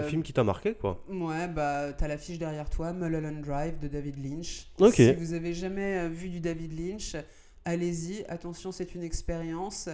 le 0.01 0.07
film 0.09 0.23
qui 0.23 0.33
t'a 0.33 0.43
marqué, 0.43 0.73
quoi. 0.73 1.03
Ouais, 1.09 1.47
bah, 1.47 1.93
t'as 1.93 2.07
l'affiche 2.07 2.37
derrière 2.37 2.69
toi, 2.69 2.93
Mulholland 2.93 3.41
Drive 3.41 3.79
de 3.79 3.87
David 3.87 4.23
Lynch. 4.23 4.67
Ok. 4.79 4.95
Si 4.95 5.13
vous 5.13 5.33
avez 5.33 5.53
jamais 5.53 6.09
vu 6.09 6.29
du 6.29 6.41
David 6.41 6.77
Lynch, 6.77 7.15
allez-y. 7.63 8.25
Attention, 8.27 8.71
c'est 8.71 8.93
une 8.95 9.03
expérience. 9.03 9.89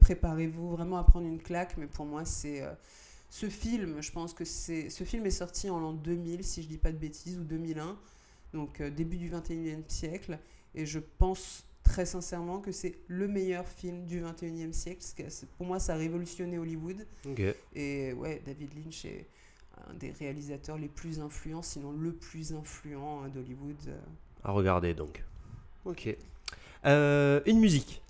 Préparez-vous 0.00 0.70
vraiment 0.70 0.96
à 0.96 1.04
prendre 1.04 1.26
une 1.26 1.40
claque, 1.40 1.76
mais 1.76 1.86
pour 1.86 2.06
moi, 2.06 2.24
c'est 2.24 2.62
ce 3.34 3.48
film, 3.48 4.00
je 4.00 4.12
pense 4.12 4.32
que 4.32 4.44
c'est. 4.44 4.90
Ce 4.90 5.02
film 5.02 5.26
est 5.26 5.32
sorti 5.32 5.68
en 5.68 5.80
l'an 5.80 5.92
2000, 5.92 6.44
si 6.44 6.62
je 6.62 6.68
dis 6.68 6.78
pas 6.78 6.92
de 6.92 6.96
bêtises, 6.98 7.36
ou 7.36 7.42
2001, 7.42 7.98
donc 8.52 8.80
euh, 8.80 8.90
début 8.90 9.16
du 9.16 9.28
21e 9.28 9.82
siècle. 9.88 10.38
Et 10.76 10.86
je 10.86 11.00
pense 11.00 11.64
très 11.84 12.06
sincèrement 12.06 12.58
que 12.58 12.72
c'est 12.72 12.94
le 13.06 13.28
meilleur 13.28 13.68
film 13.68 14.04
du 14.06 14.20
21e 14.20 14.72
siècle. 14.72 15.04
Parce 15.16 15.40
que 15.40 15.46
pour 15.56 15.66
moi, 15.66 15.78
ça 15.78 15.94
a 15.94 15.96
révolutionné 15.96 16.58
Hollywood. 16.58 17.06
Et 17.74 18.12
ouais, 18.14 18.42
David 18.44 18.70
Lynch 18.74 19.04
est 19.04 19.26
un 19.88 19.94
des 19.94 20.10
réalisateurs 20.10 20.78
les 20.78 20.88
plus 20.88 21.20
influents, 21.20 21.62
sinon 21.62 21.92
le 21.92 22.12
plus 22.12 22.52
influent 22.52 23.22
hein, 23.22 23.28
d'Hollywood. 23.28 23.76
Euh. 23.88 23.98
À 24.42 24.50
regarder 24.50 24.94
donc. 24.94 25.22
Ok. 25.84 26.16
Euh, 26.86 27.40
une 27.46 27.60
musique. 27.60 28.02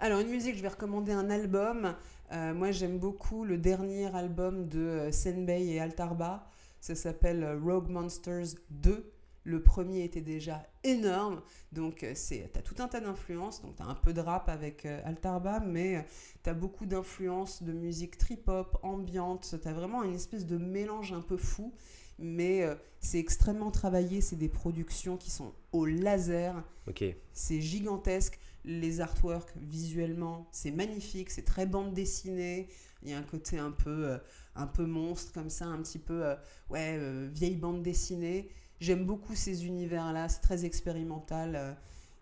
Alors, 0.00 0.20
une 0.20 0.28
musique, 0.28 0.56
je 0.56 0.62
vais 0.62 0.68
recommander 0.68 1.12
un 1.12 1.28
album. 1.28 1.94
Euh, 2.32 2.54
moi, 2.54 2.70
j'aime 2.70 2.98
beaucoup 2.98 3.44
le 3.44 3.58
dernier 3.58 4.14
album 4.14 4.68
de 4.68 4.78
euh, 4.78 5.12
Senbei 5.12 5.66
et 5.66 5.80
Altarba. 5.80 6.48
Ça 6.80 6.94
s'appelle 6.94 7.42
euh, 7.42 7.58
Rogue 7.58 7.88
Monsters 7.88 8.54
2. 8.70 9.10
Le 9.48 9.62
premier 9.62 10.04
était 10.04 10.20
déjà 10.20 10.66
énorme, 10.84 11.40
donc 11.72 11.96
tu 11.96 12.06
as 12.06 12.62
tout 12.62 12.74
un 12.80 12.88
tas 12.88 13.00
d'influences. 13.00 13.62
Donc 13.62 13.76
tu 13.76 13.82
as 13.82 13.86
un 13.86 13.94
peu 13.94 14.12
de 14.12 14.20
rap 14.20 14.48
avec 14.48 14.84
Altarba, 14.84 15.60
mais 15.60 16.04
tu 16.44 16.50
as 16.50 16.54
beaucoup 16.54 16.84
d'influences 16.84 17.62
de 17.62 17.72
musique 17.72 18.18
trip-hop, 18.18 18.78
ambiante. 18.82 19.56
Tu 19.62 19.68
as 19.68 19.72
vraiment 19.72 20.02
une 20.02 20.14
espèce 20.14 20.44
de 20.44 20.58
mélange 20.58 21.12
un 21.12 21.22
peu 21.22 21.38
fou, 21.38 21.72
mais 22.18 22.62
c'est 23.00 23.18
extrêmement 23.18 23.70
travaillé. 23.70 24.20
C'est 24.20 24.36
des 24.36 24.50
productions 24.50 25.16
qui 25.16 25.30
sont 25.30 25.54
au 25.72 25.86
laser. 25.86 26.62
Ok. 26.86 27.04
C'est 27.32 27.62
gigantesque 27.62 28.38
les 28.68 29.00
artworks 29.00 29.52
visuellement, 29.56 30.46
c'est 30.52 30.70
magnifique, 30.70 31.30
c'est 31.30 31.44
très 31.44 31.66
bande 31.66 31.94
dessinée. 31.94 32.68
Il 33.02 33.10
y 33.10 33.14
a 33.14 33.18
un 33.18 33.22
côté 33.22 33.58
un 33.58 33.70
peu, 33.70 34.10
euh, 34.10 34.18
un 34.54 34.66
peu 34.66 34.84
monstre 34.84 35.32
comme 35.32 35.50
ça, 35.50 35.66
un 35.66 35.80
petit 35.82 35.98
peu 35.98 36.26
euh, 36.26 36.34
ouais, 36.68 36.96
euh, 36.98 37.28
vieille 37.32 37.56
bande 37.56 37.82
dessinée. 37.82 38.50
J'aime 38.80 39.04
beaucoup 39.04 39.34
ces 39.34 39.66
univers-là, 39.66 40.28
c'est 40.28 40.40
très 40.40 40.64
expérimental. 40.64 41.76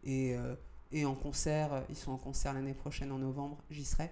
et, 0.05 0.35
et 0.93 1.05
en 1.05 1.15
concert, 1.15 1.83
ils 1.91 1.97
sont 1.97 2.13
en 2.13 2.17
concert 2.17 2.55
l'année 2.55 2.73
prochaine 2.73 3.11
en 3.13 3.19
novembre, 3.19 3.59
j'y 3.71 3.85
serai. 3.85 4.11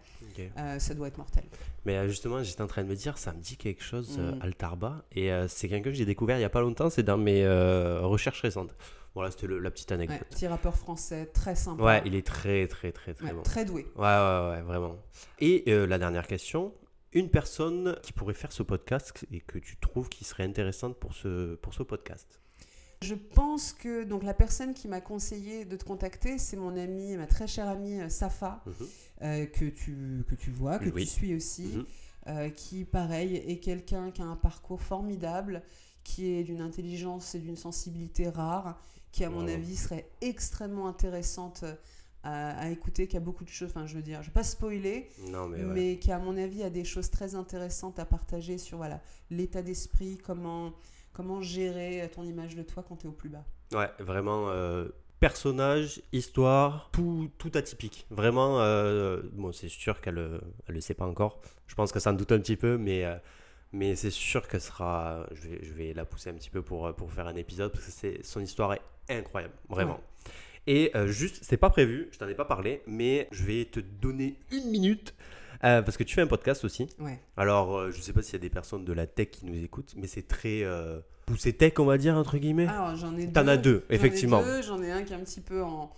ça 0.78 0.94
doit 0.94 1.08
être 1.08 1.18
mortel. 1.18 1.44
Mais 1.84 2.08
justement, 2.08 2.42
j'étais 2.42 2.62
en 2.62 2.66
train 2.66 2.82
de 2.82 2.88
me 2.88 2.96
dire, 2.96 3.16
ça 3.16 3.32
me 3.32 3.40
dit 3.40 3.56
quelque 3.56 3.82
chose, 3.82 4.18
mm. 4.18 4.42
Altarba. 4.42 5.04
Et 5.12 5.30
c'est 5.48 5.68
quelqu'un 5.68 5.90
que 5.90 5.96
j'ai 5.96 6.04
découvert 6.04 6.36
il 6.36 6.40
n'y 6.40 6.44
a 6.44 6.50
pas 6.50 6.60
longtemps, 6.60 6.90
c'est 6.90 7.02
dans 7.02 7.18
mes 7.18 7.46
recherches 7.46 8.42
récentes. 8.42 8.74
Voilà, 9.14 9.30
c'était 9.30 9.46
la 9.46 9.70
petite 9.70 9.92
anecdote. 9.92 10.18
Ouais, 10.18 10.26
petit 10.28 10.46
rappeur 10.48 10.76
français, 10.76 11.26
très 11.26 11.54
sympa. 11.54 11.82
Ouais, 11.82 12.02
il 12.04 12.16
est 12.16 12.26
très, 12.26 12.66
très, 12.66 12.90
très, 12.90 13.14
très 13.14 13.32
bon. 13.32 13.42
Très 13.42 13.64
doué. 13.64 13.86
Ouais, 13.96 14.02
ouais, 14.02 14.48
ouais, 14.50 14.62
vraiment. 14.62 14.96
Et 15.38 15.62
euh, 15.68 15.86
la 15.86 15.98
dernière 15.98 16.26
question, 16.26 16.74
une 17.14 17.30
personne 17.30 17.96
qui 18.02 18.12
pourrait 18.12 18.34
faire 18.34 18.52
ce 18.52 18.62
podcast 18.62 19.26
et 19.32 19.40
que 19.40 19.58
tu 19.58 19.76
trouves 19.76 20.08
qui 20.08 20.24
serait 20.24 20.44
intéressante 20.44 20.96
pour 20.98 21.14
ce, 21.14 21.54
pour 21.56 21.72
ce 21.74 21.82
podcast 21.82 22.40
je 23.04 23.14
pense 23.14 23.72
que 23.72 24.04
donc 24.04 24.22
la 24.22 24.34
personne 24.34 24.72
qui 24.72 24.88
m'a 24.88 25.00
conseillé 25.00 25.64
de 25.64 25.76
te 25.76 25.84
contacter, 25.84 26.38
c'est 26.38 26.56
mon 26.56 26.76
amie, 26.76 27.16
ma 27.16 27.26
très 27.26 27.46
chère 27.46 27.68
amie 27.68 28.00
euh, 28.00 28.08
Safa, 28.08 28.62
mhm. 28.64 28.72
euh, 29.22 29.46
que, 29.46 29.66
tu, 29.66 30.24
que 30.26 30.34
tu 30.34 30.50
vois, 30.50 30.78
que 30.78 30.88
tu 30.88 31.04
suis 31.04 31.34
aussi, 31.34 31.84
mhm. 32.26 32.52
qui, 32.52 32.84
pareil, 32.84 33.36
est 33.36 33.58
quelqu'un 33.58 34.10
qui 34.10 34.22
a 34.22 34.24
un 34.24 34.36
parcours 34.36 34.80
formidable, 34.80 35.62
qui 36.02 36.30
est 36.30 36.44
d'une 36.44 36.62
intelligence 36.62 37.34
et 37.34 37.40
d'une 37.40 37.56
sensibilité 37.56 38.28
rare, 38.28 38.80
qui 39.12 39.22
à 39.24 39.30
mon 39.30 39.46
avis 39.46 39.76
serait 39.76 40.08
extrêmement 40.22 40.88
intéressante 40.88 41.64
euh, 42.26 42.52
à, 42.56 42.70
écouter, 42.70 43.06
qui 43.06 43.16
a 43.16 43.20
beaucoup 43.20 43.44
de 43.44 43.50
choses, 43.50 43.68
enfin 43.68 43.86
je 43.86 43.94
veux 43.94 44.02
dire, 44.02 44.22
je 44.22 44.28
ne 44.28 44.30
vais 44.30 44.34
pas 44.34 44.44
spoiler, 44.44 45.10
mais, 45.74 45.98
qui 45.98 46.10
à 46.10 46.18
mon 46.18 46.36
avis 46.38 46.62
a 46.62 46.70
des 46.70 46.84
choses 46.84 47.10
très 47.10 47.34
intéressantes 47.34 47.98
à 47.98 48.06
partager 48.06 48.56
sur 48.56 48.78
voilà 48.78 49.02
l'état 49.30 49.60
d'esprit, 49.60 50.16
comment, 50.16 50.72
comment 51.12 51.42
gérer 51.42 52.10
ton 52.14 52.24
image 52.24 52.56
de 52.56 52.62
toi 52.62 52.82
quand 52.86 52.96
tu 52.96 53.06
es 53.06 53.10
au 53.10 53.12
plus 53.12 53.28
bas. 53.28 53.44
Ouais, 53.74 53.90
vraiment, 53.98 54.48
euh, 54.48 54.88
personnage, 55.20 56.00
histoire, 56.12 56.88
tout, 56.92 57.30
tout 57.36 57.52
atypique. 57.54 58.06
Vraiment, 58.10 58.58
euh, 58.60 59.20
bon 59.32 59.52
c'est 59.52 59.68
sûr 59.68 60.00
qu'elle 60.00 60.14
ne 60.14 60.40
le 60.68 60.80
sait 60.80 60.94
pas 60.94 61.06
encore, 61.06 61.42
je 61.66 61.74
pense 61.74 61.92
que 61.92 62.00
ça 62.00 62.10
en 62.10 62.14
doute 62.14 62.32
un 62.32 62.38
petit 62.38 62.56
peu, 62.56 62.78
mais... 62.78 63.04
mais 63.72 63.96
c'est 63.96 64.10
sûr 64.10 64.48
que 64.48 64.58
sera. 64.58 65.26
Je 65.32 65.48
vais, 65.48 65.58
je 65.62 65.74
vais 65.74 65.92
la 65.92 66.06
pousser 66.06 66.30
un 66.30 66.34
petit 66.34 66.50
peu 66.50 66.62
pour, 66.62 66.94
pour 66.94 67.12
faire 67.12 67.26
un 67.26 67.36
épisode 67.36 67.70
parce 67.70 67.84
que 67.84 68.22
son 68.22 68.40
histoire 68.40 68.72
est 68.72 68.82
incroyable, 69.10 69.54
vraiment. 69.68 70.00
Et 70.66 70.90
euh, 70.94 71.06
juste, 71.06 71.40
c'est 71.42 71.56
pas 71.56 71.70
prévu, 71.70 72.08
je 72.12 72.18
t'en 72.18 72.28
ai 72.28 72.34
pas 72.34 72.44
parlé, 72.44 72.82
mais 72.86 73.28
je 73.30 73.44
vais 73.44 73.64
te 73.66 73.80
donner 73.80 74.38
une 74.50 74.70
minute 74.70 75.14
euh, 75.62 75.82
parce 75.82 75.96
que 75.96 76.04
tu 76.04 76.14
fais 76.14 76.22
un 76.22 76.26
podcast 76.26 76.64
aussi. 76.64 76.88
Ouais. 76.98 77.20
Alors, 77.36 77.76
euh, 77.76 77.90
je 77.90 78.00
sais 78.00 78.12
pas 78.12 78.22
s'il 78.22 78.34
y 78.34 78.36
a 78.36 78.40
des 78.40 78.50
personnes 78.50 78.84
de 78.84 78.92
la 78.92 79.06
tech 79.06 79.30
qui 79.30 79.46
nous 79.46 79.62
écoutent, 79.62 79.94
mais 79.96 80.06
c'est 80.06 80.26
très 80.26 80.64
poussé 81.26 81.52
tech, 81.52 81.74
on 81.78 81.84
va 81.84 81.98
dire, 81.98 82.16
entre 82.16 82.38
guillemets. 82.38 82.66
Alors, 82.66 82.96
j'en 82.96 83.16
ai 83.16 83.30
T'en 83.30 83.46
as 83.46 83.56
deux, 83.56 83.84
effectivement. 83.90 84.42
J'en 84.62 84.82
ai, 84.82 84.88
ai, 84.88 84.92
un 84.92 85.02
qui 85.02 85.12
est 85.12 85.16
un 85.16 85.20
petit 85.20 85.40
peu 85.40 85.62
en, 85.62 85.92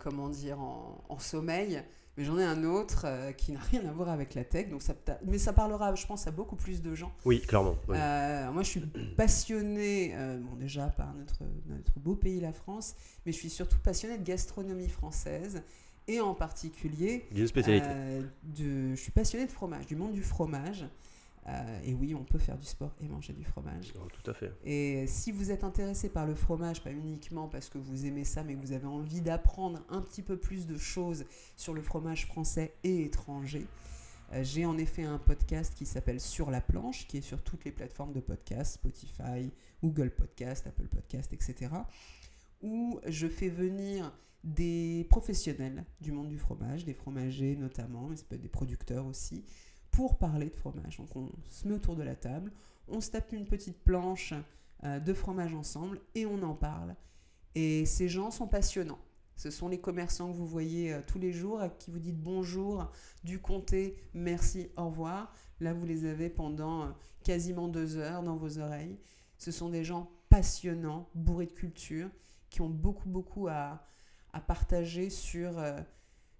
comment 0.00 0.28
dire, 0.28 0.60
en, 0.60 1.04
en 1.08 1.18
sommeil. 1.18 1.82
Mais 2.16 2.24
j'en 2.24 2.38
ai 2.38 2.44
un 2.44 2.62
autre 2.64 3.02
euh, 3.06 3.32
qui 3.32 3.52
n'a 3.52 3.60
rien 3.70 3.84
à 3.86 3.92
voir 3.92 4.08
avec 4.08 4.34
la 4.34 4.44
tech, 4.44 4.68
donc 4.68 4.82
ça, 4.82 4.94
mais 5.24 5.38
ça 5.38 5.52
parlera, 5.52 5.94
je 5.94 6.06
pense, 6.06 6.26
à 6.26 6.30
beaucoup 6.30 6.56
plus 6.56 6.82
de 6.82 6.94
gens. 6.94 7.12
Oui, 7.24 7.40
clairement. 7.40 7.76
Euh, 7.90 8.50
moi, 8.52 8.62
je 8.62 8.68
suis 8.68 8.80
passionnée, 9.16 10.12
euh, 10.14 10.38
bon, 10.38 10.56
déjà 10.56 10.88
par 10.88 11.12
notre, 11.14 11.42
notre 11.66 11.98
beau 11.98 12.14
pays, 12.14 12.40
la 12.40 12.52
France, 12.52 12.94
mais 13.26 13.32
je 13.32 13.38
suis 13.38 13.50
surtout 13.50 13.78
passionnée 13.78 14.18
de 14.18 14.24
gastronomie 14.24 14.88
française 14.88 15.62
et 16.06 16.20
en 16.20 16.34
particulier. 16.34 17.26
D'une 17.32 17.48
spécialité. 17.48 17.88
de, 18.42 18.94
je 18.94 19.00
suis 19.00 19.12
passionnée 19.12 19.46
de 19.46 19.52
fromage, 19.52 19.86
du 19.86 19.96
monde 19.96 20.12
du 20.12 20.22
fromage. 20.22 20.86
Euh, 21.46 21.80
et 21.84 21.92
oui, 21.92 22.14
on 22.14 22.24
peut 22.24 22.38
faire 22.38 22.56
du 22.56 22.64
sport 22.64 22.94
et 23.00 23.08
manger 23.08 23.34
du 23.34 23.44
fromage. 23.44 23.92
Oh, 24.00 24.06
tout 24.10 24.30
à 24.30 24.34
fait. 24.34 24.52
Et 24.64 25.06
si 25.06 25.30
vous 25.30 25.50
êtes 25.50 25.62
intéressé 25.62 26.08
par 26.08 26.26
le 26.26 26.34
fromage, 26.34 26.82
pas 26.82 26.90
uniquement 26.90 27.48
parce 27.48 27.68
que 27.68 27.76
vous 27.76 28.06
aimez 28.06 28.24
ça, 28.24 28.42
mais 28.42 28.54
que 28.54 28.60
vous 28.60 28.72
avez 28.72 28.86
envie 28.86 29.20
d'apprendre 29.20 29.80
un 29.90 30.00
petit 30.00 30.22
peu 30.22 30.38
plus 30.38 30.66
de 30.66 30.78
choses 30.78 31.26
sur 31.56 31.74
le 31.74 31.82
fromage 31.82 32.26
français 32.26 32.74
et 32.82 33.02
étranger, 33.04 33.66
euh, 34.32 34.42
j'ai 34.42 34.64
en 34.64 34.78
effet 34.78 35.04
un 35.04 35.18
podcast 35.18 35.74
qui 35.74 35.84
s'appelle 35.84 36.20
Sur 36.20 36.50
la 36.50 36.62
planche, 36.62 37.06
qui 37.06 37.18
est 37.18 37.22
sur 37.22 37.42
toutes 37.42 37.64
les 37.64 37.72
plateformes 37.72 38.12
de 38.12 38.20
podcast, 38.20 38.74
Spotify, 38.74 39.52
Google 39.82 40.10
Podcast, 40.10 40.66
Apple 40.66 40.88
Podcast, 40.88 41.32
etc. 41.34 41.70
Où 42.62 43.00
je 43.06 43.26
fais 43.26 43.50
venir 43.50 44.16
des 44.44 45.06
professionnels 45.10 45.84
du 46.00 46.12
monde 46.12 46.28
du 46.28 46.38
fromage, 46.38 46.84
des 46.84 46.94
fromagers 46.94 47.56
notamment, 47.56 48.08
mais 48.08 48.16
ça 48.16 48.24
peut 48.28 48.36
être 48.36 48.42
des 48.42 48.48
producteurs 48.48 49.06
aussi, 49.06 49.44
pour 49.94 50.18
parler 50.18 50.50
de 50.50 50.56
fromage. 50.56 50.96
Donc 50.96 51.14
on 51.14 51.30
se 51.48 51.68
met 51.68 51.74
autour 51.74 51.94
de 51.94 52.02
la 52.02 52.16
table, 52.16 52.52
on 52.88 53.00
se 53.00 53.12
tape 53.12 53.32
une 53.32 53.46
petite 53.46 53.78
planche 53.84 54.34
euh, 54.82 54.98
de 54.98 55.14
fromage 55.14 55.54
ensemble 55.54 56.00
et 56.16 56.26
on 56.26 56.42
en 56.42 56.54
parle. 56.54 56.96
Et 57.54 57.86
ces 57.86 58.08
gens 58.08 58.32
sont 58.32 58.48
passionnants. 58.48 58.98
Ce 59.36 59.50
sont 59.50 59.68
les 59.68 59.80
commerçants 59.80 60.32
que 60.32 60.36
vous 60.36 60.48
voyez 60.48 60.92
euh, 60.92 61.00
tous 61.06 61.20
les 61.20 61.32
jours, 61.32 61.60
à 61.60 61.68
qui 61.68 61.92
vous 61.92 62.00
dites 62.00 62.20
bonjour, 62.20 62.90
du 63.22 63.38
comté, 63.38 63.96
merci, 64.14 64.68
au 64.76 64.86
revoir. 64.86 65.32
Là, 65.60 65.72
vous 65.72 65.86
les 65.86 66.06
avez 66.06 66.28
pendant 66.28 66.82
euh, 66.82 66.90
quasiment 67.22 67.68
deux 67.68 67.96
heures 67.96 68.24
dans 68.24 68.36
vos 68.36 68.58
oreilles. 68.58 68.98
Ce 69.38 69.52
sont 69.52 69.68
des 69.68 69.84
gens 69.84 70.10
passionnants, 70.28 71.08
bourrés 71.14 71.46
de 71.46 71.52
culture, 71.52 72.10
qui 72.50 72.62
ont 72.62 72.68
beaucoup, 72.68 73.08
beaucoup 73.08 73.46
à, 73.46 73.86
partager 74.48 75.10
sur 75.10 75.62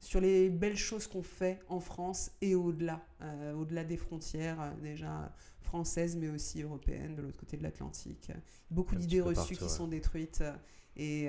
sur 0.04 0.20
les 0.20 0.50
belles 0.50 0.76
choses 0.76 1.06
qu'on 1.06 1.22
fait 1.22 1.60
en 1.68 1.80
France 1.80 2.30
et 2.42 2.54
au-delà, 2.54 3.02
euh, 3.22 3.54
au-delà 3.54 3.84
des 3.84 3.96
frontières 3.96 4.60
euh, 4.60 4.70
déjà 4.82 5.34
françaises 5.62 6.14
mais 6.14 6.28
aussi 6.28 6.62
européennes 6.62 7.14
de 7.14 7.22
l'autre 7.22 7.38
côté 7.38 7.56
de 7.56 7.62
l'Atlantique. 7.62 8.30
Beaucoup 8.70 8.96
d'idées 8.96 9.22
reçues 9.22 9.56
qui 9.56 9.68
sont 9.68 9.88
détruites 9.88 10.42
euh, 10.42 10.52
et, 10.96 11.28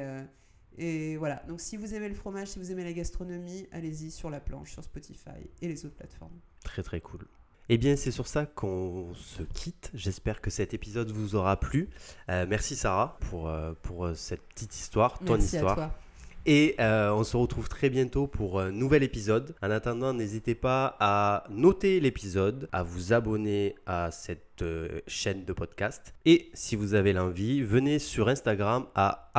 et 0.78 1.16
voilà. 1.16 1.42
Donc 1.48 1.62
si 1.62 1.78
vous 1.78 1.96
aimez 1.96 2.10
le 2.10 2.16
fromage, 2.16 2.50
si 2.50 2.60
vous 2.60 2.70
aimez 2.70 2.84
la 2.84 2.92
gastronomie, 2.92 3.66
allez-y 3.72 4.12
sur 4.12 4.30
la 4.30 4.42
planche, 4.42 4.74
sur 4.74 4.84
Spotify 4.84 5.50
et 5.62 5.68
les 5.70 5.86
autres 5.86 5.96
plateformes. 5.96 6.38
Très 6.66 6.84
très 6.84 7.00
cool. 7.00 7.26
Eh 7.70 7.80
bien, 7.80 7.96
c'est 7.96 8.12
sur 8.12 8.28
ça 8.28 8.46
qu'on 8.46 9.12
se 9.16 9.42
quitte. 9.42 9.90
J'espère 9.96 10.40
que 10.40 10.52
cet 10.52 10.76
épisode 10.76 11.10
vous 11.10 11.34
aura 11.34 11.60
plu. 11.60 11.90
merci 12.28 12.76
Sarah 12.76 13.18
pour, 13.22 13.52
pour 13.82 14.16
cette 14.16 14.44
petite 14.44 14.76
histoire, 14.76 15.18
ton 15.20 15.38
histoire. 15.38 15.72
À 15.72 15.88
toi. 15.88 16.00
Et 16.46 16.76
euh, 16.80 17.12
on 17.12 17.24
se 17.24 17.36
retrouve 17.36 17.70
très 17.70 17.90
bientôt 17.90 18.28
pour 18.28 18.60
un 18.60 18.72
nouvel 18.72 19.02
épisode. 19.02 19.56
En 19.64 19.72
attendant, 19.72 20.14
n'hésitez 20.14 20.54
pas 20.54 20.96
à 21.00 21.46
noter 21.50 22.00
l'épisode, 22.00 22.70
à 22.72 22.84
vous 22.84 23.14
abonner 23.14 23.76
à 23.88 24.12
cette 24.12 24.62
euh, 24.62 25.00
chaîne 25.08 25.44
de 25.44 25.54
podcast. 25.54 26.14
Et 26.26 26.50
si 26.54 26.76
vous 26.76 26.94
avez 26.94 27.14
l'envie, 27.14 27.64
venez 27.64 27.98
sur 27.98 28.30
Instagram 28.30 28.86
à 28.94 29.32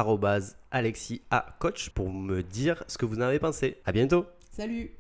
alexiacoach 0.73 1.91
pour 1.91 2.11
me 2.11 2.43
dire 2.43 2.83
ce 2.89 2.99
que 2.99 3.07
vous 3.07 3.19
en 3.19 3.23
avez 3.23 3.39
pensé. 3.39 3.77
À 3.85 3.93
bientôt. 3.93 4.27
Salut 4.51 4.97